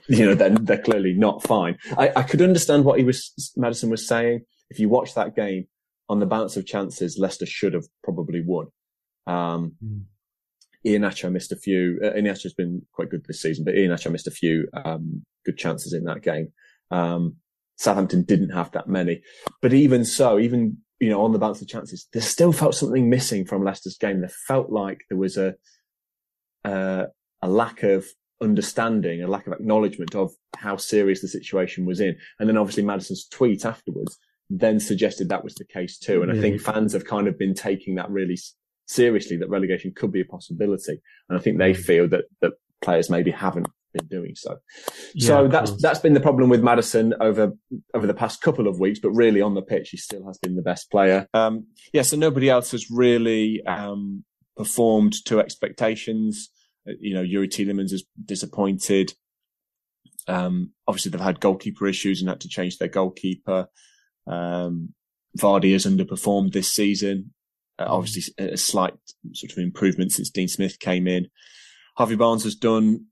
you 0.09 0.25
know 0.25 0.33
they're, 0.33 0.49
they're 0.49 0.81
clearly 0.81 1.13
not 1.13 1.43
fine. 1.43 1.77
I, 1.97 2.11
I 2.15 2.23
could 2.23 2.41
understand 2.41 2.85
what 2.85 2.99
he 2.99 3.05
was 3.05 3.53
Maddison 3.55 3.89
was 3.89 4.07
saying. 4.07 4.41
If 4.69 4.79
you 4.79 4.89
watch 4.89 5.13
that 5.13 5.35
game, 5.35 5.67
on 6.09 6.19
the 6.19 6.25
balance 6.25 6.57
of 6.57 6.65
chances, 6.65 7.17
Leicester 7.19 7.45
should 7.45 7.73
have 7.73 7.85
probably 8.03 8.41
won. 8.45 8.67
Um, 9.25 9.73
mm. 9.83 10.03
Iheanacho 10.85 11.31
missed 11.31 11.51
a 11.51 11.57
few. 11.57 11.99
Uh, 12.03 12.11
Iheanacho's 12.11 12.53
been 12.53 12.81
quite 12.93 13.09
good 13.09 13.25
this 13.25 13.41
season, 13.41 13.65
but 13.65 13.73
Iheanacho 13.73 14.11
missed 14.11 14.27
a 14.27 14.31
few 14.31 14.67
um, 14.73 15.25
good 15.45 15.57
chances 15.57 15.93
in 15.93 16.05
that 16.05 16.21
game. 16.21 16.53
Um, 16.91 17.35
Southampton 17.77 18.23
didn't 18.23 18.51
have 18.51 18.71
that 18.71 18.87
many, 18.87 19.21
but 19.61 19.73
even 19.73 20.05
so, 20.05 20.39
even 20.39 20.77
you 20.99 21.09
know 21.09 21.23
on 21.23 21.31
the 21.31 21.39
balance 21.39 21.61
of 21.61 21.67
chances, 21.67 22.07
there 22.13 22.21
still 22.21 22.51
felt 22.51 22.73
something 22.73 23.09
missing 23.09 23.45
from 23.45 23.63
Leicester's 23.63 23.97
game. 23.97 24.21
There 24.21 24.31
felt 24.47 24.71
like 24.71 25.01
there 25.09 25.17
was 25.17 25.37
a 25.37 25.55
uh, 26.63 27.07
a 27.47 27.49
a 27.49 27.49
lack 27.49 27.83
of 27.83 28.05
understanding, 28.41 29.23
a 29.23 29.27
lack 29.27 29.47
of 29.47 29.53
acknowledgement 29.53 30.13
of 30.13 30.31
how 30.57 30.77
serious 30.77 31.21
the 31.21 31.27
situation 31.27 31.85
was 31.85 31.99
in. 31.99 32.15
And 32.39 32.47
then 32.47 32.57
obviously 32.57 32.83
Maddison's 32.83 33.27
tweet 33.27 33.65
afterwards 33.65 34.17
then 34.49 34.79
suggested 34.79 35.27
that 35.27 35.43
was 35.43 35.55
the 35.55 35.65
case 35.65 35.97
too. 35.97 36.21
And 36.21 36.31
I 36.31 36.39
think 36.39 36.61
fans 36.61 36.93
have 36.93 37.05
kind 37.05 37.27
of 37.27 37.37
been 37.37 37.53
taking 37.53 37.95
that 37.95 38.09
really 38.09 38.37
seriously 38.85 39.35
that 39.37 39.49
relegation 39.49 39.91
could 39.93 40.11
be 40.11 40.21
a 40.21 40.25
possibility. 40.25 41.01
And 41.27 41.37
I 41.37 41.41
think 41.41 41.57
they 41.57 41.73
feel 41.73 42.07
that, 42.09 42.25
that 42.41 42.53
players 42.81 43.09
maybe 43.09 43.31
haven't 43.31 43.67
been 43.93 44.07
doing 44.07 44.35
so. 44.35 44.57
Yeah, 45.13 45.27
so 45.27 45.47
that's 45.49 45.71
that's 45.81 45.99
been 45.99 46.13
the 46.13 46.21
problem 46.21 46.49
with 46.49 46.63
Maddison 46.63 47.13
over 47.19 47.53
over 47.93 48.07
the 48.07 48.13
past 48.13 48.41
couple 48.41 48.67
of 48.67 48.79
weeks, 48.79 48.99
but 48.99 49.09
really 49.11 49.41
on 49.41 49.53
the 49.53 49.61
pitch 49.61 49.89
he 49.89 49.97
still 49.97 50.25
has 50.27 50.37
been 50.37 50.55
the 50.55 50.61
best 50.61 50.91
player. 50.91 51.27
Um, 51.33 51.67
yeah, 51.91 52.03
so 52.03 52.15
nobody 52.15 52.49
else 52.49 52.71
has 52.71 52.89
really 52.89 53.61
um, 53.65 54.23
performed 54.55 55.13
to 55.25 55.39
expectations. 55.39 56.51
Uh, 56.87 56.93
you 56.99 57.13
know, 57.13 57.23
Youri 57.23 57.47
Tielemans 57.47 57.93
is 57.93 58.05
disappointed. 58.23 59.13
Um, 60.27 60.71
obviously 60.87 61.11
they've 61.11 61.21
had 61.21 61.39
goalkeeper 61.39 61.87
issues 61.87 62.19
and 62.21 62.29
had 62.29 62.41
to 62.41 62.49
change 62.49 62.77
their 62.77 62.89
goalkeeper. 62.89 63.67
Um, 64.25 64.93
Vardy 65.37 65.73
has 65.73 65.85
underperformed 65.85 66.53
this 66.53 66.73
season. 66.73 67.33
Uh, 67.79 67.85
mm. 67.85 67.89
obviously 67.89 68.33
a 68.43 68.57
slight 68.57 68.95
sort 69.33 69.51
of 69.51 69.57
improvement 69.59 70.11
since 70.11 70.29
Dean 70.29 70.47
Smith 70.47 70.79
came 70.79 71.07
in. 71.07 71.27
Harvey 71.95 72.15
Barnes 72.15 72.43
has 72.43 72.55
done 72.55 73.05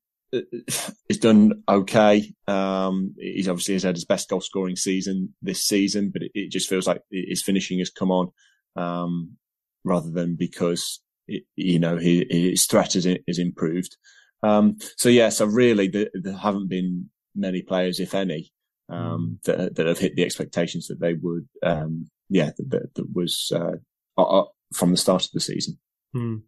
he's 1.08 1.20
done 1.20 1.64
okay. 1.68 2.34
Um, 2.48 3.16
he's 3.18 3.48
obviously 3.48 3.76
has 3.76 3.84
had 3.84 3.96
his 3.96 4.06
best 4.06 4.30
goal 4.30 4.42
scoring 4.42 4.76
season 4.76 5.34
this 5.42 5.64
season, 5.64 6.10
but 6.12 6.24
it, 6.24 6.32
it, 6.34 6.52
just 6.52 6.70
feels 6.70 6.88
like 6.88 7.02
his 7.12 7.44
finishing 7.44 7.80
has 7.80 7.90
come 7.90 8.12
on, 8.12 8.32
um, 8.76 9.38
rather 9.84 10.10
than 10.10 10.36
because, 10.36 11.02
you 11.28 11.80
know, 11.80 11.98
his, 11.98 12.24
his 12.30 12.66
threat 12.66 12.94
has, 12.94 13.06
is 13.06 13.40
improved. 13.40 13.98
Um, 14.44 14.78
so 14.98 15.10
yeah, 15.10 15.30
so 15.30 15.46
really 15.46 15.88
there, 15.88 16.10
there, 16.14 16.34
haven't 16.34 16.70
been 16.70 17.10
many 17.36 17.62
players, 17.62 18.00
if 18.00 18.14
any, 18.14 18.52
um, 18.90 19.40
mm. 19.40 19.42
that, 19.44 19.76
that 19.76 19.88
have 19.88 20.00
hit 20.00 20.16
the 20.16 20.24
expectations 20.24 20.88
that 20.88 21.00
they 21.00 21.14
would, 21.14 21.48
um, 21.64 22.10
yeah, 22.30 22.52
that, 22.58 22.94
that 22.96 23.16
was, 23.16 23.52
uh, 23.56 24.44
from 24.74 24.92
the 24.92 24.98
start 24.98 25.24
of 25.24 25.32
the 25.34 25.40
season. 25.40 25.78
Mm. 26.16 26.42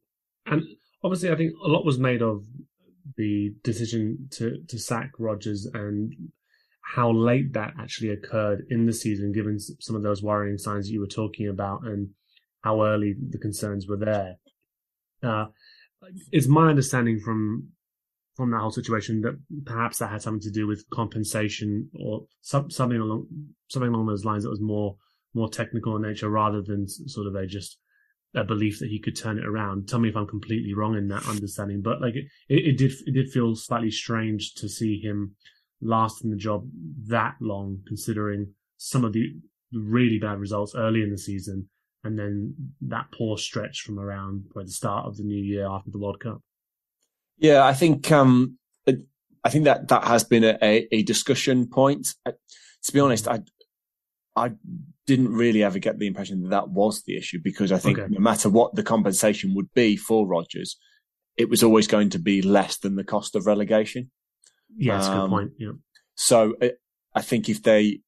And 0.46 0.63
obviously 1.04 1.32
I 1.32 1.36
think 1.36 1.54
a 1.63 1.68
lot 1.68 1.86
was 1.86 2.00
made 2.00 2.22
of 2.22 2.44
the 3.16 3.54
decision 3.63 4.28
to 4.32 4.62
to 4.68 4.78
sack 4.78 5.12
Rodgers 5.18 5.66
and 5.74 6.13
how 6.82 7.12
late 7.12 7.54
that 7.54 7.74
actually 7.80 8.10
occurred 8.10 8.66
in 8.70 8.86
the 8.86 8.94
season, 8.94 9.32
given 9.32 9.60
some 9.60 9.96
of 9.96 10.04
those 10.04 10.24
worrying 10.24 10.58
signs 10.58 10.88
that 10.88 10.94
you 10.94 11.02
were 11.02 11.08
talking 11.08 11.48
about 11.48 11.86
and 11.86 12.10
how 12.62 12.84
early 12.84 13.16
the 13.30 13.38
concerns 13.38 13.88
were 13.88 13.98
there. 13.98 14.38
Uh, 15.23 15.45
it's 16.32 16.47
my 16.47 16.69
understanding 16.69 17.19
from 17.19 17.69
from 18.36 18.51
that 18.51 18.60
whole 18.60 18.71
situation 18.71 19.21
that 19.21 19.36
perhaps 19.65 19.97
that 19.97 20.12
had 20.12 20.21
something 20.21 20.41
to 20.41 20.51
do 20.51 20.67
with 20.67 20.88
compensation 20.91 21.89
or 21.99 22.21
some, 22.41 22.69
something 22.69 22.99
along 22.99 23.25
something 23.67 23.89
along 23.89 24.06
those 24.06 24.25
lines 24.25 24.43
that 24.43 24.49
was 24.49 24.62
more 24.62 24.95
more 25.34 25.49
technical 25.49 25.95
in 25.95 26.03
nature 26.03 26.30
rather 26.30 26.62
than 26.62 26.88
sort 26.88 27.27
of 27.27 27.36
a 27.36 27.47
just 27.47 27.80
a 28.36 28.43
belief 28.43 28.80
that 28.80 28.89
he 28.89 28.99
could 28.99 29.15
turn 29.15 29.38
it 29.38 29.45
around. 29.45 29.88
Tell 29.88 29.99
me 29.99 30.10
if 30.10 30.15
I'm 30.15 30.27
completely 30.27 30.73
wrong 30.73 30.95
in 30.95 31.08
that 31.08 31.27
understanding, 31.27 31.82
but 31.82 32.01
like 32.01 32.15
it, 32.15 32.25
it, 32.49 32.67
it 32.67 32.77
did, 32.77 32.91
it 33.06 33.13
did 33.13 33.30
feel 33.32 33.56
slightly 33.56 33.89
strange 33.89 34.53
to 34.56 34.69
see 34.69 34.99
him 34.99 35.36
last 35.82 36.23
in 36.23 36.30
the 36.30 36.36
job 36.38 36.67
that 37.08 37.36
long, 37.41 37.80
considering 37.88 38.53
some 38.77 39.03
of 39.03 39.13
the 39.13 39.23
really 39.73 40.19
bad 40.19 40.39
results 40.39 40.75
early 40.75 41.01
in 41.01 41.10
the 41.10 41.17
season, 41.17 41.69
and 42.08 42.17
then 42.17 42.56
that 42.82 43.08
poor 43.12 43.38
stretch 43.38 43.82
from 43.82 44.00
around 44.00 44.46
by 44.56 44.63
the 44.63 44.72
start 44.72 45.06
of 45.06 45.17
the 45.17 45.24
new 45.24 45.41
year 45.41 45.67
after 45.67 45.91
the 45.91 46.00
World 46.00 46.20
Cup. 46.20 46.41
Yeah, 47.38 47.63
I 47.63 47.74
think 47.74 48.12
um, 48.12 48.58
I 49.43 49.50
think 49.50 49.65
that 49.65 49.88
that 49.88 50.04
has 50.04 50.24
been 50.24 50.43
a, 50.43 50.88
a 50.91 51.04
discussion 51.04 51.67
point. 51.67 52.08
to 52.26 52.91
be 52.91 53.00
honest, 53.00 53.28
I 53.28 53.41
I 54.36 54.52
didn't 55.06 55.34
really 55.34 55.63
ever 55.63 55.80
get 55.80 56.00
the 56.00 56.08
impression 56.08 56.43
that 56.43 56.50
that 56.50 56.70
was 56.70 57.04
the 57.04 57.15
issue 57.15 57.39
because 57.41 57.72
I 57.72 57.78
think 57.78 57.98
okay. 57.98 58.12
no 58.12 58.20
matter 58.20 58.50
what 58.50 58.76
the 58.76 58.84
compensation 58.84 59.56
would 59.56 59.74
be 59.74 59.96
for 59.96 60.28
Rodgers, 60.28 60.78
it 61.38 61.50
was 61.50 61.63
always 61.63 61.88
going 61.88 62.10
to 62.10 62.20
be 62.20 62.41
less 62.41 62.78
than 62.78 62.96
the 62.96 63.04
cost 63.04 63.36
of 63.36 63.46
relegation. 63.46 64.12
Yeah, 64.76 64.98
that's 64.98 65.08
um, 65.08 65.13
a 65.13 65.15
good 65.15 65.24
um, 65.24 65.30
point. 65.30 65.52
Yeah. 65.58 65.72
So 66.15 66.56
it, 66.60 66.80
I 67.15 67.22
think 67.22 67.48
if 67.48 67.63
they 67.63 68.02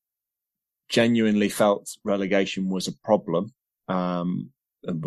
genuinely 0.90 1.50
felt 1.50 1.90
relegation 2.04 2.70
was 2.70 2.88
a 2.88 2.98
problem, 3.04 3.54
um, 3.90 4.52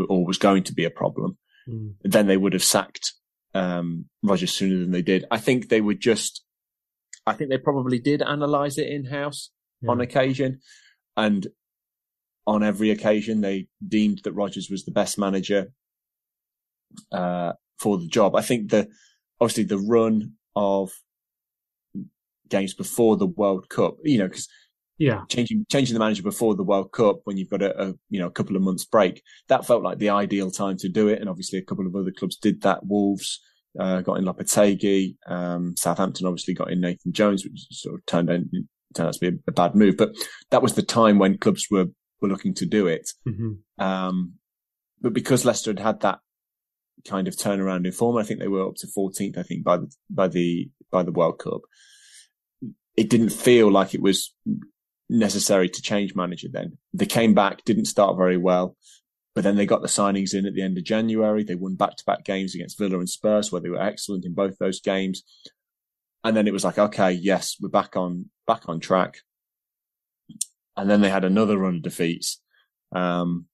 or 0.09 0.27
was 0.27 0.39
going 0.39 0.65
to 0.65 0.75
be 0.75 0.85
a 0.85 0.91
problem, 0.91 1.39
mm. 1.69 1.95
then 2.03 2.27
they 2.27 2.37
would 2.37 2.53
have 2.53 2.65
sacked 2.65 3.15
um, 3.55 4.07
Rodgers 4.23 4.53
sooner 4.53 4.79
than 4.79 4.91
they 4.91 5.03
did. 5.03 5.25
I 5.31 5.39
think 5.39 5.69
they 5.69 5.81
would 5.81 6.01
just, 6.01 6.45
I 7.27 7.33
think 7.33 7.51
they 7.51 7.59
probably 7.59 7.99
did 7.99 8.23
analyze 8.23 8.77
it 8.77 8.89
in 8.89 9.07
house 9.07 9.51
yeah. 9.81 9.91
on 9.91 10.01
occasion. 10.01 10.61
And 11.17 11.47
on 12.47 12.63
every 12.63 12.91
occasion, 12.91 13.41
they 13.41 13.69
deemed 13.87 14.23
that 14.25 14.33
Rodgers 14.33 14.69
was 14.69 14.85
the 14.85 14.91
best 14.91 15.19
manager 15.19 15.73
uh, 17.13 17.53
for 17.79 17.99
the 17.99 18.09
job. 18.09 18.35
I 18.35 18.43
think 18.43 18.71
the 18.71 18.89
obviously 19.41 19.65
the 19.65 19.79
run 19.79 20.33
of 20.57 20.91
games 22.49 22.75
before 22.75 23.17
the 23.17 23.27
World 23.27 23.69
Cup, 23.69 23.97
you 24.03 24.19
know, 24.19 24.29
because 24.29 24.49
yeah, 25.03 25.23
changing 25.29 25.67
changing 25.71 25.95
the 25.95 25.99
manager 25.99 26.23
before 26.23 26.55
the 26.55 26.63
World 26.63 26.93
Cup 26.93 27.21
when 27.25 27.37
you've 27.37 27.51
got 27.51 27.63
a, 27.63 27.89
a, 27.89 27.95
you 28.09 28.21
know 28.21 28.29
a 28.29 28.31
couple 28.31 28.55
of 28.55 28.63
months 28.63 28.85
break, 28.85 29.23
that 29.49 29.67
felt 29.67 29.83
like 29.83 29.99
the 29.99 30.11
ideal 30.11 30.51
time 30.51 30.77
to 30.79 30.89
do 30.89 31.09
it. 31.09 31.21
And 31.21 31.29
obviously, 31.29 31.59
a 31.59 31.65
couple 31.65 31.87
of 31.87 31.97
other 31.97 32.13
clubs 32.13 32.37
did 32.37 32.63
that. 32.63 32.87
Wolves 32.87 33.41
uh, 33.81 34.01
got 34.03 34.19
in 34.19 34.25
Lopetegui, 34.25 35.17
um, 35.27 35.75
Southampton 35.77 36.27
obviously 36.27 36.55
got 36.55 36.71
in 36.71 36.81
Nathan 36.81 37.13
Jones, 37.13 37.43
which 37.43 37.67
sort 37.73 37.97
of 37.97 38.07
turned 38.07 38.31
out, 38.31 38.41
turned 38.95 39.09
out 39.09 39.15
to 39.15 39.21
be 39.21 39.37
a, 39.37 39.41
a 39.49 39.53
bad 39.53 39.75
move. 39.75 39.97
But 39.97 40.15
that 40.51 40.63
was 40.63 40.75
the 40.75 40.83
time 40.83 41.19
when 41.19 41.37
clubs 41.37 41.67
were 41.69 41.87
were 42.21 42.29
looking 42.29 42.55
to 42.55 42.67
do 42.67 42.87
it. 42.87 43.11
Mm-hmm. 43.27 43.85
Um, 43.85 44.35
but 45.01 45.13
because 45.13 45.45
Leicester 45.45 45.71
had 45.71 45.81
had 45.81 46.01
that 46.03 46.21
kind 47.07 47.27
of 47.27 47.35
turnaround 47.35 47.85
in 47.85 47.93
form, 47.93 48.17
I 48.17 48.23
think 48.23 48.39
they 48.39 48.47
were 48.47 48.69
up 48.69 48.77
to 48.77 48.87
14th, 48.87 49.37
I 49.37 49.43
think, 49.43 49.65
by 49.65 49.79
the, 49.79 49.93
by 50.09 50.29
the, 50.29 50.71
by 50.93 51.03
the 51.03 51.11
World 51.11 51.41
Cup. 51.41 51.63
It 52.97 53.11
didn't 53.11 53.31
feel 53.31 53.71
like 53.71 53.95
it 53.95 54.03
was 54.03 54.33
necessary 55.19 55.69
to 55.69 55.83
change 55.83 56.15
manager 56.15 56.49
then. 56.51 56.79
They 56.93 57.07
came 57.07 57.35
back, 57.35 57.65
didn't 57.65 57.85
start 57.87 58.17
very 58.17 58.37
well, 58.37 58.77
but 59.35 59.45
then 59.45 59.57
they 59.57 59.67
got 59.67 59.83
the 59.83 59.89
signings 59.89 60.35
in 60.35 60.47
at 60.47 60.55
the 60.55 60.63
end 60.63 60.79
of 60.79 60.85
January. 60.85 61.45
They 61.45 61.55
won 61.55 61.75
back 61.75 61.97
to 61.97 62.05
back 62.05 62.25
games 62.25 62.55
against 62.55 62.79
Villa 62.79 62.99
and 62.99 63.09
Spurs 63.09 63.53
where 63.53 63.61
they 63.61 63.69
were 63.69 63.81
excellent 63.81 64.25
in 64.25 64.35
both 64.35 64.59
those 64.59 64.81
games. 64.81 65.23
And 66.25 66.37
then 66.37 66.47
it 66.47 66.53
was 66.53 66.65
like, 66.65 66.79
okay, 66.79 67.13
yes, 67.13 67.57
we're 67.61 67.69
back 67.69 67.97
on, 67.97 68.31
back 68.47 68.69
on 68.69 68.81
track 68.81 69.19
and 70.77 70.89
then 70.89 71.01
they 71.01 71.11
had 71.11 71.25
another 71.25 71.59
run 71.59 71.77
of 71.77 71.83
defeats. 71.83 72.41
Um, 72.95 73.47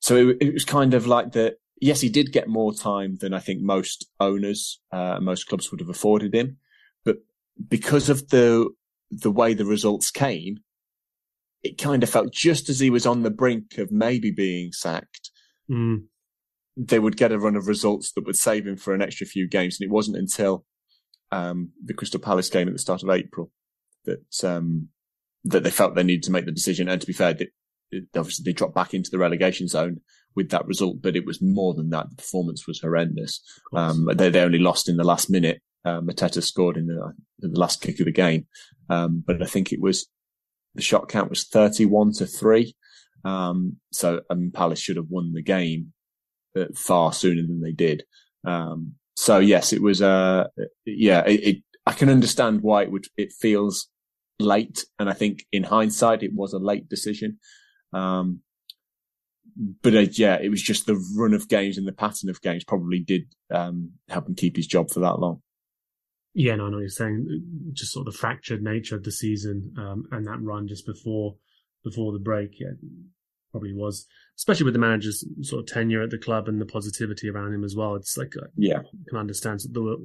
so 0.00 0.30
it, 0.30 0.36
it, 0.40 0.52
was 0.52 0.64
kind 0.64 0.94
of 0.94 1.06
like 1.06 1.32
the 1.32 1.56
yes, 1.80 2.00
he 2.00 2.08
did 2.08 2.32
get 2.32 2.48
more 2.48 2.72
time 2.72 3.16
than 3.16 3.34
I 3.34 3.38
think 3.38 3.60
most 3.62 4.06
owners, 4.20 4.80
uh, 4.90 5.18
most 5.20 5.48
clubs 5.48 5.70
would 5.70 5.80
have 5.80 5.88
afforded 5.88 6.34
him, 6.34 6.58
but 7.04 7.18
because 7.68 8.08
of 8.08 8.28
the 8.28 8.68
the 9.10 9.30
way 9.30 9.54
the 9.54 9.66
results 9.66 10.10
came, 10.10 10.58
it 11.62 11.78
kind 11.78 12.02
of 12.02 12.10
felt 12.10 12.32
just 12.32 12.68
as 12.68 12.80
he 12.80 12.90
was 12.90 13.06
on 13.06 13.22
the 13.22 13.30
brink 13.30 13.78
of 13.78 13.92
maybe 13.92 14.30
being 14.30 14.72
sacked. 14.72 15.30
Mm. 15.70 16.04
They 16.76 16.98
would 16.98 17.16
get 17.16 17.32
a 17.32 17.38
run 17.38 17.56
of 17.56 17.68
results 17.68 18.12
that 18.12 18.26
would 18.26 18.36
save 18.36 18.66
him 18.66 18.76
for 18.76 18.94
an 18.94 19.02
extra 19.02 19.26
few 19.26 19.48
games, 19.48 19.78
and 19.78 19.88
it 19.88 19.92
wasn't 19.92 20.16
until 20.16 20.64
um, 21.30 21.70
the 21.84 21.94
Crystal 21.94 22.20
Palace 22.20 22.50
game 22.50 22.68
at 22.68 22.74
the 22.74 22.78
start 22.78 23.02
of 23.02 23.10
April 23.10 23.50
that 24.04 24.44
um, 24.44 24.88
that 25.44 25.64
they 25.64 25.70
felt 25.70 25.94
they 25.94 26.02
needed 26.02 26.24
to 26.24 26.32
make 26.32 26.46
the 26.46 26.52
decision. 26.52 26.88
And 26.88 27.00
to 27.00 27.06
be 27.06 27.12
fair, 27.12 27.34
they, 27.34 27.48
obviously 28.16 28.44
they 28.44 28.52
dropped 28.52 28.74
back 28.74 28.94
into 28.94 29.10
the 29.10 29.18
relegation 29.18 29.68
zone 29.68 30.00
with 30.34 30.50
that 30.50 30.66
result, 30.66 31.02
but 31.02 31.16
it 31.16 31.26
was 31.26 31.42
more 31.42 31.74
than 31.74 31.90
that. 31.90 32.10
The 32.10 32.16
performance 32.16 32.66
was 32.66 32.80
horrendous. 32.80 33.42
Um, 33.74 34.08
they, 34.14 34.30
they 34.30 34.40
only 34.40 34.58
lost 34.58 34.88
in 34.88 34.96
the 34.96 35.04
last 35.04 35.30
minute. 35.30 35.60
Uh, 35.84 36.00
Mateta 36.00 36.42
scored 36.42 36.76
in 36.76 36.86
the, 36.86 37.12
in 37.42 37.52
the, 37.52 37.60
last 37.60 37.82
kick 37.82 37.98
of 37.98 38.06
the 38.06 38.12
game. 38.12 38.46
Um, 38.88 39.22
but 39.26 39.42
I 39.42 39.46
think 39.46 39.72
it 39.72 39.80
was 39.80 40.06
the 40.74 40.82
shot 40.82 41.08
count 41.08 41.30
was 41.30 41.44
31 41.44 42.12
to 42.14 42.26
three. 42.26 42.74
Um, 43.24 43.76
so, 43.92 44.22
um, 44.30 44.50
Palace 44.52 44.80
should 44.80 44.96
have 44.96 45.10
won 45.10 45.32
the 45.32 45.42
game 45.42 45.92
uh, 46.56 46.66
far 46.74 47.12
sooner 47.12 47.42
than 47.42 47.60
they 47.60 47.72
did. 47.72 48.04
Um, 48.44 48.94
so 49.14 49.38
yes, 49.38 49.72
it 49.72 49.82
was, 49.82 50.02
uh, 50.02 50.48
yeah, 50.84 51.24
it, 51.26 51.40
it, 51.44 51.62
I 51.86 51.92
can 51.92 52.08
understand 52.08 52.62
why 52.62 52.82
it 52.82 52.90
would, 52.90 53.06
it 53.16 53.32
feels 53.32 53.88
late. 54.40 54.84
And 54.98 55.08
I 55.08 55.12
think 55.12 55.44
in 55.52 55.64
hindsight, 55.64 56.22
it 56.22 56.32
was 56.34 56.52
a 56.52 56.58
late 56.58 56.88
decision. 56.88 57.38
Um, 57.92 58.40
but 59.82 59.94
uh, 59.94 60.06
yeah, 60.12 60.38
it 60.40 60.48
was 60.48 60.62
just 60.62 60.86
the 60.86 60.96
run 61.16 61.34
of 61.34 61.48
games 61.48 61.78
and 61.78 61.86
the 61.86 61.92
pattern 61.92 62.30
of 62.30 62.40
games 62.40 62.64
probably 62.64 63.00
did 63.00 63.26
um, 63.50 63.90
help 64.08 64.28
him 64.28 64.34
keep 64.34 64.56
his 64.56 64.66
job 64.66 64.90
for 64.90 65.00
that 65.00 65.18
long. 65.18 65.42
Yeah, 66.34 66.56
no, 66.56 66.66
I 66.66 66.70
know 66.70 66.78
you're 66.78 66.88
saying 66.88 67.70
just 67.72 67.92
sort 67.92 68.06
of 68.06 68.14
the 68.14 68.18
fractured 68.18 68.62
nature 68.62 68.96
of 68.96 69.04
the 69.04 69.12
season 69.12 69.74
um, 69.78 70.04
and 70.12 70.26
that 70.26 70.40
run 70.40 70.66
just 70.66 70.86
before 70.86 71.36
before 71.84 72.12
the 72.12 72.18
break. 72.18 72.58
Yeah, 72.58 72.72
probably 73.50 73.74
was, 73.74 74.06
especially 74.36 74.64
with 74.64 74.74
the 74.74 74.80
manager's 74.80 75.24
sort 75.42 75.60
of 75.60 75.66
tenure 75.66 76.02
at 76.02 76.10
the 76.10 76.18
club 76.18 76.48
and 76.48 76.60
the 76.60 76.66
positivity 76.66 77.28
around 77.28 77.54
him 77.54 77.64
as 77.64 77.76
well. 77.76 77.94
It's 77.94 78.16
like, 78.16 78.34
uh, 78.36 78.46
yeah, 78.56 78.80
you 78.80 79.04
can 79.08 79.18
understand 79.18 79.60
that 79.60 79.74
they 79.74 79.80
were 79.80 79.96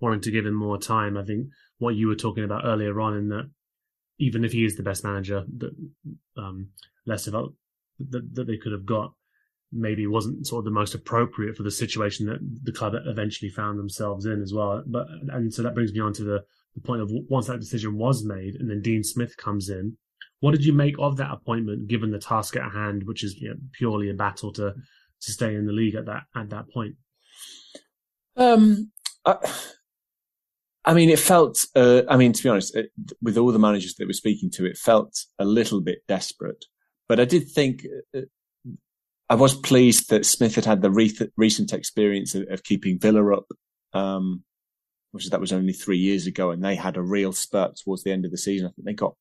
wanting 0.00 0.20
to 0.22 0.30
give 0.30 0.44
him 0.44 0.54
more 0.54 0.78
time. 0.78 1.16
I 1.16 1.24
think 1.24 1.48
what 1.78 1.94
you 1.94 2.08
were 2.08 2.16
talking 2.16 2.44
about 2.44 2.64
earlier 2.64 3.00
on 3.00 3.16
in 3.16 3.28
that 3.28 3.50
even 4.18 4.44
if 4.44 4.52
he 4.52 4.64
is 4.64 4.76
the 4.76 4.82
best 4.82 5.04
manager 5.04 5.44
that 5.58 5.72
um, 6.36 6.70
Leicester 7.06 7.30
felt 7.30 7.54
that, 7.98 8.34
that 8.34 8.46
they 8.46 8.56
could 8.56 8.72
have 8.72 8.86
got, 8.86 9.12
maybe 9.76 10.06
wasn't 10.06 10.46
sort 10.46 10.60
of 10.60 10.64
the 10.64 10.70
most 10.70 10.94
appropriate 10.94 11.56
for 11.56 11.62
the 11.62 11.70
situation 11.70 12.26
that 12.26 12.38
the 12.62 12.72
club 12.72 12.94
eventually 13.06 13.50
found 13.50 13.78
themselves 13.78 14.26
in 14.26 14.42
as 14.42 14.52
well. 14.52 14.82
But 14.86 15.06
and 15.28 15.52
so 15.52 15.62
that 15.62 15.74
brings 15.74 15.92
me 15.92 16.00
on 16.00 16.12
to 16.14 16.24
the, 16.24 16.44
the 16.74 16.80
point 16.80 17.02
of 17.02 17.10
once 17.28 17.46
that 17.46 17.60
decision 17.60 17.96
was 17.96 18.24
made, 18.24 18.56
and 18.56 18.70
then 18.70 18.82
Dean 18.82 19.04
Smith 19.04 19.36
comes 19.36 19.68
in. 19.68 19.96
What 20.40 20.52
did 20.52 20.64
you 20.64 20.72
make 20.72 20.96
of 20.98 21.16
that 21.16 21.32
appointment, 21.32 21.88
given 21.88 22.10
the 22.10 22.18
task 22.18 22.56
at 22.56 22.72
hand, 22.72 23.04
which 23.04 23.24
is 23.24 23.36
you 23.36 23.50
know, 23.50 23.56
purely 23.72 24.10
a 24.10 24.14
battle 24.14 24.52
to 24.54 24.74
to 25.20 25.32
stay 25.32 25.54
in 25.54 25.66
the 25.66 25.72
league 25.72 25.94
at 25.94 26.06
that 26.06 26.24
at 26.34 26.50
that 26.50 26.70
point? 26.70 26.96
Um, 28.36 28.90
I, 29.24 29.36
I 30.84 30.94
mean, 30.94 31.10
it 31.10 31.18
felt. 31.18 31.58
Uh, 31.74 32.02
I 32.08 32.16
mean, 32.16 32.32
to 32.32 32.42
be 32.42 32.48
honest, 32.48 32.76
it, 32.76 32.90
with 33.20 33.36
all 33.36 33.50
the 33.52 33.58
managers 33.58 33.94
that 33.96 34.06
we're 34.06 34.12
speaking 34.12 34.50
to, 34.52 34.66
it 34.66 34.76
felt 34.76 35.18
a 35.38 35.44
little 35.44 35.80
bit 35.80 35.98
desperate. 36.06 36.64
But 37.08 37.20
I 37.20 37.24
did 37.24 37.50
think 37.50 37.84
uh, 38.14 38.20
I 39.28 39.34
was 39.34 39.54
pleased 39.54 40.10
that 40.10 40.26
Smith 40.26 40.54
had 40.54 40.64
had 40.64 40.82
the 40.82 40.90
re- 40.90 41.30
recent 41.36 41.72
experience 41.72 42.34
of, 42.34 42.46
of, 42.48 42.62
keeping 42.62 42.98
Villa 42.98 43.36
up, 43.36 43.46
um, 43.92 44.44
which 45.10 45.28
that 45.30 45.40
was 45.40 45.52
only 45.52 45.72
three 45.72 45.98
years 45.98 46.26
ago, 46.26 46.50
and 46.50 46.64
they 46.64 46.76
had 46.76 46.96
a 46.96 47.02
real 47.02 47.32
spurt 47.32 47.76
towards 47.76 48.04
the 48.04 48.12
end 48.12 48.24
of 48.24 48.30
the 48.30 48.38
season. 48.38 48.68
I 48.68 48.70
think 48.70 48.86
they 48.86 48.92
got 48.92 49.16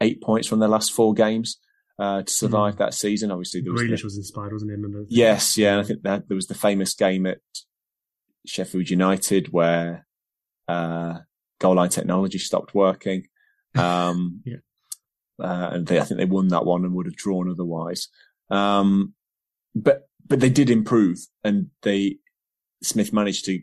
eight 0.00 0.22
points 0.22 0.46
from 0.46 0.58
their 0.58 0.68
last 0.68 0.92
four 0.92 1.14
games 1.14 1.58
uh, 1.98 2.22
to 2.22 2.30
survive 2.30 2.74
mm. 2.74 2.78
that 2.78 2.94
season. 2.94 3.30
Obviously, 3.30 3.62
there 3.62 3.72
Grealish 3.72 3.90
was, 3.90 4.00
the, 4.00 4.06
was 4.06 4.16
inspired, 4.18 4.52
wasn't 4.52 4.72
he? 4.72 4.76
Remember? 4.76 5.06
Yes, 5.08 5.56
yeah. 5.56 5.78
I 5.78 5.82
think 5.82 6.02
that 6.02 6.28
there 6.28 6.34
was 6.34 6.48
the 6.48 6.54
famous 6.54 6.94
game 6.94 7.26
at 7.26 7.38
Sheffield 8.46 8.90
United 8.90 9.52
where 9.52 10.06
uh, 10.68 11.18
goal 11.60 11.76
line 11.76 11.88
technology 11.90 12.38
stopped 12.38 12.74
working. 12.74 13.26
Um, 13.76 14.40
yeah. 14.46 14.56
Uh, 15.38 15.68
and 15.72 15.86
they, 15.86 16.00
I 16.00 16.04
think 16.04 16.18
they 16.18 16.24
won 16.24 16.48
that 16.48 16.64
one 16.64 16.86
and 16.86 16.94
would 16.94 17.04
have 17.04 17.14
drawn 17.14 17.50
otherwise. 17.50 18.08
Um, 18.48 19.12
but 19.76 20.08
but 20.26 20.40
they 20.40 20.50
did 20.50 20.70
improve, 20.70 21.18
and 21.44 21.68
they 21.82 22.16
Smith 22.82 23.12
managed 23.12 23.44
to 23.44 23.60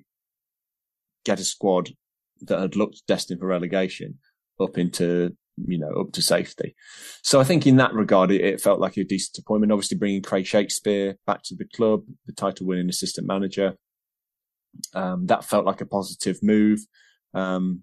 get 1.25 1.39
a 1.39 1.43
squad 1.43 1.89
that 2.41 2.59
had 2.59 2.75
looked 2.75 3.03
destined 3.07 3.39
for 3.39 3.47
relegation 3.47 4.19
up 4.59 4.77
into 4.77 5.35
you 5.57 5.77
know 5.77 5.91
up 5.99 6.11
to 6.13 6.21
safety. 6.21 6.75
So 7.23 7.39
I 7.39 7.43
think 7.43 7.65
in 7.65 7.77
that 7.77 7.93
regard, 7.93 8.31
it, 8.31 8.41
it 8.41 8.61
felt 8.61 8.79
like 8.79 8.95
a 8.97 9.03
decent 9.03 9.39
appointment. 9.39 9.71
Obviously, 9.71 9.97
bringing 9.97 10.21
Craig 10.21 10.45
Shakespeare 10.45 11.17
back 11.25 11.41
to 11.45 11.55
the 11.55 11.65
club, 11.65 12.03
the 12.27 12.33
title-winning 12.33 12.89
assistant 12.89 13.27
manager, 13.27 13.75
um, 14.93 15.25
that 15.25 15.45
felt 15.45 15.65
like 15.65 15.81
a 15.81 15.85
positive 15.85 16.41
move. 16.43 16.79
Um, 17.33 17.81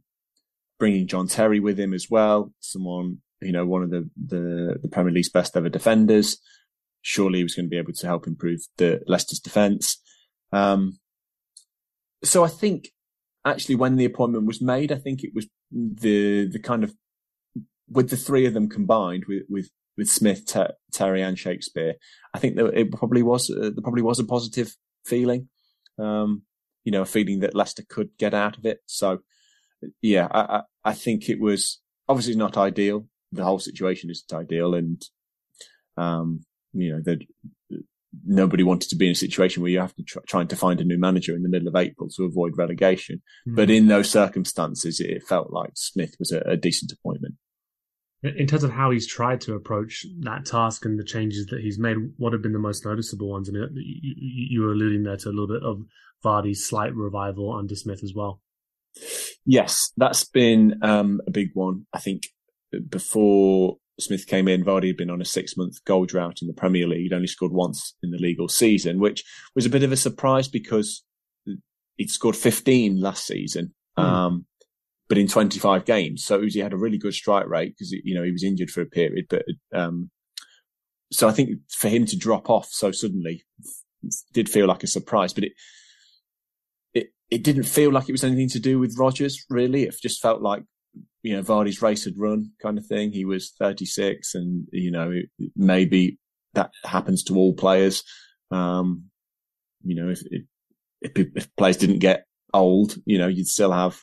bringing 0.79 1.07
John 1.09 1.27
Terry 1.27 1.61
with 1.61 1.79
him 1.79 1.93
as 1.93 2.09
well, 2.09 2.53
someone 2.61 3.19
you 3.43 3.53
know 3.53 3.67
one 3.67 3.83
of 3.83 3.91
the 3.91 4.09
the, 4.17 4.79
the 4.81 4.89
Premier 4.89 5.13
League's 5.13 5.31
best 5.31 5.57
ever 5.57 5.69
defenders 5.69 6.39
surely 7.03 7.39
he 7.39 7.45
was 7.45 7.55
going 7.55 7.67
to 7.67 7.71
be 7.71 7.79
able 7.79 7.93
to 7.93 8.07
help 8.07 8.27
improve 8.27 8.61
the 8.77 9.03
Leicester's 9.07 9.41
defence. 9.41 10.01
Um, 10.53 10.99
so 12.23 12.45
I 12.45 12.49
think 12.49 12.91
actually 13.45 13.77
when 13.77 13.97
the 13.97 14.05
appointment 14.05 14.47
was 14.47 14.61
made, 14.61 14.93
I 14.93 14.97
think 14.97 15.23
it 15.23 15.33
was 15.35 15.47
the 15.71 16.47
the 16.47 16.59
kind 16.59 16.85
of 16.85 16.95
with 17.89 18.11
the 18.11 18.17
three 18.17 18.47
of 18.47 18.55
them 18.55 18.69
combined 18.69 19.25
with 19.27 19.45
with 19.49 19.71
with 19.97 20.09
Smith, 20.09 20.47
Ter- 20.47 20.75
Terry, 20.93 21.23
and 21.23 21.39
Shakespeare, 21.39 21.95
I 22.33 22.39
think 22.39 22.57
that 22.57 22.67
it 22.79 22.93
probably 22.93 23.23
was 23.23 23.51
uh, 23.51 23.71
there 23.75 23.83
probably 23.83 24.03
was 24.03 24.19
a 24.19 24.25
positive 24.25 24.75
feeling, 25.05 25.49
um, 25.99 26.43
you 26.85 26.93
know, 26.93 27.03
a 27.03 27.07
feeling 27.07 27.41
that 27.41 27.55
Leicester 27.55 27.85
could 27.89 28.11
get 28.19 28.35
out 28.35 28.57
of 28.57 28.65
it. 28.65 28.79
So 28.87 29.21
yeah, 30.03 30.29
I, 30.31 30.41
I, 30.41 30.63
I 30.85 30.95
think 30.95 31.29
it 31.29 31.41
was 31.41 31.81
obviously 32.09 32.37
not 32.37 32.57
ideal. 32.57 33.07
The 33.33 33.45
whole 33.45 33.59
situation 33.59 34.11
isn't 34.11 34.33
ideal, 34.33 34.75
and 34.75 35.03
um, 35.97 36.45
you 36.73 36.93
know, 36.93 37.03
that 37.05 37.21
nobody 38.27 38.63
wanted 38.63 38.89
to 38.91 38.97
be 38.97 39.07
in 39.07 39.13
a 39.13 39.17
situation 39.17 39.63
where 39.63 39.71
you 39.71 39.81
have 39.81 39.95
to 39.95 40.03
try 40.03 40.23
trying 40.27 40.49
to 40.49 40.57
find 40.57 40.81
a 40.81 40.85
new 40.85 40.99
manager 40.99 41.35
in 41.35 41.43
the 41.43 41.49
middle 41.49 41.69
of 41.69 41.77
April 41.77 42.09
to 42.09 42.25
avoid 42.25 42.57
relegation. 42.57 43.23
Mm. 43.49 43.57
But 43.57 43.71
in 43.71 43.89
those 43.89 44.11
circumstances, 44.11 45.01
it 45.01 45.23
felt 45.23 45.53
like 45.53 45.71
Smith 45.75 46.17
was 46.19 46.33
a, 46.33 46.41
a, 46.41 46.57
decent 46.57 46.93
appointment. 46.93 47.37
In 48.23 48.47
terms 48.47 48.65
of 48.65 48.73
how 48.73 48.91
he's 48.91 49.07
tried 49.07 49.41
to 49.43 49.55
approach 49.55 50.05
that 50.21 50.45
task 50.45 50.85
and 50.85 50.99
the 50.99 51.05
changes 51.05 51.47
that 51.47 51.61
he's 51.61 51.79
made, 51.79 51.97
what 52.19 52.35
have 52.35 52.43
been 52.43 52.53
the 52.53 52.59
most 52.59 52.85
noticeable 52.85 53.31
ones? 53.31 53.49
I 53.49 53.53
mean, 53.53 53.71
you, 53.75 54.15
you 54.51 54.61
were 54.61 54.73
alluding 54.73 55.05
there 55.05 55.17
to 55.17 55.29
a 55.29 55.31
little 55.31 55.49
bit 55.49 55.63
of 55.63 55.79
Vardy's 56.23 56.67
slight 56.67 56.95
revival 56.95 57.57
under 57.57 57.75
Smith 57.75 58.01
as 58.05 58.13
well. 58.15 58.43
Yes, 59.47 59.91
that's 59.97 60.25
been 60.25 60.81
um, 60.83 61.23
a 61.27 61.31
big 61.31 61.51
one. 61.55 61.87
I 61.95 61.99
think 61.99 62.25
before 62.89 63.79
Smith 64.03 64.27
came 64.27 64.49
in, 64.49 64.65
Vardy 64.65 64.89
had 64.89 64.97
been 64.97 65.11
on 65.11 65.21
a 65.21 65.27
six 65.27 65.57
month 65.57 65.85
goal 65.85 66.07
drought 66.07 66.43
in 66.43 66.49
the 66.49 66.55
Premier 66.55 66.87
League. 66.87 67.03
He'd 67.03 67.13
only 67.13 67.27
scored 67.27 67.53
once 67.53 67.95
in 68.03 68.11
the 68.11 68.19
legal 68.19 68.49
season, 68.49 68.99
which 68.99 69.25
was 69.55 69.67
a 69.67 69.71
bit 69.71 69.83
of 69.83 69.93
a 69.93 69.97
surprise 69.97 70.49
because 70.49 71.05
he'd 71.97 72.11
scored 72.11 72.37
15 72.37 73.01
last 73.01 73.27
season. 73.27 73.75
Mm. 73.99 74.03
Um, 74.03 74.47
but 75.09 75.19
in 75.19 75.27
25 75.27 75.85
games. 75.85 76.25
So 76.25 76.41
he 76.41 76.61
had 76.61 76.73
a 76.73 76.77
really 76.77 76.97
good 76.97 77.15
strike 77.15 77.49
rate 77.49 77.75
because, 77.77 77.91
you 77.91 78.15
know, 78.15 78.23
he 78.23 78.31
was 78.31 78.45
injured 78.45 78.71
for 78.71 78.81
a 78.81 78.87
period. 78.87 79.27
But, 79.29 79.43
um, 79.75 80.09
so 81.11 81.29
I 81.29 81.33
think 81.33 81.59
for 81.69 81.89
him 81.89 82.07
to 82.07 82.17
drop 82.17 82.49
off 82.49 82.69
so 82.71 82.93
suddenly 82.93 83.45
did 84.33 84.49
feel 84.49 84.67
like 84.67 84.85
a 84.85 84.87
surprise, 84.87 85.33
but 85.33 85.45
it, 85.45 85.53
it, 86.95 87.09
it 87.29 87.43
didn't 87.43 87.65
feel 87.65 87.91
like 87.91 88.09
it 88.09 88.13
was 88.13 88.23
anything 88.23 88.49
to 88.51 88.61
do 88.61 88.79
with 88.79 88.99
Rodgers, 88.99 89.45
really. 89.51 89.83
It 89.83 89.97
just 90.01 90.23
felt 90.23 90.43
like 90.43 90.63
you 91.23 91.37
know, 91.37 91.43
Vardy's 91.43 91.83
race 91.83 92.05
had 92.05 92.19
run 92.19 92.53
kind 92.63 92.79
of 92.79 92.87
thing. 92.87 93.13
He 93.13 93.25
was 93.25 93.51
36 93.59 94.35
and, 94.35 94.67
you 94.73 94.91
know, 94.91 95.21
maybe 95.55 96.19
that 96.55 96.73
happens 96.85 97.23
to 97.25 97.37
all 97.37 97.53
players. 97.55 98.03
Um, 98.51 99.05
you 99.85 99.95
know, 99.95 100.09
if, 100.09 100.23
if, 100.31 101.13
if, 101.35 101.57
players 101.57 101.77
didn't 101.77 101.99
get 101.99 102.25
old, 102.53 102.97
you 103.05 103.19
know, 103.19 103.29
you'd 103.29 103.47
still 103.47 103.73
have, 103.73 104.01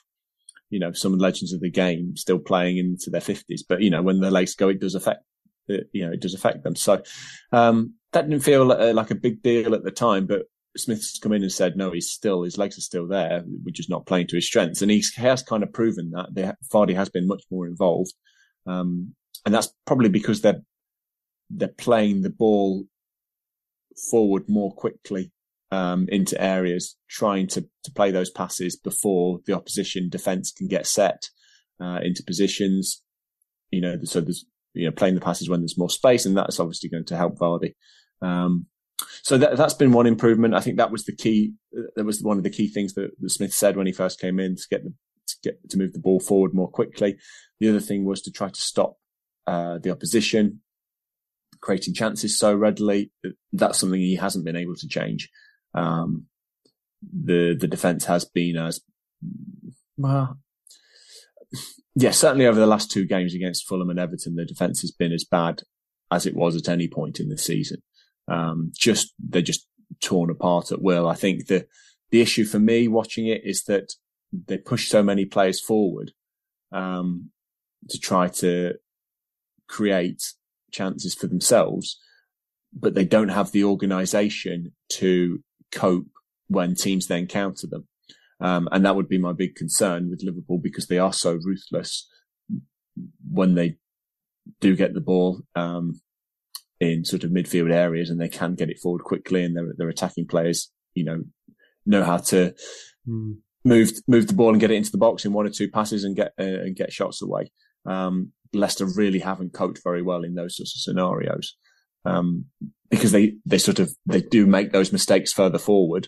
you 0.70 0.80
know, 0.80 0.92
some 0.92 1.18
legends 1.18 1.54
of 1.54 1.62
the 1.62 1.72
game 1.72 2.16
still 2.16 2.40
playing 2.40 2.78
into 2.78 3.10
their 3.10 3.22
fifties. 3.22 3.64
But, 3.68 3.82
you 3.82 3.90
know, 3.90 4.02
when 4.02 4.20
the 4.20 4.32
legs 4.32 4.56
go, 4.56 4.70
it 4.70 4.80
does 4.80 4.96
affect, 4.96 5.24
it, 5.68 5.90
you 5.92 6.06
know, 6.06 6.12
it 6.12 6.22
does 6.22 6.34
affect 6.34 6.64
them. 6.64 6.76
So, 6.76 7.02
um, 7.52 7.96
that 8.14 8.30
didn't 8.30 8.44
feel 8.44 8.66
like 8.66 9.12
a 9.12 9.16
big 9.16 9.42
deal 9.42 9.76
at 9.76 9.84
the 9.84 9.92
time, 9.92 10.28
but 10.28 10.44
Smith's 10.80 11.20
come 11.20 11.34
in 11.34 11.44
and 11.44 11.52
said, 11.52 11.76
no, 11.76 11.92
he's 11.92 12.10
still, 12.10 12.44
his 12.44 12.58
legs 12.58 12.78
are 12.78 12.82
still 12.82 13.08
there. 13.08 13.44
We're 13.46 13.72
just 13.72 13.90
not 13.90 14.06
playing 14.06 14.28
to 14.28 14.36
his 14.36 14.46
strengths. 14.46 14.82
And 14.82 14.92
he 14.92 15.04
has 15.18 15.44
kind 15.44 15.64
of 15.64 15.74
proven 15.74 16.12
that. 16.12 16.34
The, 16.34 16.56
Vardy 16.72 16.96
has 16.96 17.10
been 17.10 17.28
much 17.28 17.44
more 17.52 17.68
involved. 17.68 18.14
Um, 18.66 19.16
and 19.46 19.54
that's 19.54 19.74
probably 19.86 20.10
because 20.10 20.42
they're, 20.42 20.62
they're 21.50 21.70
playing 21.70 22.22
the 22.22 22.30
ball 22.30 22.86
forward 24.12 24.44
more 24.48 24.74
quickly, 24.74 25.32
um, 25.72 26.08
into 26.10 26.42
areas, 26.42 26.98
trying 27.10 27.48
to, 27.48 27.62
to 27.84 27.92
play 27.92 28.12
those 28.12 28.30
passes 28.30 28.76
before 28.78 29.40
the 29.46 29.54
opposition 29.54 30.10
defense 30.10 30.52
can 30.52 30.68
get 30.68 30.86
set, 30.88 31.30
uh, 31.82 32.00
into 32.04 32.24
positions. 32.24 33.02
You 33.72 33.82
know, 33.82 33.98
so 34.04 34.22
there's, 34.22 34.46
you 34.74 34.86
know, 34.86 34.92
playing 34.92 35.16
the 35.16 35.22
passes 35.22 35.50
when 35.50 35.62
there's 35.62 35.78
more 35.78 35.90
space 35.90 36.26
and 36.26 36.38
that's 36.38 36.60
obviously 36.60 36.90
going 36.90 37.06
to 37.06 37.18
help 37.18 37.38
Vardy. 37.38 37.74
Um, 38.22 38.68
so 39.28 39.38
that, 39.38 39.58
has 39.58 39.74
been 39.74 39.92
one 39.92 40.08
improvement. 40.08 40.56
I 40.56 40.62
think 40.62 40.78
that 40.78 40.90
was 40.90 41.04
the 41.04 41.14
key. 41.14 41.52
That 41.98 42.06
was 42.06 42.24
one 42.24 42.38
of 42.38 42.44
the 42.44 42.50
key 42.50 42.70
things 42.70 42.94
that, 42.94 43.12
that 43.20 43.30
Smith 43.30 43.54
said 43.54 43.76
when 43.76 43.86
he 43.86 43.92
first 43.92 44.22
came 44.22 44.40
in 44.40 44.56
to 44.56 44.64
get 44.72 44.86
the, 44.86 44.94
to 45.28 45.36
get 45.44 45.70
to 45.70 45.78
move 45.78 45.92
the 45.92 46.00
ball 46.00 46.22
forward 46.22 46.54
more 46.54 46.70
quickly. 46.70 47.18
The 47.60 47.68
other 47.68 47.82
thing 47.82 48.06
was 48.06 48.22
to 48.22 48.32
try 48.32 48.48
to 48.48 48.62
stop 48.62 48.96
uh, 49.46 49.80
the 49.80 49.92
opposition 49.92 50.62
creating 51.60 51.94
chances 51.94 52.40
so 52.40 52.56
readily. 52.56 53.12
That's 53.52 53.80
something 53.80 54.00
he 54.00 54.16
hasn't 54.16 54.46
been 54.46 54.56
able 54.56 54.76
to 54.76 54.88
change. 54.88 55.30
Um, 55.74 56.28
the 57.02 57.54
the 57.60 57.68
defense 57.68 58.06
has 58.06 58.24
been 58.24 58.56
as 58.56 58.80
well. 59.98 60.40
Yeah, 61.96 62.12
certainly 62.12 62.46
over 62.46 62.62
the 62.62 62.66
last 62.66 62.92
two 62.92 63.06
games 63.06 63.36
against 63.36 63.68
Fulham 63.68 63.90
and 63.90 64.00
Everton, 64.00 64.36
the 64.36 64.46
defense 64.46 64.80
has 64.80 64.92
been 64.92 65.12
as 65.12 65.26
bad 65.26 65.64
as 66.10 66.26
it 66.26 66.34
was 66.34 66.56
at 66.56 66.70
any 66.70 66.88
point 66.88 67.20
in 67.20 67.28
the 67.28 67.38
season. 67.38 67.82
Um, 68.28 68.72
just 68.76 69.14
they're 69.20 69.42
just 69.42 69.68
torn 70.02 70.30
apart 70.30 70.72
at 70.72 70.82
will. 70.82 71.08
I 71.08 71.16
think 71.16 71.48
the 71.48 71.68
the 72.12 72.22
issue 72.22 72.46
for 72.46 72.60
me 72.60 72.88
watching 72.88 73.28
it 73.28 73.42
is 73.44 73.64
that 73.64 73.94
they 74.32 74.58
push 74.58 74.90
so 74.90 75.04
many 75.04 75.26
players 75.26 75.60
forward 75.60 76.12
um, 76.72 77.32
to 77.90 78.00
try 78.00 78.28
to 78.28 78.74
create 79.68 80.24
chances 80.72 81.14
for 81.14 81.28
themselves, 81.28 82.00
but 82.74 82.94
they 82.94 83.06
don't 83.06 83.30
have 83.30 83.52
the 83.52 83.64
organisation 83.64 84.74
to 84.90 85.44
cope 85.72 86.08
when 86.48 86.76
teams 86.76 87.08
then 87.08 87.28
counter 87.28 87.68
them. 87.68 87.88
Um, 88.40 88.70
and 88.72 88.86
that 88.86 88.96
would 88.96 89.10
be 89.10 89.18
my 89.18 89.34
big 89.34 89.56
concern 89.56 90.10
with 90.10 90.24
Liverpool 90.24 90.60
because 90.62 90.88
they 90.88 91.00
are 91.00 91.14
so 91.14 91.34
ruthless 91.34 92.08
when 93.30 93.56
they 93.56 93.78
do 94.62 94.76
get 94.76 94.94
the 94.94 95.02
ball. 95.02 95.42
Um, 95.56 96.00
in 96.80 97.04
sort 97.04 97.24
of 97.24 97.32
midfield 97.32 97.74
areas 97.74 98.10
and 98.10 98.20
they 98.20 98.30
can 98.30 98.56
get 98.56 98.70
it 98.70 98.80
forward 98.80 99.04
quickly 99.04 99.44
and 99.44 99.56
their, 99.56 99.74
their 99.78 99.90
attacking 99.90 100.28
players, 100.28 100.72
you 100.94 101.04
know, 101.04 101.24
know 101.86 102.04
how 102.04 102.18
to 102.18 102.54
mm. 103.08 103.36
move, 103.66 103.92
move 104.08 104.28
the 104.28 104.34
ball 104.34 104.52
and 104.52 104.60
get 104.60 104.72
it 104.72 104.76
into 104.76 104.92
the 104.92 104.98
box 104.98 105.26
in 105.26 105.34
one 105.34 105.46
or 105.46 105.50
two 105.50 105.70
passes 105.70 106.04
and 106.04 106.16
get, 106.16 106.34
uh, 106.40 106.44
and 106.44 106.76
get 106.76 106.94
shots 106.94 107.22
away. 107.22 107.52
Um, 107.86 108.32
Leicester 108.54 108.86
really 108.86 109.20
haven't 109.20 109.54
coped 109.54 109.82
very 109.84 110.02
well 110.02 110.24
in 110.24 110.36
those 110.36 110.58
sorts 110.58 110.76
of 110.76 110.82
scenarios. 110.82 111.56
Um, 112.06 112.46
because 112.90 113.12
they, 113.12 113.36
they 113.46 113.58
sort 113.58 113.80
of, 113.80 113.92
they 114.06 114.22
do 114.22 114.46
make 114.46 114.72
those 114.72 114.94
mistakes 114.94 115.34
further 115.34 115.60
forward, 115.60 116.08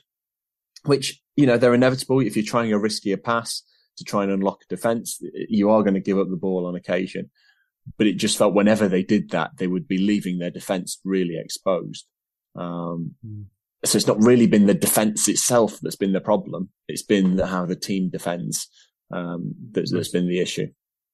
which, 0.86 1.22
you 1.36 1.46
know, 1.46 1.58
they're 1.58 1.74
inevitable. 1.74 2.22
If 2.22 2.38
you're 2.38 2.46
trying 2.46 2.72
a 2.72 2.78
riskier 2.78 3.22
pass 3.22 3.64
to 3.98 4.06
try 4.06 4.24
and 4.24 4.32
unlock 4.32 4.60
a 4.64 4.76
defense, 4.76 5.20
you 5.50 5.70
are 5.72 5.84
going 5.84 5.96
to 5.96 6.00
give 6.00 6.18
up 6.18 6.30
the 6.30 6.38
ball 6.38 6.66
on 6.66 6.76
occasion. 6.76 7.30
But 7.98 8.08
it 8.08 8.14
just 8.14 8.38
felt 8.38 8.54
whenever 8.54 8.88
they 8.88 9.04
did 9.04 9.32
that, 9.32 9.52
they 9.58 9.68
would 9.68 9.88
be 9.88 9.98
leaving 9.98 10.38
their 10.38 10.52
defense 10.52 11.00
really 11.04 11.38
exposed. 11.38 12.06
Um, 12.56 13.16
mm. 13.26 13.46
So 13.86 13.96
it's 13.96 14.08
not 14.08 14.22
really 14.22 14.48
been 14.48 14.66
the 14.66 14.74
defense 14.74 15.28
itself 15.28 15.80
that's 15.82 15.96
been 15.96 16.12
the 16.12 16.20
problem. 16.20 16.70
It's 16.88 17.04
been 17.04 17.38
how 17.38 17.66
the 17.66 17.76
team 17.76 18.10
defends 18.10 18.68
um, 19.12 19.56
that's, 19.72 19.92
that's 19.92 20.10
been 20.10 20.28
the 20.28 20.40
issue. 20.40 20.68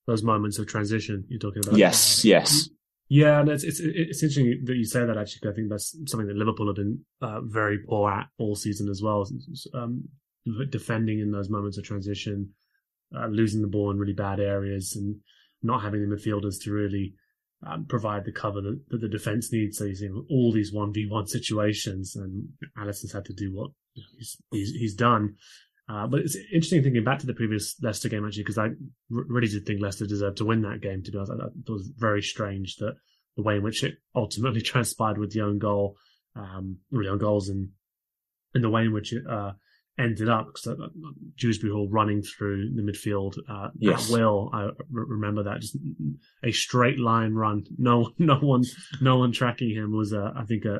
Those 0.07 0.23
moments 0.23 0.59
of 0.59 0.67
transition 0.67 1.25
you're 1.29 1.39
talking 1.39 1.61
about. 1.65 1.77
Yes, 1.77 2.25
yes. 2.25 2.69
Yeah, 3.07 3.39
and 3.39 3.49
it's, 3.49 3.63
it's 3.63 3.79
it's 3.79 4.23
interesting 4.23 4.63
that 4.65 4.75
you 4.75 4.83
say 4.83 5.05
that. 5.05 5.17
Actually, 5.17 5.39
because 5.41 5.53
I 5.53 5.55
think 5.55 5.69
that's 5.69 5.95
something 6.07 6.27
that 6.27 6.35
Liverpool 6.35 6.67
have 6.67 6.75
been 6.75 7.05
uh, 7.21 7.41
very 7.41 7.77
poor 7.79 8.11
at 8.11 8.27
all 8.39 8.55
season 8.55 8.89
as 8.89 9.01
well. 9.03 9.27
Um, 9.75 10.05
defending 10.69 11.19
in 11.19 11.31
those 11.31 11.49
moments 11.49 11.77
of 11.77 11.83
transition, 11.83 12.49
uh, 13.15 13.27
losing 13.27 13.61
the 13.61 13.67
ball 13.67 13.91
in 13.91 13.99
really 13.99 14.13
bad 14.13 14.39
areas, 14.39 14.95
and 14.95 15.17
not 15.65 15.81
having 15.81 16.07
the 16.07 16.15
midfielders 16.15 16.61
to 16.63 16.71
really 16.71 17.13
um, 17.65 17.85
provide 17.85 18.25
the 18.25 18.31
cover 18.31 18.61
that, 18.61 18.79
that, 18.89 19.01
the 19.01 19.09
defense 19.09 19.51
needs. 19.51 19.77
So 19.77 19.85
you 19.85 19.95
see 19.95 20.09
all 20.29 20.51
these 20.53 20.71
one 20.73 20.93
v 20.93 21.07
one 21.09 21.27
situations, 21.27 22.15
and 22.15 22.49
Alisson's 22.77 23.13
had 23.13 23.25
to 23.25 23.33
do 23.33 23.53
what 23.53 23.71
he's 23.93 24.37
he's, 24.51 24.71
he's 24.71 24.95
done. 24.95 25.35
Uh, 25.87 26.07
but 26.07 26.21
it's 26.21 26.35
interesting 26.51 26.81
thinking 26.81 27.03
back 27.03 27.19
to 27.19 27.27
the 27.27 27.33
previous 27.33 27.75
Leicester 27.81 28.09
game 28.09 28.25
actually, 28.25 28.43
because 28.43 28.57
I 28.57 28.69
really 29.09 29.47
did 29.47 29.65
think 29.65 29.81
Leicester 29.81 30.05
deserved 30.05 30.37
to 30.37 30.45
win 30.45 30.61
that 30.63 30.81
game. 30.81 31.03
To 31.03 31.11
be 31.11 31.17
honest, 31.17 31.31
it 31.31 31.71
was 31.71 31.91
very 31.95 32.21
strange 32.21 32.77
that 32.77 32.95
the 33.37 33.43
way 33.43 33.57
in 33.57 33.63
which 33.63 33.83
it 33.83 33.95
ultimately 34.15 34.61
transpired 34.63 35.17
with 35.17 35.31
the 35.31 35.41
own 35.41 35.59
goal, 35.59 35.95
um, 36.35 36.77
really 36.91 37.09
own 37.09 37.19
goals, 37.19 37.49
and 37.49 37.69
and 38.53 38.63
the 38.63 38.69
way 38.69 38.83
in 38.83 38.93
which 38.93 39.13
it 39.13 39.23
uh, 39.29 39.51
ended 39.97 40.29
up 40.29 40.47
because 40.47 40.67
uh, 40.67 40.87
Dewsbury 41.37 41.71
Hall 41.71 41.87
running 41.89 42.21
through 42.21 42.71
the 42.75 42.81
midfield 42.81 43.37
uh, 43.49 43.69
yes. 43.77 44.09
at 44.09 44.13
will. 44.13 44.49
I 44.53 44.69
remember 44.89 45.43
that 45.43 45.61
just 45.61 45.77
a 46.43 46.51
straight 46.51 46.99
line 46.99 47.33
run. 47.33 47.63
No, 47.77 48.11
no 48.17 48.35
one, 48.35 48.63
no 49.01 49.17
one 49.17 49.31
tracking 49.31 49.69
him 49.69 49.95
was, 49.95 50.13
uh, 50.13 50.31
I 50.35 50.43
think, 50.43 50.65
a, 50.65 50.79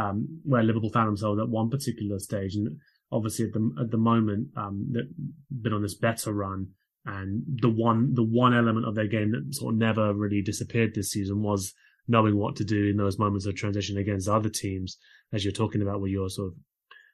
um, 0.00 0.40
where 0.44 0.62
Liverpool 0.62 0.90
found 0.90 1.08
themselves 1.08 1.40
at 1.40 1.48
one 1.48 1.70
particular 1.70 2.18
stage. 2.18 2.54
And 2.54 2.78
obviously 3.12 3.46
at 3.46 3.52
the, 3.52 3.74
at 3.80 3.90
the 3.90 3.98
moment, 3.98 4.48
um, 4.56 4.88
that 4.92 5.08
been 5.50 5.72
on 5.72 5.82
this 5.82 5.96
better 5.96 6.32
run. 6.32 6.68
And 7.06 7.42
the 7.46 7.70
one, 7.70 8.14
the 8.14 8.24
one 8.24 8.54
element 8.54 8.86
of 8.86 8.94
their 8.94 9.06
game 9.06 9.32
that 9.32 9.54
sort 9.54 9.74
of 9.74 9.78
never 9.78 10.12
really 10.12 10.42
disappeared 10.42 10.94
this 10.94 11.10
season 11.10 11.42
was 11.42 11.72
knowing 12.06 12.36
what 12.36 12.56
to 12.56 12.64
do 12.64 12.88
in 12.88 12.96
those 12.96 13.18
moments 13.18 13.46
of 13.46 13.54
transition 13.54 13.96
against 13.98 14.28
other 14.28 14.48
teams, 14.48 14.98
as 15.32 15.44
you're 15.44 15.52
talking 15.52 15.80
about, 15.80 16.00
where 16.00 16.10
you're 16.10 16.28
sort 16.28 16.48
of 16.48 16.54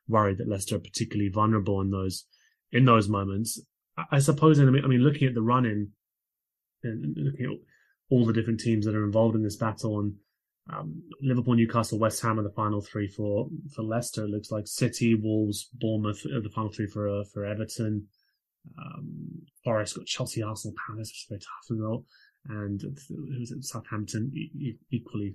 worried 0.08 0.38
that 0.38 0.48
Leicester 0.48 0.76
are 0.76 0.80
particularly 0.80 1.30
vulnerable 1.30 1.80
in 1.80 1.90
those 1.90 2.26
in 2.72 2.84
those 2.84 3.08
moments. 3.08 3.60
I 4.10 4.18
suppose, 4.18 4.58
in, 4.58 4.68
I 4.68 4.88
mean, 4.88 5.00
looking 5.00 5.28
at 5.28 5.34
the 5.34 5.42
run 5.42 5.64
in 5.64 5.90
and 6.82 7.16
looking 7.16 7.46
at 7.46 7.58
all 8.10 8.26
the 8.26 8.32
different 8.32 8.60
teams 8.60 8.84
that 8.84 8.94
are 8.94 9.04
involved 9.04 9.36
in 9.36 9.42
this 9.42 9.56
battle, 9.56 10.00
and 10.00 10.14
um, 10.72 11.02
Liverpool, 11.22 11.54
Newcastle, 11.54 11.98
West 11.98 12.20
Ham 12.22 12.40
are 12.40 12.42
the 12.42 12.50
final 12.50 12.80
three 12.80 13.06
for 13.06 13.48
for 13.74 13.82
Leicester. 13.82 14.24
It 14.24 14.30
looks 14.30 14.50
like 14.50 14.66
City, 14.66 15.14
Wolves, 15.14 15.68
Bournemouth 15.74 16.24
are 16.26 16.40
the 16.40 16.50
final 16.50 16.72
three 16.72 16.86
for 16.86 17.08
uh, 17.08 17.24
for 17.32 17.44
Everton. 17.44 18.08
Um, 18.78 19.42
Forest 19.62 19.96
got 19.96 20.06
Chelsea, 20.06 20.42
Arsenal, 20.42 20.74
Palace, 20.86 21.10
which 21.10 21.22
is 21.22 21.26
very 21.28 21.40
tough 21.40 21.78
well. 21.78 22.04
And 22.46 22.82
it 22.82 22.98
was 23.38 23.70
Southampton, 23.70 24.32
equally 24.90 25.34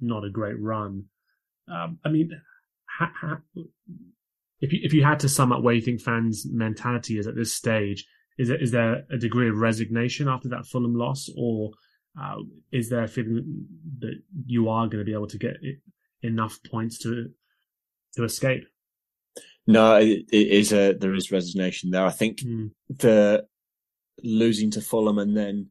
not 0.00 0.24
a 0.24 0.30
great 0.30 0.60
run. 0.60 1.04
Um, 1.68 1.98
I 2.04 2.10
mean, 2.10 2.30
ha, 2.98 3.12
ha, 3.20 3.38
if 4.60 4.72
you 4.72 4.80
if 4.82 4.92
you 4.92 5.04
had 5.04 5.20
to 5.20 5.28
sum 5.28 5.52
up 5.52 5.62
where 5.62 5.74
you 5.74 5.80
think 5.80 6.00
fans' 6.00 6.46
mentality 6.50 7.18
is 7.18 7.26
at 7.26 7.34
this 7.34 7.52
stage, 7.52 8.06
is 8.38 8.48
there, 8.48 8.62
is 8.62 8.70
there 8.70 9.04
a 9.10 9.18
degree 9.18 9.48
of 9.48 9.58
resignation 9.58 10.28
after 10.28 10.48
that 10.48 10.66
Fulham 10.66 10.94
loss, 10.94 11.28
or 11.36 11.70
uh, 12.20 12.36
is 12.72 12.88
there 12.88 13.04
a 13.04 13.08
feeling 13.08 13.66
that 13.98 14.20
you 14.46 14.68
are 14.68 14.86
going 14.86 14.98
to 14.98 15.04
be 15.04 15.12
able 15.12 15.26
to 15.28 15.38
get 15.38 15.56
enough 16.22 16.58
points 16.70 16.98
to 17.00 17.30
to 18.14 18.24
escape? 18.24 18.64
No, 19.66 19.96
it, 19.96 20.24
it 20.32 20.48
is 20.48 20.72
a 20.72 20.92
there 20.92 21.14
is 21.14 21.32
resignation 21.32 21.90
there. 21.90 22.04
I 22.04 22.10
think 22.10 22.38
mm. 22.38 22.70
the 22.88 23.46
losing 24.22 24.70
to 24.72 24.80
Fulham 24.80 25.18
and 25.18 25.36
then 25.36 25.70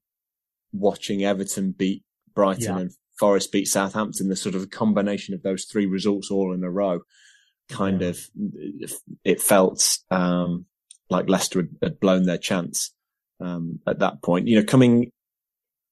watching 0.71 1.23
Everton 1.23 1.71
beat 1.71 2.03
Brighton 2.35 2.63
yeah. 2.63 2.79
and 2.79 2.91
Forest 3.19 3.51
beat 3.51 3.67
Southampton, 3.67 4.29
the 4.29 4.35
sort 4.35 4.55
of 4.55 4.69
combination 4.69 5.33
of 5.33 5.43
those 5.43 5.65
three 5.65 5.85
results 5.85 6.31
all 6.31 6.53
in 6.53 6.63
a 6.63 6.69
row, 6.69 7.01
kind 7.69 8.01
yeah. 8.01 8.09
of 8.09 8.19
it 9.23 9.41
felt 9.41 9.99
um, 10.11 10.65
like 11.09 11.29
Leicester 11.29 11.67
had, 11.81 11.99
blown 11.99 12.23
their 12.23 12.37
chance 12.37 12.93
um, 13.39 13.79
at 13.87 13.99
that 13.99 14.21
point. 14.21 14.47
You 14.47 14.59
know, 14.59 14.65
coming 14.65 15.11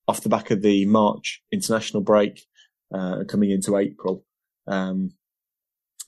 off 0.07 0.22
the 0.22 0.30
back 0.30 0.51
of 0.51 0.61
the 0.61 0.86
March 0.86 1.41
international 1.51 2.01
break, 2.01 2.45
uh, 2.93 3.24
coming 3.28 3.51
into 3.51 3.78
April, 3.78 4.26
um, 4.67 5.11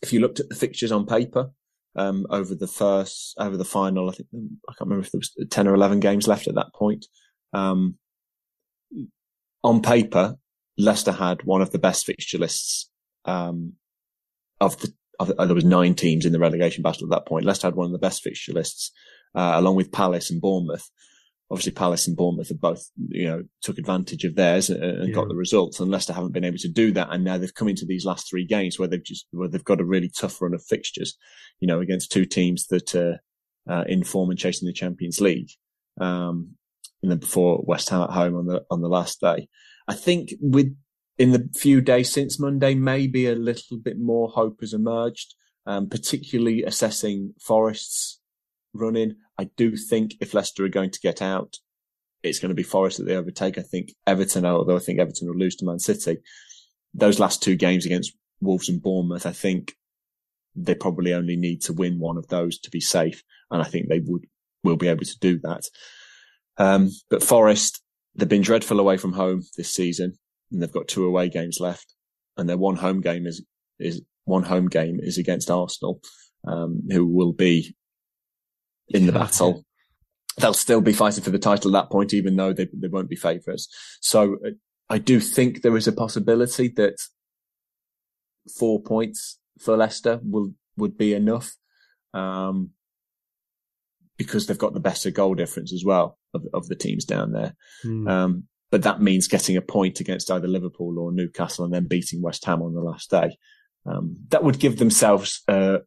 if 0.02 0.12
you 0.12 0.20
looked 0.20 0.40
at 0.40 0.50
the 0.50 0.56
fixtures 0.56 0.92
on 0.92 1.06
paper 1.06 1.52
um, 1.96 2.26
over 2.30 2.56
the 2.56 2.68
first 2.68 3.36
over 3.38 3.56
the 3.56 3.66
final, 3.66 4.10
I 4.10 4.14
think 4.14 4.30
I 4.34 4.74
can't 4.74 4.90
remember 4.90 5.06
if 5.06 5.12
there 5.12 5.20
was 5.20 5.36
ten 5.50 5.68
or 5.68 5.76
eleven 5.76 6.00
games 6.00 6.28
left 6.28 6.48
at 6.48 6.56
that 6.56 6.74
point. 6.74 7.06
Um, 7.54 7.98
on 9.64 9.82
paper, 9.82 10.36
Leicester 10.78 11.12
had 11.12 11.44
one 11.44 11.62
of 11.62 11.72
the 11.72 11.80
best 11.80 12.06
fixture 12.06 12.38
lists 12.38 12.90
um, 13.26 13.74
of 14.60 14.80
the. 14.80 14.94
Of, 15.20 15.30
uh, 15.38 15.46
there 15.46 15.56
was 15.56 15.64
nine 15.64 15.94
teams 15.94 16.26
in 16.26 16.32
the 16.32 16.40
relegation 16.40 16.82
battle 16.82 17.06
at 17.06 17.12
that 17.12 17.28
point. 17.28 17.46
Leicester 17.46 17.68
had 17.68 17.76
one 17.76 17.86
of 17.86 17.92
the 17.92 18.00
best 18.00 18.24
fixture 18.24 18.52
lists, 18.52 18.92
uh, 19.36 19.54
along 19.56 19.76
with 19.76 19.92
Palace 19.92 20.32
and 20.32 20.42
Bournemouth. 20.42 20.90
Obviously, 21.52 21.74
Palace 21.74 22.08
and 22.08 22.18
Bournemouth 22.18 22.50
have 22.50 22.60
both, 22.60 22.90
you 23.10 23.26
know, 23.26 23.44
took 23.62 23.78
advantage 23.78 24.24
of 24.24 24.36
theirs 24.36 24.72
and, 24.72 24.84
and 24.84 25.10
yeah. 25.10 25.14
got 25.14 25.28
the 25.28 25.36
results, 25.36 25.80
and 25.80 25.92
Leicester 25.92 26.14
haven't 26.14 26.32
been 26.32 26.44
able 26.44 26.58
to 26.58 26.68
do 26.68 26.92
that. 26.94 27.10
And 27.12 27.24
now 27.24 27.38
they've 27.38 27.54
come 27.54 27.68
into 27.68 27.86
these 27.86 28.06
last 28.06 28.28
three 28.28 28.44
games 28.44 28.80
where 28.80 28.88
they've 28.88 29.04
just 29.04 29.28
where 29.32 29.48
they've 29.48 29.64
got 29.64 29.82
a 29.82 29.86
really 29.86 30.10
tough 30.10 30.42
run 30.42 30.56
of 30.56 30.64
fixtures, 30.64 31.16
you 31.60 31.68
know, 31.68 31.80
against 31.80 32.12
two 32.12 32.26
teams 32.26 32.66
that 32.68 32.96
are 32.96 33.22
uh, 33.70 33.84
in 33.88 34.04
form 34.04 34.32
and 34.32 34.40
chasing 34.40 34.66
the 34.66 34.74
Champions 34.74 35.22
League. 35.22 35.52
Um, 36.02 36.56
and 37.04 37.12
then 37.12 37.20
before 37.20 37.62
West 37.68 37.90
Ham 37.90 38.02
at 38.02 38.10
home 38.10 38.36
on 38.36 38.48
the 38.48 38.64
on 38.72 38.82
the 38.82 38.90
last 38.90 39.22
day. 39.22 39.48
I 39.88 39.94
think 39.96 40.34
with 40.40 40.76
in 41.18 41.32
the 41.32 41.50
few 41.56 41.82
days 41.82 42.12
since 42.12 42.40
Monday, 42.40 42.74
maybe 42.74 43.28
a 43.28 43.36
little 43.36 43.78
bit 43.78 44.00
more 44.00 44.30
hope 44.30 44.62
has 44.62 44.74
emerged, 44.74 45.36
um, 45.66 45.88
particularly 45.88 46.64
assessing 46.64 47.34
Forest's 47.40 48.20
running. 48.74 49.16
I 49.38 49.46
do 49.56 49.76
think 49.76 50.16
if 50.20 50.34
Leicester 50.34 50.66
are 50.66 50.70
going 50.70 50.90
to 50.92 51.00
get 51.00 51.22
out, 51.22 51.58
it's 52.24 52.40
going 52.40 52.50
to 52.50 52.56
be 52.56 52.64
Forest 52.64 52.98
that 52.98 53.04
they 53.06 53.16
overtake. 53.16 53.58
I 53.58 53.62
think 53.62 53.94
Everton, 54.08 54.46
although 54.46 54.78
I 54.78 54.80
think 54.80 55.00
Everton 55.00 55.28
will 55.28 55.38
lose 55.38 55.56
to 55.58 55.66
Man 55.66 55.80
City, 55.80 56.18
those 56.94 57.20
last 57.20 57.44
two 57.44 57.56
games 57.56 57.86
against 57.86 58.14
Wolves 58.40 58.70
and 58.70 58.82
Bournemouth, 58.82 59.26
I 59.26 59.32
think 59.34 59.74
they 60.56 60.76
probably 60.76 61.14
only 61.14 61.36
need 61.36 61.62
to 61.64 61.74
win 61.74 62.00
one 62.00 62.18
of 62.18 62.28
those 62.28 62.60
to 62.60 62.70
be 62.72 62.80
safe. 62.80 63.24
And 63.52 63.62
I 63.62 63.66
think 63.66 63.90
they 63.90 64.00
would, 64.00 64.26
will 64.64 64.78
be 64.78 64.88
able 64.88 65.06
to 65.06 65.20
do 65.20 65.40
that. 65.40 65.64
Um, 66.58 66.92
but 67.10 67.24
Forest, 67.24 67.82
They've 68.16 68.30
been 68.30 68.42
dreadful 68.42 68.80
away 68.80 68.98
from 68.98 69.14
home 69.14 69.44
this 69.58 69.74
season, 69.74 70.18
and 70.52 70.62
they've 70.62 70.72
got 70.72 70.88
two 70.88 71.06
away 71.06 71.30
games 71.30 71.60
left. 71.60 71.94
And 72.38 72.48
their 72.48 72.58
one 72.58 72.76
home 72.76 73.02
game 73.02 73.26
is 73.26 73.44
is 73.80 74.02
one 74.26 74.44
home 74.44 74.68
game 74.68 75.00
is 75.02 75.18
against 75.18 75.52
Arsenal, 75.52 76.02
um, 76.48 76.84
who 76.90 77.06
will 77.06 77.34
be 77.34 77.76
in 78.90 79.06
the 79.06 79.12
battle. 79.12 79.66
They'll 80.38 80.54
still 80.54 80.82
be 80.82 80.94
fighting 80.94 81.24
for 81.24 81.30
the 81.30 81.40
title 81.40 81.76
at 81.76 81.84
that 81.84 81.92
point, 81.92 82.14
even 82.14 82.36
though 82.36 82.54
they 82.54 82.68
they 82.74 82.88
won't 82.88 83.10
be 83.10 83.16
favourites. 83.16 83.68
So 84.02 84.38
I 84.90 84.98
do 84.98 85.20
think 85.20 85.62
there 85.62 85.78
is 85.78 85.88
a 85.88 85.92
possibility 85.92 86.68
that 86.70 86.98
four 88.58 88.82
points 88.82 89.40
for 89.60 89.78
Leicester 89.78 90.20
will 90.24 90.54
would 90.78 90.98
be 90.98 91.14
enough. 91.14 91.56
Um, 92.14 92.72
because 94.24 94.48
they've 94.48 94.58
got 94.58 94.74
the 94.74 94.80
better 94.80 95.12
goal 95.12 95.36
difference 95.36 95.74
as 95.74 95.84
well 95.86 96.18
of, 96.34 96.46
of 96.54 96.68
the 96.68 96.76
teams 96.76 97.06
down 97.06 97.32
there. 97.32 97.56
Mm. 97.86 98.10
Um, 98.10 98.44
but 98.72 98.84
that 98.84 99.02
means 99.02 99.28
getting 99.28 99.56
a 99.56 99.62
point 99.62 100.00
against 100.00 100.32
either 100.32 100.48
Liverpool 100.48 100.98
or 100.98 101.12
Newcastle 101.12 101.64
and 101.64 101.74
then 101.74 101.88
beating 101.88 102.22
West 102.22 102.44
Ham 102.46 102.62
on 102.62 102.74
the 102.74 102.82
last 102.82 103.12
day. 103.12 103.38
Um, 103.86 104.16
that 104.30 104.44
would 104.44 104.60
give 104.60 104.80
themselves 104.80 105.44
a, 105.48 105.82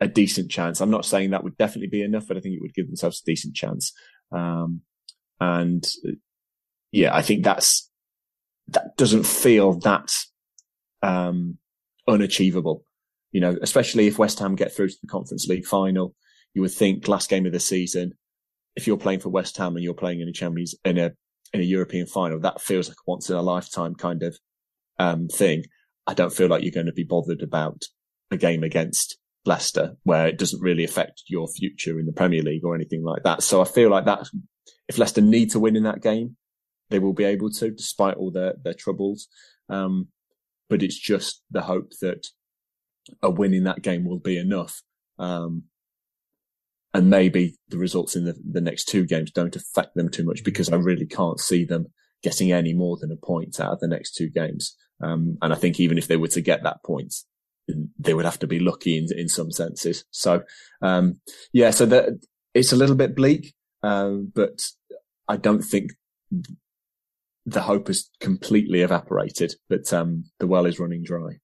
a, 0.00 0.08
decent 0.08 0.50
chance. 0.50 0.80
I'm 0.80 0.90
not 0.90 1.04
saying 1.04 1.30
that 1.30 1.44
would 1.44 1.58
definitely 1.58 1.88
be 1.88 2.02
enough, 2.02 2.28
but 2.28 2.36
I 2.36 2.40
think 2.40 2.54
it 2.54 2.62
would 2.62 2.74
give 2.74 2.86
themselves 2.86 3.20
a 3.20 3.26
decent 3.26 3.54
chance. 3.54 3.92
Um, 4.30 4.82
and 5.40 5.86
yeah, 6.92 7.14
I 7.14 7.20
think 7.20 7.44
that's, 7.44 7.90
that 8.68 8.96
doesn't 8.96 9.26
feel 9.26 9.74
that 9.80 10.10
um, 11.02 11.58
unachievable. 12.08 12.84
You 13.32 13.40
know, 13.40 13.56
especially 13.60 14.06
if 14.06 14.18
West 14.18 14.38
Ham 14.38 14.56
get 14.56 14.72
through 14.72 14.88
to 14.88 14.96
the 15.02 15.08
Conference 15.08 15.48
League 15.48 15.66
final, 15.66 16.14
you 16.54 16.62
would 16.62 16.72
think 16.72 17.08
last 17.08 17.30
game 17.30 17.46
of 17.46 17.52
the 17.52 17.60
season, 17.60 18.12
if 18.76 18.86
you're 18.86 18.96
playing 18.96 19.20
for 19.20 19.28
West 19.28 19.56
Ham 19.56 19.76
and 19.76 19.84
you're 19.84 19.94
playing 19.94 20.20
in 20.20 20.28
a 20.28 20.32
Champions 20.32 20.74
in 20.84 20.98
a 20.98 21.12
in 21.52 21.60
a 21.60 21.64
European 21.64 22.06
final, 22.06 22.40
that 22.40 22.60
feels 22.60 22.88
like 22.88 22.96
a 22.96 23.10
once 23.10 23.28
in 23.28 23.36
a 23.36 23.42
lifetime 23.42 23.94
kind 23.94 24.22
of 24.22 24.38
um, 24.98 25.28
thing. 25.28 25.64
I 26.06 26.14
don't 26.14 26.32
feel 26.32 26.48
like 26.48 26.62
you're 26.62 26.72
going 26.72 26.86
to 26.86 26.92
be 26.92 27.04
bothered 27.04 27.42
about 27.42 27.84
a 28.30 28.36
game 28.36 28.64
against 28.64 29.18
Leicester 29.44 29.96
where 30.04 30.26
it 30.26 30.38
doesn't 30.38 30.62
really 30.62 30.84
affect 30.84 31.22
your 31.26 31.46
future 31.48 31.98
in 32.00 32.06
the 32.06 32.12
Premier 32.12 32.42
League 32.42 32.64
or 32.64 32.74
anything 32.74 33.04
like 33.04 33.22
that. 33.24 33.42
So 33.42 33.60
I 33.60 33.64
feel 33.64 33.90
like 33.90 34.06
that 34.06 34.28
if 34.88 34.98
Leicester 34.98 35.20
need 35.20 35.50
to 35.50 35.60
win 35.60 35.76
in 35.76 35.84
that 35.84 36.02
game, 36.02 36.36
they 36.90 36.98
will 36.98 37.12
be 37.12 37.24
able 37.24 37.50
to, 37.50 37.70
despite 37.70 38.16
all 38.16 38.30
their 38.30 38.54
their 38.62 38.74
troubles. 38.74 39.28
Um, 39.68 40.08
but 40.68 40.82
it's 40.82 40.98
just 40.98 41.42
the 41.50 41.62
hope 41.62 41.92
that 42.00 42.26
a 43.22 43.30
win 43.30 43.54
in 43.54 43.64
that 43.64 43.82
game 43.82 44.04
will 44.04 44.18
be 44.18 44.38
enough. 44.38 44.82
Um, 45.18 45.64
and 46.94 47.08
maybe 47.08 47.56
the 47.68 47.78
results 47.78 48.16
in 48.16 48.24
the, 48.24 48.34
the 48.50 48.60
next 48.60 48.84
two 48.84 49.06
games 49.06 49.30
don't 49.30 49.56
affect 49.56 49.94
them 49.94 50.08
too 50.08 50.24
much 50.24 50.44
because 50.44 50.70
I 50.70 50.76
really 50.76 51.06
can't 51.06 51.40
see 51.40 51.64
them 51.64 51.86
getting 52.22 52.52
any 52.52 52.74
more 52.74 52.96
than 53.00 53.10
a 53.10 53.16
point 53.16 53.58
out 53.60 53.72
of 53.72 53.80
the 53.80 53.88
next 53.88 54.14
two 54.14 54.28
games. 54.28 54.76
Um, 55.02 55.38
and 55.42 55.52
I 55.52 55.56
think 55.56 55.80
even 55.80 55.98
if 55.98 56.06
they 56.06 56.16
were 56.16 56.28
to 56.28 56.40
get 56.40 56.62
that 56.62 56.82
point, 56.84 57.14
they 57.98 58.14
would 58.14 58.24
have 58.24 58.38
to 58.40 58.46
be 58.46 58.58
lucky 58.58 58.96
in, 58.98 59.06
in 59.16 59.28
some 59.28 59.50
senses. 59.50 60.04
So, 60.10 60.42
um, 60.82 61.20
yeah, 61.52 61.70
so 61.70 61.86
that 61.86 62.20
it's 62.54 62.72
a 62.72 62.76
little 62.76 62.96
bit 62.96 63.16
bleak, 63.16 63.54
um, 63.82 64.30
but 64.34 64.62
I 65.28 65.36
don't 65.36 65.62
think 65.62 65.92
the 67.46 67.62
hope 67.62 67.88
has 67.88 68.10
completely 68.20 68.82
evaporated, 68.82 69.54
but, 69.68 69.92
um, 69.92 70.24
the 70.38 70.46
well 70.46 70.66
is 70.66 70.78
running 70.78 71.02
dry. 71.02 71.38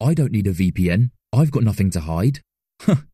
I 0.00 0.12
don't 0.12 0.32
need 0.32 0.46
a 0.46 0.52
VPN. 0.52 1.10
I've 1.32 1.52
got 1.52 1.62
nothing 1.62 1.90
to 1.92 2.00
hide. 2.00 2.40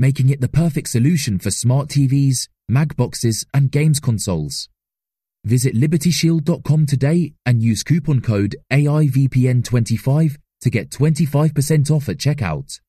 making 0.00 0.30
it 0.30 0.40
the 0.40 0.48
perfect 0.48 0.88
solution 0.88 1.38
for 1.38 1.50
smart 1.50 1.88
TVs, 1.88 2.48
Mag 2.70 2.96
boxes, 2.96 3.44
and 3.52 3.70
games 3.70 4.00
consoles. 4.00 4.70
Visit 5.44 5.74
libertyshield.com 5.74 6.86
today 6.86 7.34
and 7.44 7.62
use 7.62 7.82
coupon 7.82 8.22
code 8.22 8.56
AIVPN25 8.72 10.38
to 10.62 10.70
get 10.70 10.88
25% 10.88 11.90
off 11.90 12.08
at 12.08 12.16
checkout. 12.16 12.80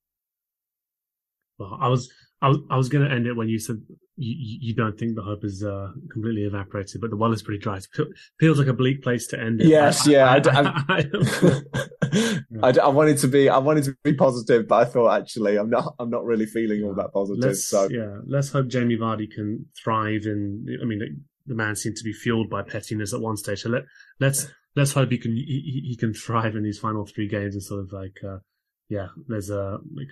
Well, 1.59 1.77
I 1.81 1.89
was 1.89 2.09
I 2.41 2.47
was, 2.47 2.57
I 2.69 2.77
was 2.77 2.87
going 2.87 3.05
to 3.07 3.13
end 3.13 3.27
it 3.27 3.35
when 3.35 3.49
you 3.49 3.59
said 3.59 3.81
you, 4.21 4.57
you 4.61 4.75
don't 4.75 4.97
think 4.97 5.15
the 5.15 5.23
hope 5.23 5.43
is 5.43 5.63
uh, 5.63 5.91
completely 6.11 6.43
evaporated, 6.43 7.01
but 7.01 7.09
the 7.09 7.17
well 7.17 7.33
is 7.33 7.41
pretty 7.41 7.59
dry. 7.59 7.77
It 7.77 7.87
feels 8.39 8.59
like 8.59 8.67
a 8.67 8.73
bleak 8.73 9.01
place 9.01 9.25
to 9.27 9.39
end 9.39 9.61
it. 9.61 9.67
Yes, 9.67 10.07
I, 10.07 10.11
yeah. 10.13 10.29
I, 10.29 10.39
I, 12.61 12.73
I, 12.81 12.87
wanted 12.89 13.17
to 13.19 13.27
be 13.27 13.49
I 13.49 13.57
wanted 13.57 13.85
to 13.85 13.97
be 14.03 14.13
positive, 14.13 14.67
but 14.67 14.75
I 14.75 14.85
thought 14.85 15.19
actually 15.19 15.57
I'm 15.57 15.69
not 15.69 15.95
I'm 15.99 16.11
not 16.11 16.23
really 16.23 16.45
feeling 16.45 16.83
all 16.83 16.93
that 16.95 17.11
positive. 17.13 17.43
Let's, 17.43 17.65
so 17.65 17.89
yeah, 17.89 18.17
let's 18.27 18.51
hope 18.51 18.67
Jamie 18.67 18.97
Vardy 18.97 19.29
can 19.31 19.65
thrive. 19.83 20.25
In 20.25 20.67
I 20.81 20.85
mean, 20.85 20.99
the, 20.99 21.07
the 21.47 21.55
man 21.55 21.75
seemed 21.75 21.95
to 21.97 22.03
be 22.03 22.13
fueled 22.13 22.49
by 22.49 22.61
pettiness 22.61 23.13
at 23.13 23.21
one 23.21 23.37
stage. 23.37 23.61
So 23.61 23.69
let 23.69 23.83
let's 24.19 24.47
let's 24.75 24.93
hope 24.93 25.09
he 25.09 25.17
can 25.17 25.35
he, 25.35 25.83
he 25.87 25.97
can 25.97 26.13
thrive 26.13 26.55
in 26.55 26.63
these 26.63 26.79
final 26.79 27.07
three 27.07 27.27
games 27.27 27.55
and 27.55 27.63
sort 27.63 27.81
of 27.81 27.91
like 27.91 28.17
uh, 28.23 28.37
yeah, 28.87 29.07
there's 29.27 29.49
a 29.49 29.79
like 29.95 30.09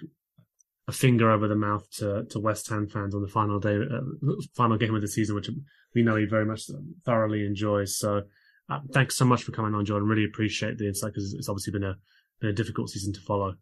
a 0.90 0.92
finger 0.92 1.30
over 1.30 1.48
the 1.48 1.56
mouth 1.56 1.88
to, 1.92 2.26
to 2.32 2.40
West 2.40 2.68
Ham 2.70 2.88
fans 2.88 3.14
on 3.14 3.22
the 3.22 3.28
final 3.28 3.60
day, 3.60 3.76
uh, 3.76 4.34
final 4.56 4.76
game 4.76 4.96
of 4.96 5.02
the 5.02 5.08
season, 5.08 5.36
which 5.36 5.50
we 5.94 6.02
know 6.02 6.16
he 6.16 6.26
very 6.26 6.46
much 6.46 6.64
thoroughly 7.06 7.46
enjoys. 7.46 7.96
So, 7.98 8.24
uh, 8.70 8.80
thanks 8.92 9.16
so 9.16 9.24
much 9.24 9.44
for 9.44 9.52
coming 9.52 9.76
on, 9.76 9.86
Jordan. 9.86 10.10
Really 10.10 10.26
appreciate 10.26 10.80
the 10.80 10.88
insight 10.88 11.14
because 11.14 11.34
it's 11.36 11.48
obviously 11.48 11.74
been 11.74 11.84
a, 11.84 11.96
been 12.42 12.50
a 12.50 12.54
difficult 12.54 12.90
season 12.90 13.14
to 13.14 13.22
follow. 13.22 13.54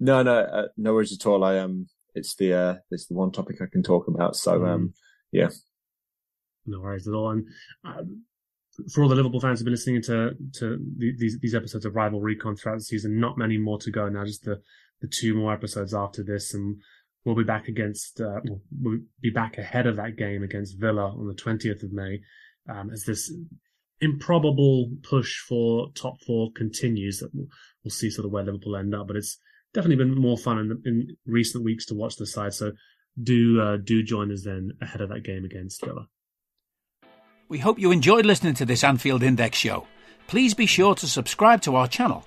No, 0.00 0.24
no, 0.24 0.40
uh, 0.40 0.66
no 0.76 0.92
worries 0.92 1.12
at 1.12 1.24
all. 1.24 1.44
I 1.44 1.58
um, 1.58 1.86
it's 2.16 2.34
the 2.34 2.52
uh, 2.52 2.74
it's 2.90 3.06
the 3.06 3.14
one 3.14 3.30
topic 3.30 3.62
I 3.62 3.66
can 3.70 3.84
talk 3.84 4.08
about. 4.08 4.34
So, 4.34 4.58
mm. 4.58 4.68
um, 4.68 4.94
yeah, 5.30 5.50
no 6.66 6.80
worries 6.80 7.06
at 7.06 7.14
all. 7.14 7.30
And 7.30 7.46
um, 7.84 8.24
for 8.92 9.02
all 9.02 9.08
the 9.08 9.14
Liverpool 9.14 9.40
fans 9.40 9.60
who've 9.60 9.64
been 9.64 9.72
listening 9.72 10.02
to 10.02 10.32
to 10.58 10.78
these 10.98 11.38
these 11.40 11.54
episodes 11.54 11.84
of 11.84 11.94
Rival 11.94 12.20
Recon 12.20 12.56
throughout 12.56 12.78
the 12.78 12.84
season, 12.84 13.20
not 13.20 13.38
many 13.38 13.56
more 13.56 13.78
to 13.78 13.90
go 13.90 14.08
now. 14.08 14.24
Just 14.24 14.44
the 14.44 14.60
the 15.00 15.08
two 15.08 15.34
more 15.34 15.52
episodes 15.52 15.94
after 15.94 16.22
this, 16.22 16.54
and 16.54 16.76
we'll 17.24 17.34
be 17.34 17.44
back 17.44 17.68
against 17.68 18.20
uh, 18.20 18.40
we'll 18.80 19.00
be 19.20 19.30
back 19.30 19.58
ahead 19.58 19.86
of 19.86 19.96
that 19.96 20.16
game 20.16 20.42
against 20.42 20.80
Villa 20.80 21.08
on 21.10 21.26
the 21.26 21.34
twentieth 21.34 21.82
of 21.82 21.92
May, 21.92 22.20
um, 22.68 22.90
as 22.90 23.04
this 23.04 23.32
improbable 24.00 24.90
push 25.02 25.38
for 25.40 25.88
top 25.94 26.20
four 26.26 26.50
continues. 26.54 27.20
That 27.20 27.30
we'll, 27.34 27.48
we'll, 27.84 27.90
see 27.90 28.10
sort 28.10 28.26
of 28.26 28.32
where 28.32 28.44
Liverpool 28.44 28.76
end 28.76 28.94
up, 28.94 29.06
but 29.06 29.16
it's 29.16 29.38
definitely 29.74 30.04
been 30.04 30.14
more 30.14 30.38
fun 30.38 30.58
in, 30.58 30.82
in 30.84 31.16
recent 31.26 31.64
weeks 31.64 31.86
to 31.86 31.94
watch 31.94 32.16
the 32.16 32.26
side. 32.26 32.54
So 32.54 32.72
do 33.22 33.60
uh, 33.60 33.76
do 33.76 34.02
join 34.02 34.32
us 34.32 34.44
then 34.44 34.72
ahead 34.80 35.00
of 35.00 35.08
that 35.10 35.24
game 35.24 35.44
against 35.44 35.84
Villa. 35.84 36.08
We 37.48 37.58
hope 37.58 37.78
you 37.78 37.92
enjoyed 37.92 38.26
listening 38.26 38.54
to 38.54 38.64
this 38.64 38.82
Anfield 38.82 39.22
Index 39.22 39.58
show. 39.58 39.86
Please 40.26 40.54
be 40.54 40.66
sure 40.66 40.96
to 40.96 41.06
subscribe 41.06 41.62
to 41.62 41.76
our 41.76 41.86
channel 41.86 42.26